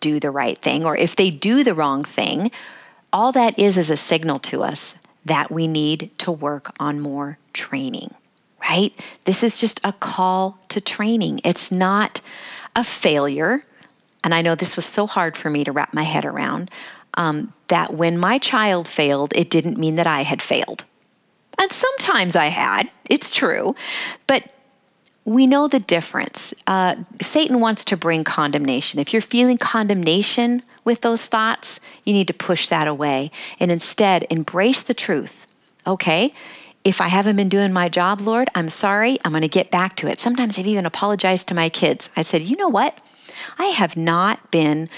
do 0.00 0.18
the 0.18 0.30
right 0.30 0.58
thing, 0.58 0.84
or 0.84 0.96
if 0.96 1.14
they 1.14 1.30
do 1.30 1.62
the 1.62 1.74
wrong 1.74 2.04
thing, 2.04 2.50
all 3.12 3.32
that 3.32 3.58
is 3.58 3.76
is 3.76 3.90
a 3.90 3.96
signal 3.96 4.38
to 4.38 4.62
us 4.62 4.94
that 5.24 5.50
we 5.50 5.66
need 5.66 6.10
to 6.18 6.32
work 6.32 6.74
on 6.80 7.00
more 7.00 7.38
training, 7.52 8.14
right? 8.62 8.92
This 9.24 9.42
is 9.42 9.58
just 9.58 9.80
a 9.84 9.92
call 9.92 10.58
to 10.68 10.80
training. 10.80 11.40
It's 11.44 11.70
not 11.70 12.20
a 12.74 12.82
failure. 12.82 13.64
And 14.24 14.34
I 14.34 14.42
know 14.42 14.54
this 14.54 14.76
was 14.76 14.86
so 14.86 15.06
hard 15.06 15.36
for 15.36 15.50
me 15.50 15.64
to 15.64 15.72
wrap 15.72 15.92
my 15.92 16.04
head 16.04 16.24
around 16.24 16.70
um, 17.14 17.52
that 17.68 17.92
when 17.92 18.16
my 18.16 18.38
child 18.38 18.88
failed, 18.88 19.32
it 19.34 19.50
didn't 19.50 19.78
mean 19.78 19.96
that 19.96 20.06
I 20.06 20.22
had 20.22 20.40
failed. 20.40 20.84
And 21.58 21.70
sometimes 21.70 22.36
I 22.36 22.46
had, 22.46 22.90
it's 23.08 23.30
true. 23.30 23.74
But 24.26 24.50
we 25.30 25.46
know 25.46 25.68
the 25.68 25.78
difference. 25.78 26.52
Uh, 26.66 26.96
Satan 27.22 27.60
wants 27.60 27.84
to 27.84 27.96
bring 27.96 28.24
condemnation. 28.24 28.98
If 28.98 29.12
you're 29.12 29.22
feeling 29.22 29.58
condemnation 29.58 30.64
with 30.84 31.02
those 31.02 31.28
thoughts, 31.28 31.78
you 32.04 32.12
need 32.12 32.26
to 32.26 32.34
push 32.34 32.68
that 32.68 32.88
away 32.88 33.30
and 33.60 33.70
instead 33.70 34.26
embrace 34.28 34.82
the 34.82 34.92
truth. 34.92 35.46
Okay, 35.86 36.34
if 36.82 37.00
I 37.00 37.06
haven't 37.06 37.36
been 37.36 37.48
doing 37.48 37.72
my 37.72 37.88
job, 37.88 38.20
Lord, 38.20 38.48
I'm 38.56 38.68
sorry. 38.68 39.18
I'm 39.24 39.30
going 39.30 39.42
to 39.42 39.48
get 39.48 39.70
back 39.70 39.94
to 39.96 40.08
it. 40.08 40.18
Sometimes 40.18 40.58
I've 40.58 40.66
even 40.66 40.84
apologized 40.84 41.46
to 41.48 41.54
my 41.54 41.68
kids. 41.68 42.10
I 42.16 42.22
said, 42.22 42.42
you 42.42 42.56
know 42.56 42.68
what? 42.68 43.00
I 43.56 43.66
have 43.66 43.96
not 43.96 44.50
been 44.50 44.90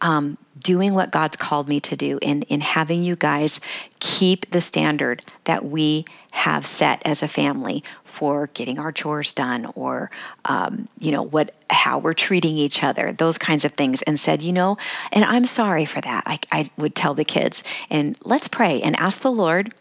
um, 0.00 0.38
doing 0.62 0.94
what 0.94 1.10
God's 1.10 1.36
called 1.36 1.68
me 1.68 1.80
to 1.80 1.96
do 1.96 2.18
in, 2.22 2.42
in 2.42 2.60
having 2.60 3.02
you 3.02 3.16
guys 3.16 3.60
keep 3.98 4.50
the 4.50 4.60
standard 4.60 5.24
that 5.44 5.64
we 5.64 6.04
have 6.32 6.64
set 6.64 7.02
as 7.04 7.22
a 7.22 7.28
family 7.28 7.82
for 8.04 8.48
getting 8.54 8.78
our 8.78 8.92
chores 8.92 9.32
done 9.32 9.66
or 9.74 10.10
um, 10.44 10.88
you 10.98 11.10
know 11.10 11.22
what 11.22 11.54
how 11.70 11.98
we're 11.98 12.14
treating 12.14 12.56
each 12.56 12.82
other 12.82 13.12
those 13.12 13.36
kinds 13.36 13.64
of 13.64 13.72
things 13.72 14.02
and 14.02 14.18
said 14.18 14.42
you 14.42 14.52
know 14.52 14.76
and 15.12 15.24
i'm 15.24 15.44
sorry 15.44 15.84
for 15.84 16.00
that 16.00 16.22
I, 16.26 16.38
I 16.52 16.70
would 16.76 16.94
tell 16.94 17.14
the 17.14 17.24
kids 17.24 17.64
and 17.90 18.16
let's 18.24 18.48
pray 18.48 18.80
and 18.80 18.96
ask 18.96 19.20
the 19.22 19.32
lord 19.32 19.74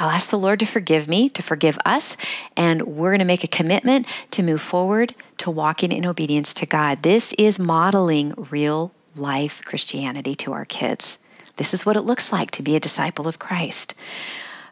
I'll 0.00 0.10
ask 0.10 0.30
the 0.30 0.38
Lord 0.38 0.60
to 0.60 0.64
forgive 0.64 1.08
me, 1.08 1.28
to 1.30 1.42
forgive 1.42 1.76
us, 1.84 2.16
and 2.56 2.82
we're 2.82 3.10
going 3.10 3.18
to 3.18 3.24
make 3.24 3.42
a 3.42 3.48
commitment 3.48 4.06
to 4.30 4.44
move 4.44 4.62
forward 4.62 5.12
to 5.38 5.50
walking 5.50 5.90
in 5.90 6.06
obedience 6.06 6.54
to 6.54 6.66
God. 6.66 7.02
This 7.02 7.32
is 7.36 7.58
modeling 7.58 8.32
real 8.48 8.92
life 9.18 9.62
Christianity 9.64 10.34
to 10.36 10.52
our 10.52 10.64
kids. 10.64 11.18
This 11.56 11.74
is 11.74 11.84
what 11.84 11.96
it 11.96 12.02
looks 12.02 12.32
like 12.32 12.50
to 12.52 12.62
be 12.62 12.76
a 12.76 12.80
disciple 12.80 13.28
of 13.28 13.38
Christ. 13.38 13.94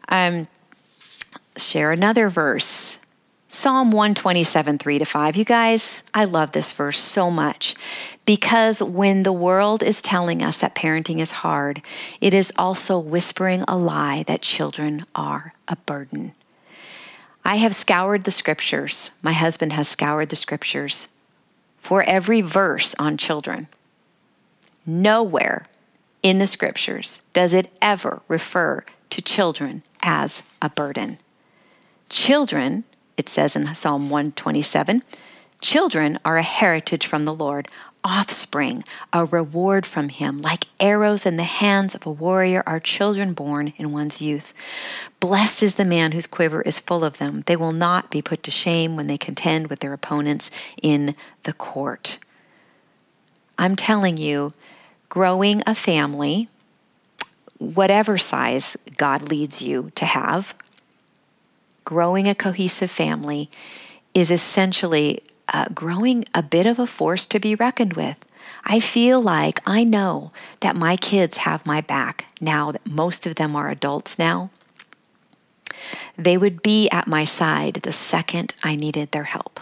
Um, 0.09 0.47
share 1.57 1.91
another 1.91 2.29
verse. 2.29 2.97
Psalm 3.49 3.91
127, 3.91 4.77
3 4.77 4.99
to 4.99 5.05
5. 5.05 5.35
You 5.35 5.45
guys, 5.45 6.03
I 6.13 6.25
love 6.25 6.51
this 6.51 6.73
verse 6.73 6.99
so 6.99 7.31
much 7.31 7.75
because 8.25 8.83
when 8.83 9.23
the 9.23 9.31
world 9.31 9.81
is 9.81 10.01
telling 10.01 10.43
us 10.43 10.57
that 10.57 10.75
parenting 10.75 11.19
is 11.19 11.31
hard, 11.31 11.81
it 12.19 12.33
is 12.33 12.51
also 12.57 12.99
whispering 12.99 13.63
a 13.67 13.77
lie 13.77 14.23
that 14.27 14.41
children 14.41 15.05
are 15.15 15.53
a 15.67 15.77
burden. 15.77 16.33
I 17.45 17.55
have 17.55 17.73
scoured 17.73 18.25
the 18.25 18.31
scriptures. 18.31 19.11
My 19.21 19.31
husband 19.31 19.71
has 19.73 19.87
scoured 19.87 20.27
the 20.29 20.35
scriptures 20.35 21.07
for 21.77 22.03
every 22.03 22.41
verse 22.41 22.93
on 22.99 23.15
children. 23.15 23.67
Nowhere 24.89 25.65
in 26.23 26.37
the 26.37 26.47
scriptures 26.47 27.21
does 27.33 27.53
it 27.53 27.69
ever 27.81 28.21
refer 28.29 28.85
to 29.09 29.21
children 29.21 29.83
as 30.01 30.43
a 30.61 30.69
burden. 30.69 31.17
Children, 32.09 32.85
it 33.17 33.27
says 33.27 33.57
in 33.57 33.73
Psalm 33.75 34.09
127, 34.09 35.03
children 35.59 36.17
are 36.23 36.37
a 36.37 36.41
heritage 36.41 37.05
from 37.05 37.25
the 37.25 37.33
Lord, 37.33 37.67
offspring, 38.01 38.85
a 39.11 39.25
reward 39.25 39.85
from 39.85 40.07
him. 40.07 40.41
Like 40.41 40.67
arrows 40.79 41.25
in 41.25 41.35
the 41.35 41.43
hands 41.43 41.93
of 41.93 42.05
a 42.05 42.11
warrior 42.11 42.63
are 42.65 42.79
children 42.79 43.33
born 43.33 43.73
in 43.75 43.91
one's 43.91 44.21
youth. 44.21 44.53
Blessed 45.19 45.63
is 45.63 45.75
the 45.75 45.83
man 45.83 46.13
whose 46.13 46.27
quiver 46.27 46.61
is 46.61 46.79
full 46.79 47.03
of 47.03 47.17
them. 47.17 47.43
They 47.45 47.57
will 47.57 47.73
not 47.73 48.09
be 48.09 48.21
put 48.21 48.41
to 48.43 48.51
shame 48.51 48.95
when 48.95 49.07
they 49.07 49.17
contend 49.17 49.67
with 49.67 49.79
their 49.79 49.91
opponents 49.91 50.49
in 50.81 51.13
the 51.43 51.51
court. 51.51 52.19
I'm 53.57 53.75
telling 53.75 54.17
you, 54.17 54.53
growing 55.09 55.63
a 55.65 55.75
family, 55.75 56.49
whatever 57.57 58.17
size 58.17 58.77
God 58.97 59.29
leads 59.29 59.61
you 59.61 59.91
to 59.95 60.05
have, 60.05 60.53
growing 61.85 62.27
a 62.27 62.35
cohesive 62.35 62.91
family 62.91 63.49
is 64.13 64.29
essentially 64.31 65.19
uh, 65.53 65.65
growing 65.73 66.25
a 66.33 66.43
bit 66.43 66.65
of 66.65 66.79
a 66.79 66.87
force 66.87 67.25
to 67.27 67.39
be 67.39 67.55
reckoned 67.55 67.93
with. 67.93 68.17
I 68.65 68.79
feel 68.79 69.21
like 69.21 69.61
I 69.65 69.83
know 69.83 70.31
that 70.59 70.75
my 70.75 70.97
kids 70.97 71.37
have 71.37 71.65
my 71.65 71.81
back 71.81 72.25
now 72.41 72.71
that 72.71 72.85
most 72.85 73.25
of 73.25 73.35
them 73.35 73.55
are 73.55 73.69
adults 73.69 74.19
now. 74.19 74.49
They 76.17 76.37
would 76.37 76.61
be 76.61 76.89
at 76.89 77.07
my 77.07 77.23
side 77.23 77.75
the 77.75 77.91
second 77.91 78.55
I 78.63 78.75
needed 78.75 79.11
their 79.11 79.23
help. 79.23 79.59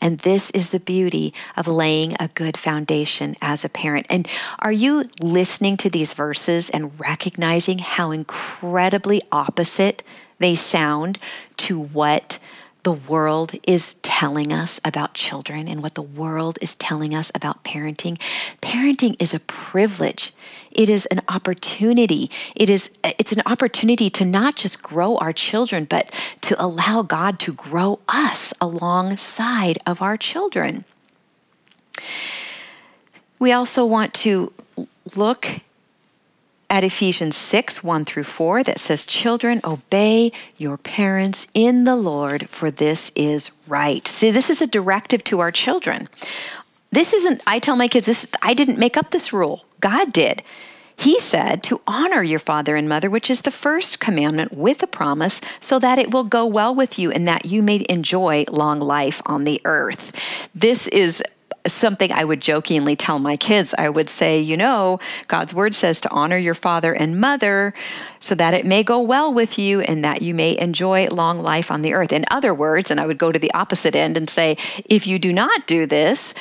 And 0.00 0.18
this 0.18 0.50
is 0.50 0.70
the 0.70 0.80
beauty 0.80 1.34
of 1.56 1.66
laying 1.66 2.14
a 2.20 2.28
good 2.28 2.56
foundation 2.56 3.34
as 3.42 3.64
a 3.64 3.68
parent. 3.68 4.06
And 4.08 4.28
are 4.58 4.72
you 4.72 5.08
listening 5.20 5.76
to 5.78 5.90
these 5.90 6.14
verses 6.14 6.70
and 6.70 6.98
recognizing 6.98 7.78
how 7.78 8.10
incredibly 8.10 9.22
opposite 9.32 10.02
they 10.38 10.54
sound 10.54 11.18
to 11.58 11.80
what 11.80 12.38
the 12.82 12.92
world 12.92 13.52
is 13.66 13.94
telling 14.02 14.52
us 14.52 14.80
about 14.84 15.14
children 15.14 15.68
and 15.68 15.82
what 15.82 15.94
the 15.94 16.02
world 16.02 16.58
is 16.62 16.74
telling 16.74 17.14
us 17.14 17.30
about 17.34 17.64
parenting. 17.64 18.18
Parenting 18.62 19.20
is 19.20 19.34
a 19.34 19.40
privilege. 19.40 20.32
It 20.70 20.88
is 20.88 21.06
an 21.06 21.20
opportunity. 21.28 22.30
It 22.54 22.70
is 22.70 22.90
it's 23.04 23.32
an 23.32 23.42
opportunity 23.46 24.10
to 24.10 24.24
not 24.24 24.56
just 24.56 24.82
grow 24.82 25.16
our 25.18 25.32
children, 25.32 25.84
but 25.84 26.12
to 26.42 26.62
allow 26.62 27.02
God 27.02 27.38
to 27.40 27.52
grow 27.52 27.98
us 28.08 28.54
alongside 28.60 29.78
of 29.86 30.00
our 30.00 30.16
children. 30.16 30.84
We 33.38 33.52
also 33.52 33.84
want 33.84 34.14
to 34.14 34.52
look 35.16 35.60
at 36.70 36.84
Ephesians 36.84 37.36
6 37.36 37.82
1 37.82 38.04
through 38.04 38.24
4 38.24 38.62
that 38.64 38.80
says, 38.80 39.06
Children, 39.06 39.60
obey 39.64 40.32
your 40.56 40.76
parents 40.76 41.46
in 41.54 41.84
the 41.84 41.96
Lord, 41.96 42.48
for 42.48 42.70
this 42.70 43.10
is 43.14 43.50
right. 43.66 44.06
See, 44.06 44.30
this 44.30 44.50
is 44.50 44.60
a 44.60 44.66
directive 44.66 45.24
to 45.24 45.40
our 45.40 45.50
children. 45.50 46.08
This 46.90 47.12
isn't, 47.12 47.42
I 47.46 47.58
tell 47.58 47.76
my 47.76 47.88
kids, 47.88 48.06
this, 48.06 48.26
I 48.42 48.54
didn't 48.54 48.78
make 48.78 48.96
up 48.96 49.10
this 49.10 49.32
rule. 49.32 49.64
God 49.80 50.12
did. 50.12 50.42
He 50.96 51.20
said 51.20 51.62
to 51.64 51.80
honor 51.86 52.24
your 52.24 52.40
father 52.40 52.74
and 52.74 52.88
mother, 52.88 53.08
which 53.08 53.30
is 53.30 53.42
the 53.42 53.52
first 53.52 54.00
commandment 54.00 54.52
with 54.52 54.82
a 54.82 54.88
promise, 54.88 55.40
so 55.60 55.78
that 55.78 55.98
it 55.98 56.12
will 56.12 56.24
go 56.24 56.44
well 56.44 56.74
with 56.74 56.98
you 56.98 57.12
and 57.12 57.28
that 57.28 57.44
you 57.44 57.62
may 57.62 57.86
enjoy 57.88 58.44
long 58.50 58.80
life 58.80 59.22
on 59.24 59.44
the 59.44 59.60
earth. 59.64 60.12
This 60.54 60.88
is 60.88 61.22
something 61.66 62.12
I 62.12 62.24
would 62.24 62.40
jokingly 62.40 62.96
tell 62.96 63.18
my 63.18 63.36
kids. 63.36 63.74
I 63.76 63.88
would 63.88 64.08
say, 64.08 64.40
you 64.40 64.56
know, 64.56 65.00
God's 65.26 65.52
word 65.52 65.74
says 65.74 66.00
to 66.02 66.10
honor 66.10 66.36
your 66.36 66.54
father 66.54 66.94
and 66.94 67.20
mother 67.20 67.74
so 68.20 68.34
that 68.34 68.54
it 68.54 68.64
may 68.64 68.82
go 68.82 69.00
well 69.00 69.32
with 69.32 69.58
you 69.58 69.80
and 69.80 70.04
that 70.04 70.22
you 70.22 70.34
may 70.34 70.58
enjoy 70.58 71.06
long 71.08 71.42
life 71.42 71.70
on 71.70 71.82
the 71.82 71.94
earth. 71.94 72.12
In 72.12 72.24
other 72.30 72.54
words, 72.54 72.90
and 72.90 73.00
I 73.00 73.06
would 73.06 73.18
go 73.18 73.32
to 73.32 73.38
the 73.38 73.52
opposite 73.54 73.94
end 73.94 74.16
and 74.16 74.30
say, 74.30 74.56
if 74.86 75.06
you 75.06 75.18
do 75.18 75.32
not 75.32 75.66
do 75.66 75.86
this, 75.86 76.34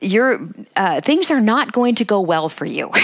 your 0.00 0.48
uh, 0.76 1.00
things 1.00 1.30
are 1.30 1.40
not 1.40 1.72
going 1.72 1.94
to 1.96 2.04
go 2.04 2.20
well 2.20 2.48
for 2.48 2.64
you. 2.64 2.90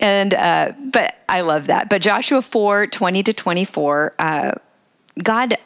and 0.00 0.34
uh, 0.34 0.72
but 0.92 1.16
I 1.28 1.40
love 1.40 1.66
that. 1.66 1.88
But 1.88 2.02
Joshua 2.02 2.42
4, 2.42 2.86
20 2.86 3.22
to 3.24 3.32
24, 3.32 4.14
uh, 4.18 4.52
God 5.22 5.56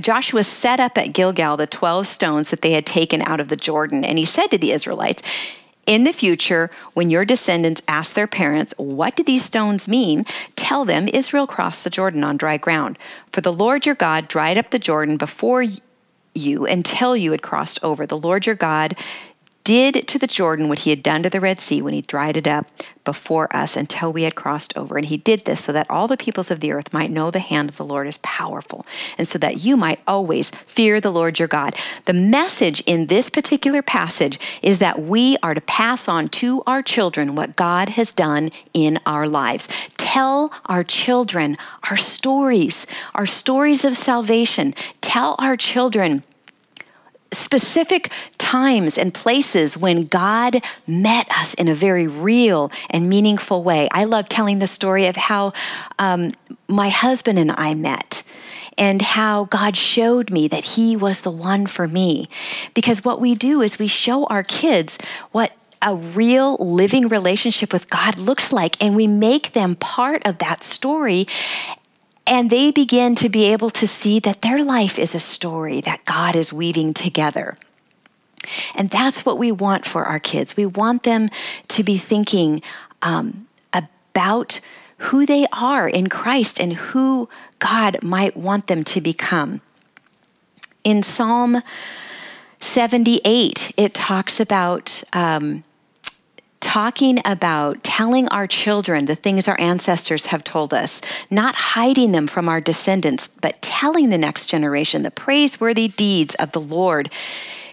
Joshua 0.00 0.44
set 0.44 0.80
up 0.80 0.96
at 0.96 1.12
Gilgal 1.12 1.56
the 1.56 1.66
12 1.66 2.06
stones 2.06 2.50
that 2.50 2.62
they 2.62 2.72
had 2.72 2.86
taken 2.86 3.22
out 3.22 3.40
of 3.40 3.48
the 3.48 3.56
Jordan, 3.56 4.04
and 4.04 4.18
he 4.18 4.24
said 4.24 4.48
to 4.48 4.58
the 4.58 4.72
Israelites, 4.72 5.22
in 5.86 6.04
the 6.04 6.12
future, 6.12 6.70
when 6.92 7.08
your 7.08 7.24
descendants 7.24 7.80
ask 7.88 8.14
their 8.14 8.26
parents, 8.26 8.74
What 8.76 9.16
do 9.16 9.22
these 9.22 9.44
stones 9.44 9.88
mean? 9.88 10.26
tell 10.54 10.84
them 10.84 11.08
Israel 11.08 11.46
crossed 11.46 11.82
the 11.82 11.90
Jordan 11.90 12.22
on 12.22 12.36
dry 12.36 12.58
ground. 12.58 12.98
For 13.32 13.40
the 13.40 13.52
Lord 13.52 13.86
your 13.86 13.94
God 13.94 14.28
dried 14.28 14.58
up 14.58 14.70
the 14.70 14.78
Jordan 14.78 15.16
before 15.16 15.64
you 16.34 16.66
until 16.66 17.16
you 17.16 17.30
had 17.30 17.40
crossed 17.40 17.82
over. 17.82 18.06
The 18.06 18.18
Lord 18.18 18.44
your 18.44 18.54
God 18.54 18.96
did 19.68 20.08
to 20.08 20.18
the 20.18 20.26
Jordan 20.26 20.70
what 20.70 20.78
he 20.78 20.90
had 20.90 21.02
done 21.02 21.22
to 21.22 21.28
the 21.28 21.42
Red 21.42 21.60
Sea 21.60 21.82
when 21.82 21.92
he 21.92 22.00
dried 22.00 22.38
it 22.38 22.46
up 22.46 22.64
before 23.04 23.54
us 23.54 23.76
until 23.76 24.10
we 24.10 24.22
had 24.22 24.34
crossed 24.34 24.74
over. 24.78 24.96
And 24.96 25.04
he 25.04 25.18
did 25.18 25.44
this 25.44 25.62
so 25.62 25.72
that 25.72 25.90
all 25.90 26.08
the 26.08 26.16
peoples 26.16 26.50
of 26.50 26.60
the 26.60 26.72
earth 26.72 26.90
might 26.90 27.10
know 27.10 27.30
the 27.30 27.38
hand 27.38 27.68
of 27.68 27.76
the 27.76 27.84
Lord 27.84 28.06
is 28.06 28.16
powerful, 28.22 28.86
and 29.18 29.28
so 29.28 29.38
that 29.38 29.62
you 29.62 29.76
might 29.76 30.00
always 30.06 30.50
fear 30.64 31.02
the 31.02 31.12
Lord 31.12 31.38
your 31.38 31.48
God. 31.48 31.76
The 32.06 32.14
message 32.14 32.82
in 32.86 33.08
this 33.08 33.28
particular 33.28 33.82
passage 33.82 34.40
is 34.62 34.78
that 34.78 35.02
we 35.02 35.36
are 35.42 35.52
to 35.52 35.60
pass 35.60 36.08
on 36.08 36.30
to 36.30 36.62
our 36.66 36.82
children 36.82 37.34
what 37.34 37.54
God 37.54 37.90
has 37.90 38.14
done 38.14 38.50
in 38.72 38.98
our 39.04 39.28
lives. 39.28 39.68
Tell 39.98 40.50
our 40.64 40.82
children 40.82 41.58
our 41.90 41.98
stories, 41.98 42.86
our 43.14 43.26
stories 43.26 43.84
of 43.84 43.98
salvation. 43.98 44.74
Tell 45.02 45.36
our 45.38 45.58
children 45.58 46.22
specific 47.32 48.10
times 48.38 48.96
and 48.96 49.12
places 49.12 49.76
when 49.76 50.06
God 50.06 50.62
met 50.86 51.28
us 51.30 51.54
in 51.54 51.68
a 51.68 51.74
very 51.74 52.06
real 52.06 52.70
and 52.90 53.08
meaningful 53.08 53.62
way. 53.62 53.88
I 53.92 54.04
love 54.04 54.28
telling 54.28 54.58
the 54.58 54.66
story 54.66 55.06
of 55.06 55.16
how 55.16 55.52
um, 55.98 56.32
my 56.68 56.88
husband 56.88 57.38
and 57.38 57.50
I 57.52 57.74
met 57.74 58.22
and 58.78 59.02
how 59.02 59.44
God 59.44 59.76
showed 59.76 60.30
me 60.30 60.48
that 60.48 60.64
He 60.64 60.96
was 60.96 61.20
the 61.20 61.30
one 61.30 61.66
for 61.66 61.88
me. 61.88 62.28
Because 62.74 63.04
what 63.04 63.20
we 63.20 63.34
do 63.34 63.60
is 63.60 63.78
we 63.78 63.88
show 63.88 64.24
our 64.26 64.42
kids 64.42 64.98
what 65.32 65.52
a 65.82 65.94
real 65.94 66.56
living 66.56 67.08
relationship 67.08 67.72
with 67.72 67.90
God 67.90 68.18
looks 68.18 68.52
like, 68.52 68.82
and 68.82 68.96
we 68.96 69.06
make 69.06 69.52
them 69.52 69.76
part 69.76 70.26
of 70.26 70.38
that 70.38 70.62
story. 70.62 71.26
And 72.28 72.50
they 72.50 72.70
begin 72.70 73.14
to 73.16 73.28
be 73.28 73.46
able 73.46 73.70
to 73.70 73.86
see 73.86 74.18
that 74.20 74.42
their 74.42 74.62
life 74.62 74.98
is 74.98 75.14
a 75.14 75.20
story 75.20 75.80
that 75.80 76.04
God 76.04 76.36
is 76.36 76.52
weaving 76.52 76.92
together. 76.92 77.56
And 78.76 78.90
that's 78.90 79.24
what 79.24 79.38
we 79.38 79.50
want 79.50 79.86
for 79.86 80.04
our 80.04 80.18
kids. 80.18 80.56
We 80.56 80.66
want 80.66 81.02
them 81.02 81.28
to 81.68 81.82
be 81.82 81.96
thinking 81.96 82.62
um, 83.02 83.48
about 83.72 84.60
who 84.98 85.24
they 85.24 85.46
are 85.52 85.88
in 85.88 86.08
Christ 86.08 86.60
and 86.60 86.74
who 86.74 87.28
God 87.58 88.02
might 88.02 88.36
want 88.36 88.66
them 88.66 88.84
to 88.84 89.00
become. 89.00 89.60
In 90.84 91.02
Psalm 91.02 91.62
78, 92.60 93.72
it 93.76 93.94
talks 93.94 94.40
about 94.40 95.02
um, 95.12 95.64
talking 96.60 97.20
about 97.24 97.82
telling 97.84 98.28
our 98.28 98.46
children 98.46 99.04
the 99.04 99.14
things 99.14 99.48
our 99.48 99.60
ancestors 99.60 100.26
have 100.26 100.44
told 100.44 100.74
us, 100.74 101.00
not 101.30 101.54
hiding 101.54 102.12
them 102.12 102.26
from 102.26 102.48
our 102.48 102.60
descendants, 102.60 103.28
but 103.28 103.60
telling 103.62 104.10
the 104.10 104.18
next 104.18 104.46
generation 104.46 105.02
the 105.02 105.10
praiseworthy 105.10 105.88
deeds 105.88 106.34
of 106.36 106.52
the 106.52 106.60
Lord 106.60 107.10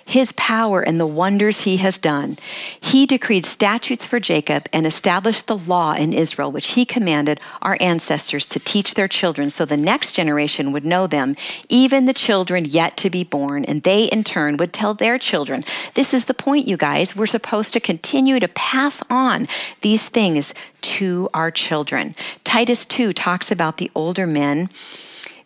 his 0.06 0.32
power 0.34 0.82
and 0.82 1.00
the 1.00 1.08
wonders 1.08 1.62
he 1.62 1.78
has 1.78 1.98
done. 1.98 2.38
He 2.80 3.08
decreed 3.08 3.44
statutes 3.44 4.06
for 4.06 4.20
Jacob 4.20 4.70
and 4.72 4.86
established 4.86 5.48
the 5.48 5.58
law 5.58 5.96
in 5.96 6.14
Israel, 6.14 6.52
which 6.52 6.74
he 6.74 6.86
commanded 6.86 7.40
our 7.64 7.76
ancestors 7.82 8.46
to 8.46 8.60
teach 8.60 8.94
their 8.94 9.08
children 9.08 9.50
so 9.50 9.66
the 9.66 9.76
next 9.76 10.12
generation 10.12 10.72
would 10.72 10.86
know 10.86 11.08
them, 11.08 11.36
even 11.70 12.06
the 12.06 12.14
children 12.14 12.66
yet 12.66 12.96
to 12.98 13.10
be 13.10 13.24
born, 13.24 13.66
and 13.66 13.82
they 13.82 14.06
in 14.06 14.24
turn 14.24 14.58
would 14.58 14.72
tell 14.72 14.94
their 14.94 15.18
children. 15.18 15.64
This 15.96 16.14
is 16.14 16.26
the 16.26 16.36
point, 16.36 16.68
you 16.68 16.78
guys. 16.78 17.16
We're 17.16 17.26
supposed 17.26 17.74
to 17.74 17.80
continue 17.80 18.40
to 18.40 18.48
pass 18.48 19.02
on 19.10 19.48
these 19.82 20.08
things 20.08 20.54
to 20.82 21.30
our 21.34 21.50
children. 21.50 22.14
Titus 22.44 22.86
2 22.86 23.12
talks 23.12 23.50
about 23.52 23.78
the 23.78 23.90
older 23.96 24.28
men 24.28 24.70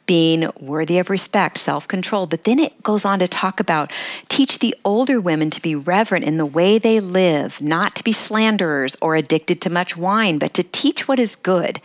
being 0.10 0.50
worthy 0.60 0.98
of 0.98 1.08
respect, 1.08 1.56
self 1.60 1.88
control. 1.88 2.26
But 2.26 2.44
then 2.44 2.58
it 2.58 2.82
goes 2.82 3.06
on 3.06 3.20
to 3.20 3.28
talk 3.28 3.60
about 3.60 3.92
teach 4.28 4.58
the 4.58 4.76
older 4.84 5.22
women 5.22 5.52
to 5.52 5.62
be 5.62 5.76
reverent 5.76 6.26
in 6.26 6.38
the 6.38 6.48
way 6.48 6.80
they 6.80 7.00
live, 7.00 7.62
not 7.62 7.94
to 7.94 8.04
be 8.04 8.12
slanderers 8.12 8.98
or 9.04 9.16
addicted 9.16 9.62
to 9.62 9.70
much 9.70 9.96
wine, 9.96 10.40
but 10.40 10.56
to 10.56 10.64
teach 10.64 11.08
what 11.08 11.20
is 11.20 11.36
good. 11.36 11.80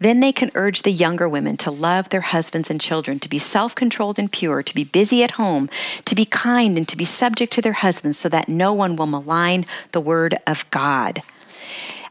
Then 0.00 0.18
they 0.18 0.32
can 0.32 0.50
urge 0.56 0.82
the 0.82 0.90
younger 0.90 1.28
women 1.28 1.56
to 1.58 1.70
love 1.70 2.08
their 2.08 2.22
husbands 2.22 2.70
and 2.70 2.80
children, 2.80 3.20
to 3.20 3.28
be 3.28 3.38
self 3.38 3.76
controlled 3.76 4.18
and 4.18 4.32
pure, 4.32 4.64
to 4.64 4.74
be 4.74 4.82
busy 4.82 5.22
at 5.22 5.38
home, 5.42 5.70
to 6.06 6.16
be 6.16 6.24
kind, 6.24 6.76
and 6.76 6.88
to 6.88 6.96
be 6.96 7.04
subject 7.04 7.52
to 7.52 7.62
their 7.62 7.74
husbands 7.74 8.18
so 8.18 8.28
that 8.28 8.48
no 8.48 8.72
one 8.72 8.96
will 8.96 9.06
malign 9.06 9.64
the 9.92 10.00
word 10.00 10.36
of 10.44 10.68
God. 10.72 11.22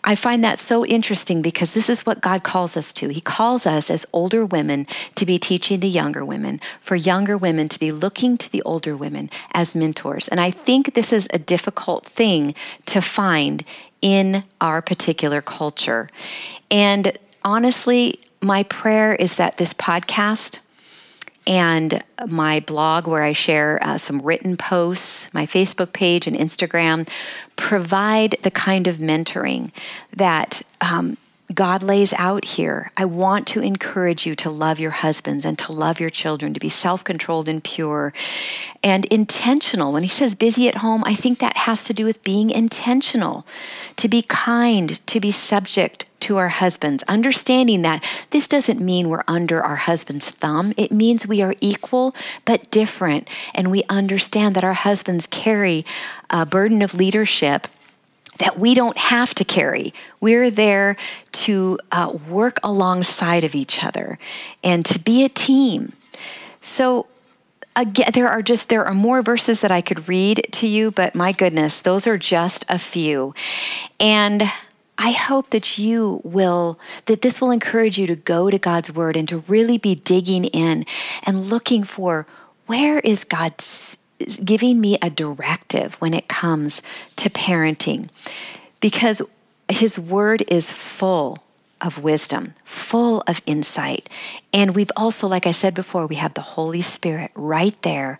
I 0.03 0.15
find 0.15 0.43
that 0.43 0.59
so 0.59 0.85
interesting 0.85 1.41
because 1.41 1.73
this 1.73 1.89
is 1.89 2.05
what 2.05 2.21
God 2.21 2.43
calls 2.43 2.77
us 2.77 2.93
to. 2.93 3.09
He 3.09 3.21
calls 3.21 3.65
us 3.65 3.89
as 3.91 4.05
older 4.13 4.45
women 4.45 4.87
to 5.15 5.25
be 5.25 5.37
teaching 5.37 5.81
the 5.81 5.89
younger 5.89 6.23
women, 6.23 6.59
for 6.79 6.95
younger 6.95 7.37
women 7.37 7.67
to 7.69 7.79
be 7.79 7.91
looking 7.91 8.37
to 8.37 8.51
the 8.51 8.61
older 8.63 8.95
women 8.95 9.29
as 9.53 9.75
mentors. 9.75 10.27
And 10.27 10.39
I 10.39 10.51
think 10.51 10.93
this 10.93 11.11
is 11.11 11.27
a 11.33 11.39
difficult 11.39 12.05
thing 12.05 12.55
to 12.87 13.01
find 13.01 13.63
in 14.01 14.43
our 14.61 14.81
particular 14.81 15.41
culture. 15.41 16.09
And 16.71 17.17
honestly, 17.43 18.19
my 18.41 18.63
prayer 18.63 19.15
is 19.15 19.35
that 19.35 19.57
this 19.57 19.73
podcast 19.73 20.59
and 21.49 22.03
my 22.27 22.59
blog 22.59 23.07
where 23.07 23.23
I 23.23 23.33
share 23.33 23.79
uh, 23.81 23.97
some 23.97 24.21
written 24.21 24.55
posts, 24.55 25.27
my 25.33 25.47
Facebook 25.47 25.93
page 25.93 26.27
and 26.27 26.37
Instagram 26.37 27.09
provide 27.55 28.37
the 28.43 28.51
kind 28.51 28.85
of 28.85 28.97
mentoring 28.97 29.71
that 30.15 30.61
um, 30.79 31.17
God 31.53 31.81
lays 31.81 32.13
out 32.13 32.45
here. 32.45 32.91
I 32.95 33.05
want 33.05 33.47
to 33.47 33.61
encourage 33.61 34.25
you 34.25 34.35
to 34.35 34.51
love 34.51 34.79
your 34.79 34.91
husbands 34.91 35.45
and 35.45 35.57
to 35.59 35.71
love 35.71 35.99
your 35.99 36.11
children, 36.11 36.53
to 36.53 36.59
be 36.59 36.69
self 36.69 37.03
controlled 37.03 37.49
and 37.49 37.63
pure 37.63 38.13
and 38.83 39.05
intentional. 39.05 39.91
When 39.91 40.03
he 40.03 40.09
says 40.09 40.35
busy 40.35 40.67
at 40.67 40.75
home, 40.75 41.03
I 41.05 41.15
think 41.15 41.39
that 41.39 41.57
has 41.57 41.83
to 41.85 41.93
do 41.93 42.05
with 42.05 42.23
being 42.23 42.51
intentional, 42.51 43.47
to 43.95 44.07
be 44.07 44.21
kind, 44.21 45.05
to 45.07 45.19
be 45.19 45.31
subject 45.31 46.05
to 46.21 46.37
our 46.37 46.49
husbands, 46.49 47.03
understanding 47.07 47.81
that 47.81 48.03
this 48.29 48.47
doesn't 48.47 48.79
mean 48.79 49.09
we're 49.09 49.23
under 49.27 49.63
our 49.63 49.77
husband's 49.77 50.29
thumb. 50.29 50.73
It 50.77 50.91
means 50.91 51.25
we 51.25 51.41
are 51.41 51.55
equal 51.61 52.13
but 52.45 52.69
different. 52.69 53.29
And 53.55 53.71
we 53.71 53.83
understand 53.89 54.55
that 54.55 54.63
our 54.63 54.73
husbands 54.73 55.27
carry 55.27 55.85
a 56.29 56.45
burden 56.45 56.81
of 56.81 56.93
leadership 56.93 57.67
that 58.39 58.57
we 58.57 58.73
don't 58.73 58.97
have 58.97 59.33
to 59.35 59.45
carry. 59.45 59.93
We're 60.19 60.49
there 60.49 60.97
to 61.31 61.77
uh, 61.91 62.17
work 62.27 62.59
alongside 62.63 63.43
of 63.43 63.55
each 63.55 63.83
other 63.83 64.17
and 64.63 64.85
to 64.85 64.99
be 64.99 65.23
a 65.23 65.29
team. 65.29 65.93
So, 66.61 67.07
again, 67.75 68.09
there 68.13 68.27
are 68.27 68.41
just 68.41 68.69
there 68.69 68.85
are 68.85 68.93
more 68.93 69.21
verses 69.21 69.61
that 69.61 69.71
I 69.71 69.81
could 69.81 70.07
read 70.09 70.47
to 70.53 70.67
you, 70.67 70.91
but 70.91 71.15
my 71.15 71.31
goodness, 71.31 71.81
those 71.81 72.07
are 72.07 72.17
just 72.17 72.65
a 72.67 72.79
few. 72.79 73.33
And 73.99 74.43
I 74.97 75.11
hope 75.11 75.51
that 75.51 75.77
you 75.77 76.19
will, 76.25 76.77
that 77.05 77.21
this 77.21 77.39
will 77.39 77.51
encourage 77.51 77.97
you 77.97 78.05
to 78.07 78.17
go 78.17 78.49
to 78.49 78.57
God's 78.57 78.91
word 78.91 79.15
and 79.15 79.29
to 79.29 79.39
really 79.47 79.77
be 79.77 79.95
digging 79.95 80.43
in 80.43 80.85
and 81.23 81.45
looking 81.45 81.85
for 81.85 82.27
where 82.65 82.99
is 82.99 83.23
God 83.23 83.61
giving 84.43 84.81
me 84.81 84.97
a 85.01 85.09
directive 85.09 85.95
when 85.95 86.13
it 86.13 86.27
comes 86.27 86.81
to 87.15 87.29
parenting 87.29 88.09
because 88.79 89.21
his 89.69 89.99
word 89.99 90.43
is 90.47 90.71
full 90.71 91.43
of 91.81 92.03
wisdom, 92.03 92.53
full 92.63 93.23
of 93.27 93.41
insight. 93.45 94.09
And 94.53 94.75
we've 94.75 94.91
also, 94.97 95.27
like 95.27 95.47
I 95.47 95.51
said 95.51 95.73
before, 95.73 96.05
we 96.07 96.15
have 96.15 96.33
the 96.33 96.41
Holy 96.41 96.81
Spirit 96.81 97.31
right 97.35 97.79
there 97.83 98.19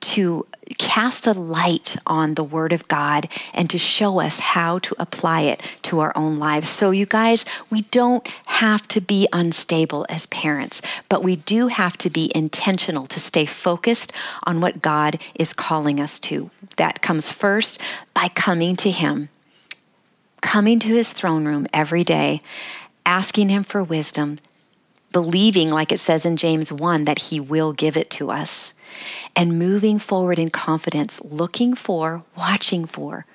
to 0.00 0.46
cast 0.78 1.26
a 1.26 1.32
light 1.32 1.96
on 2.06 2.34
the 2.34 2.44
Word 2.44 2.72
of 2.72 2.88
God 2.88 3.28
and 3.54 3.70
to 3.70 3.78
show 3.78 4.20
us 4.20 4.38
how 4.38 4.78
to 4.80 4.94
apply 4.98 5.42
it 5.42 5.62
to 5.82 6.00
our 6.00 6.16
own 6.16 6.38
lives. 6.38 6.68
So, 6.68 6.90
you 6.90 7.06
guys, 7.06 7.44
we 7.70 7.82
don't 7.82 8.26
have 8.46 8.88
to 8.88 9.00
be 9.00 9.28
unstable 9.32 10.06
as 10.08 10.26
parents, 10.26 10.82
but 11.08 11.22
we 11.22 11.36
do 11.36 11.68
have 11.68 11.96
to 11.98 12.10
be 12.10 12.32
intentional 12.34 13.06
to 13.06 13.20
stay 13.20 13.46
focused 13.46 14.12
on 14.44 14.60
what 14.60 14.82
God 14.82 15.18
is 15.34 15.52
calling 15.52 16.00
us 16.00 16.18
to. 16.20 16.50
That 16.76 17.00
comes 17.00 17.30
first 17.30 17.80
by 18.12 18.28
coming 18.28 18.76
to 18.76 18.90
Him, 18.90 19.28
coming 20.40 20.78
to 20.80 20.88
His 20.88 21.12
throne 21.12 21.46
room 21.46 21.66
every 21.72 22.04
day, 22.04 22.42
asking 23.04 23.48
Him 23.48 23.62
for 23.62 23.84
wisdom, 23.84 24.38
believing, 25.12 25.70
like 25.70 25.92
it 25.92 26.00
says 26.00 26.26
in 26.26 26.36
James 26.36 26.72
1, 26.72 27.04
that 27.04 27.18
He 27.30 27.38
will 27.38 27.72
give 27.72 27.96
it 27.96 28.10
to 28.10 28.30
us 28.30 28.74
and 29.34 29.58
moving 29.58 29.98
forward 29.98 30.38
in 30.38 30.50
confidence, 30.50 31.22
looking 31.24 31.74
for, 31.74 32.24
watching 32.36 32.84
for 32.84 33.26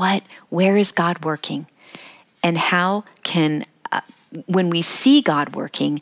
what, 0.00 0.22
where 0.48 0.78
is 0.78 0.92
God 0.92 1.26
working? 1.26 1.66
And 2.42 2.56
how 2.56 3.04
can, 3.22 3.64
uh, 3.92 4.00
when 4.46 4.70
we 4.70 4.80
see 4.80 5.20
God 5.20 5.54
working, 5.54 6.00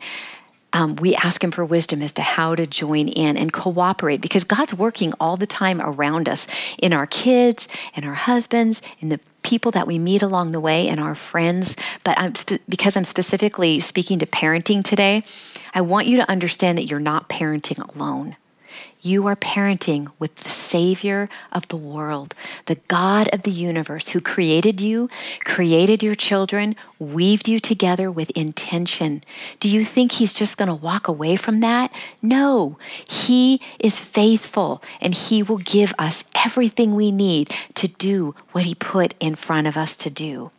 um, 0.72 0.94
we 0.96 1.16
ask 1.16 1.42
Him 1.42 1.50
for 1.50 1.64
wisdom 1.64 2.00
as 2.00 2.12
to 2.12 2.22
how 2.22 2.54
to 2.54 2.64
join 2.64 3.09
in 3.09 3.36
and 3.36 3.52
cooperate 3.52 4.20
because 4.20 4.44
God's 4.44 4.72
working 4.72 5.12
all 5.18 5.36
the 5.36 5.48
time 5.48 5.80
around 5.80 6.28
us 6.28 6.46
in 6.80 6.92
our 6.92 7.06
kids, 7.06 7.66
in 7.94 8.04
our 8.04 8.14
husbands, 8.14 8.82
in 9.00 9.09
the 9.09 9.18
people 9.42 9.72
that 9.72 9.86
we 9.86 9.98
meet 9.98 10.22
along 10.22 10.52
the 10.52 10.61
way, 10.61 10.86
and 10.86 11.00
our 11.00 11.16
friends. 11.16 11.76
But 12.04 12.18
I'm 12.20 12.36
spe- 12.36 12.61
because 12.68 12.96
I'm 12.96 13.04
specifically 13.04 13.80
speaking 13.80 14.20
to 14.20 14.26
parenting 14.26 14.84
today, 14.84 15.24
I 15.74 15.80
want 15.80 16.06
you 16.06 16.16
to 16.18 16.30
understand 16.30 16.78
that 16.78 16.84
you're 16.84 17.00
not 17.00 17.28
parenting 17.28 17.94
alone. 17.96 18.36
You 19.09 19.26
are 19.26 19.36
parenting 19.36 20.11
with 20.18 20.36
the 20.36 20.50
Savior 20.50 21.30
of 21.50 21.66
the 21.68 21.78
world, 21.78 22.34
the 22.66 22.74
God 22.88 23.26
of 23.32 23.40
the 23.40 23.50
universe 23.50 24.11
who 24.11 24.20
created 24.20 24.82
you, 24.82 25.09
created 25.46 26.02
your 26.02 26.14
children, 26.14 26.76
weaved 26.98 27.48
you 27.48 27.59
together 27.59 28.11
with 28.11 28.28
intention. 28.32 29.22
Do 29.61 29.68
you 29.70 29.82
think 29.82 30.12
He's 30.12 30.34
just 30.34 30.59
going 30.59 30.68
to 30.68 30.74
walk 30.74 31.09
away 31.09 31.36
from 31.36 31.61
that? 31.61 31.90
No, 32.20 32.76
He 33.09 33.62
is 33.80 33.98
faithful 33.98 34.82
and 35.00 35.14
He 35.14 35.42
will 35.42 35.56
give 35.56 35.94
us 35.98 36.22
everything 36.44 36.94
we 36.94 37.11
need 37.11 37.50
to 37.76 37.88
do 37.88 38.34
what 38.52 38.64
He 38.64 38.74
put 38.74 39.14
in 39.20 39.36
front 39.36 39.66
of 39.66 39.78
us 39.78 39.96
to 39.96 40.11
do. 40.11 40.50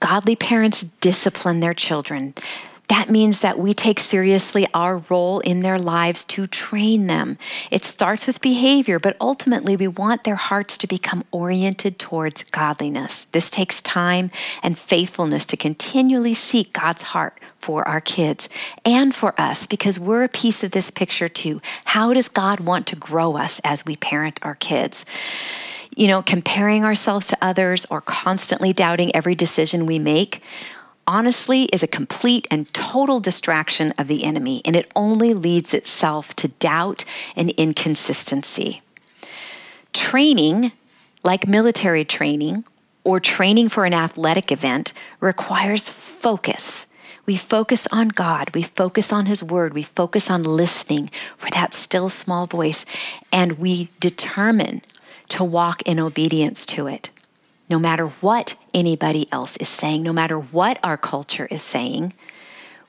Godly 0.00 0.36
parents 0.36 0.82
discipline 1.00 1.60
their 1.60 1.72
children. 1.72 2.34
That 2.88 3.10
means 3.10 3.40
that 3.40 3.58
we 3.58 3.74
take 3.74 3.98
seriously 3.98 4.66
our 4.72 4.98
role 5.08 5.40
in 5.40 5.60
their 5.60 5.78
lives 5.78 6.24
to 6.26 6.46
train 6.46 7.08
them. 7.08 7.36
It 7.70 7.84
starts 7.84 8.26
with 8.26 8.40
behavior, 8.40 9.00
but 9.00 9.16
ultimately 9.20 9.76
we 9.76 9.88
want 9.88 10.22
their 10.22 10.36
hearts 10.36 10.78
to 10.78 10.86
become 10.86 11.24
oriented 11.32 11.98
towards 11.98 12.44
godliness. 12.44 13.26
This 13.32 13.50
takes 13.50 13.82
time 13.82 14.30
and 14.62 14.78
faithfulness 14.78 15.46
to 15.46 15.56
continually 15.56 16.34
seek 16.34 16.72
God's 16.72 17.02
heart 17.02 17.40
for 17.58 17.86
our 17.88 18.00
kids 18.00 18.48
and 18.84 19.12
for 19.12 19.38
us 19.40 19.66
because 19.66 19.98
we're 19.98 20.22
a 20.22 20.28
piece 20.28 20.62
of 20.62 20.70
this 20.70 20.92
picture 20.92 21.28
too. 21.28 21.60
How 21.86 22.12
does 22.12 22.28
God 22.28 22.60
want 22.60 22.86
to 22.88 22.96
grow 22.96 23.36
us 23.36 23.60
as 23.64 23.84
we 23.84 23.96
parent 23.96 24.38
our 24.42 24.54
kids? 24.54 25.04
You 25.96 26.06
know, 26.06 26.22
comparing 26.22 26.84
ourselves 26.84 27.26
to 27.28 27.38
others 27.42 27.86
or 27.90 28.00
constantly 28.00 28.72
doubting 28.72 29.14
every 29.16 29.34
decision 29.34 29.86
we 29.86 29.98
make 29.98 30.42
honestly 31.06 31.64
is 31.64 31.82
a 31.82 31.88
complete 31.88 32.46
and 32.50 32.72
total 32.72 33.20
distraction 33.20 33.92
of 33.98 34.08
the 34.08 34.24
enemy, 34.24 34.62
and 34.64 34.76
it 34.76 34.90
only 34.96 35.34
leads 35.34 35.72
itself 35.72 36.34
to 36.36 36.48
doubt 36.48 37.04
and 37.34 37.50
inconsistency. 37.50 38.82
Training, 39.92 40.72
like 41.22 41.46
military 41.46 42.04
training 42.04 42.64
or 43.04 43.20
training 43.20 43.68
for 43.68 43.84
an 43.84 43.94
athletic 43.94 44.50
event, 44.50 44.92
requires 45.20 45.88
focus. 45.88 46.86
We 47.24 47.36
focus 47.36 47.88
on 47.90 48.08
God, 48.08 48.54
we 48.54 48.62
focus 48.62 49.12
on 49.12 49.26
His 49.26 49.42
Word, 49.42 49.74
we 49.74 49.82
focus 49.82 50.30
on 50.30 50.44
listening 50.44 51.10
for 51.36 51.50
that 51.50 51.74
still 51.74 52.08
small 52.08 52.46
voice, 52.46 52.84
and 53.32 53.58
we 53.58 53.90
determine 54.00 54.82
to 55.30 55.42
walk 55.42 55.82
in 55.82 55.98
obedience 55.98 56.64
to 56.66 56.86
it 56.86 57.10
no 57.68 57.78
matter 57.78 58.06
what 58.06 58.56
anybody 58.72 59.26
else 59.32 59.56
is 59.56 59.68
saying, 59.68 60.02
no 60.02 60.12
matter 60.12 60.38
what 60.38 60.78
our 60.82 60.96
culture 60.96 61.46
is 61.50 61.62
saying, 61.62 62.12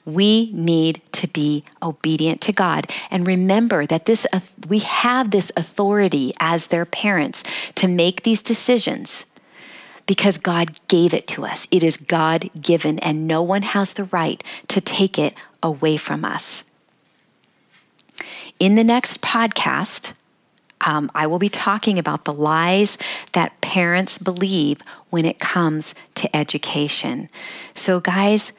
we 0.05 0.51
need 0.53 1.01
to 1.11 1.27
be 1.27 1.63
obedient 1.83 2.39
to 2.39 2.53
God 2.53 2.89
and 3.11 3.27
remember 3.27 3.85
that 3.85 4.05
this 4.05 4.25
we 4.67 4.79
have 4.79 5.31
this 5.31 5.51
authority 5.57 6.33
as 6.39 6.67
their 6.67 6.85
parents 6.85 7.43
to 7.75 7.89
make 7.89 8.23
these 8.23 8.41
decisions 8.41 9.25
because 10.05 10.37
God 10.37 10.77
gave 10.87 11.13
it 11.13 11.27
to 11.27 11.45
us. 11.45 11.67
It 11.69 11.83
is 11.83 11.97
God 11.97 12.49
given 12.61 12.99
and 12.99 13.27
no 13.27 13.43
one 13.43 13.63
has 13.63 13.93
the 13.93 14.05
right 14.05 14.41
to 14.69 14.79
take 14.79 15.19
it 15.19 15.33
away 15.61 15.97
from 15.97 16.23
us. 16.23 16.63
In 18.59 18.75
the 18.75 18.85
next 18.85 19.21
podcast, 19.21 20.13
um, 20.81 21.09
I 21.15 21.27
will 21.27 21.39
be 21.39 21.49
talking 21.49 21.97
about 21.97 22.25
the 22.25 22.33
lies 22.33 22.97
that 23.33 23.59
parents 23.61 24.17
believe 24.17 24.81
when 25.09 25.25
it 25.25 25.39
comes 25.39 25.95
to 26.15 26.35
education. 26.35 27.29
So, 27.73 27.99
guys, 27.99 28.53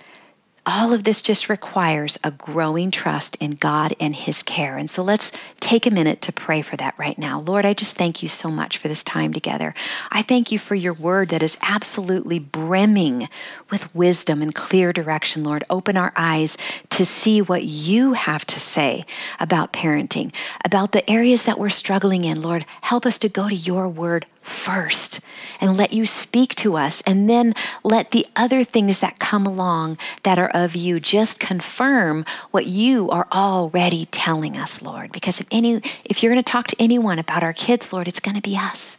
all 0.71 0.93
of 0.93 1.05
this 1.05 1.23
just 1.23 1.49
requires 1.49 2.19
a 2.23 2.31
growing 2.31 2.91
trust 2.91 3.37
in 3.41 3.53
God 3.53 3.95
and 3.99 4.15
His 4.15 4.43
care. 4.43 4.77
And 4.77 4.91
so 4.91 5.03
let's 5.03 5.33
take 5.61 5.87
a 5.87 5.91
minute 5.91 6.21
to 6.23 6.33
pray 6.33 6.61
for 6.61 6.77
that 6.77 6.95
right 6.99 7.17
now. 7.17 7.41
Lord, 7.41 7.65
I 7.65 7.73
just 7.73 7.97
thank 7.97 8.23
you 8.23 8.29
so 8.29 8.51
much 8.51 8.77
for 8.77 8.87
this 8.87 9.03
time 9.03 9.33
together. 9.33 9.73
I 10.11 10.21
thank 10.21 10.53
you 10.53 10.59
for 10.59 10.75
your 10.75 10.93
word 10.93 11.31
that 11.31 11.43
is 11.43 11.57
absolutely 11.63 12.39
brimming 12.39 13.31
with 13.71 13.95
wisdom 13.95 14.43
and 14.43 14.55
clear 14.55 14.93
direction, 14.93 15.43
Lord. 15.43 15.65
Open 15.71 15.97
our 15.97 16.13
eyes 16.15 16.59
to 16.91 17.07
see 17.07 17.41
what 17.41 17.65
you 17.65 18.13
have 18.13 18.45
to 18.47 18.61
say 18.61 19.07
about 19.41 19.73
parenting, 19.73 20.35
about 20.67 20.93
the 20.93 21.09
areas 21.11 21.47
that 21.47 21.59
we're 21.59 21.71
struggling 21.71 22.27
in. 22.27 22.43
Lord, 22.43 22.67
help 22.83 23.07
us 23.07 23.19
to 23.21 23.31
go 23.31 23.49
to 23.49 23.55
your 23.55 23.89
word 23.89 24.27
first 24.49 25.21
and 25.61 25.77
let 25.77 25.93
you 25.93 26.07
speak 26.07 26.55
to 26.57 26.77
us 26.77 27.03
and 27.03 27.29
then 27.29 27.55
let 27.85 28.11
the 28.11 28.27
other 28.37 28.65
things 28.65 29.01
that 29.01 29.19
come 29.19 29.47
along 29.47 29.99
that 30.23 30.39
are 30.39 30.51
of 30.51 30.77
you 30.77 31.01
just 31.01 31.41
confirm 31.41 32.25
what 32.51 32.67
you 32.67 33.11
are 33.11 33.27
already 33.33 34.07
telling 34.07 34.57
us 34.57 34.83
lord. 34.83 35.13
Because 35.13 35.41
if 35.41 35.47
any 35.51 35.83
if 36.05 36.23
you're 36.23 36.33
going 36.33 36.43
to 36.43 36.53
talk 36.53 36.67
to 36.69 36.77
anyone 36.79 37.19
about 37.19 37.43
our 37.43 37.53
kids 37.53 37.93
lord 37.93 38.09
it's 38.09 38.21
going 38.21 38.37
to 38.37 38.43
be 38.43 38.57
us 38.57 38.97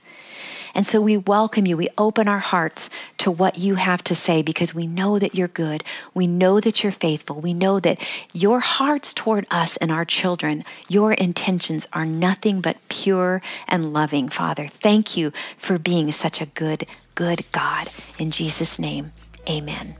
and 0.73 0.85
so 0.85 1.01
we 1.01 1.17
welcome 1.17 1.65
you. 1.65 1.77
We 1.77 1.89
open 1.97 2.27
our 2.27 2.39
hearts 2.39 2.89
to 3.19 3.31
what 3.31 3.57
you 3.57 3.75
have 3.75 4.03
to 4.05 4.15
say 4.15 4.41
because 4.41 4.73
we 4.73 4.87
know 4.87 5.19
that 5.19 5.35
you're 5.35 5.47
good. 5.47 5.83
We 6.13 6.27
know 6.27 6.59
that 6.59 6.83
you're 6.83 6.91
faithful. 6.91 7.41
We 7.41 7.53
know 7.53 7.79
that 7.79 8.05
your 8.33 8.59
hearts 8.59 9.13
toward 9.13 9.45
us 9.51 9.77
and 9.77 9.91
our 9.91 10.05
children, 10.05 10.63
your 10.87 11.13
intentions 11.13 11.87
are 11.93 12.05
nothing 12.05 12.61
but 12.61 12.77
pure 12.89 13.41
and 13.67 13.93
loving, 13.93 14.29
Father. 14.29 14.67
Thank 14.67 15.17
you 15.17 15.31
for 15.57 15.77
being 15.77 16.11
such 16.11 16.41
a 16.41 16.45
good, 16.45 16.85
good 17.15 17.49
God. 17.51 17.89
In 18.17 18.31
Jesus' 18.31 18.79
name, 18.79 19.11
amen. 19.47 19.95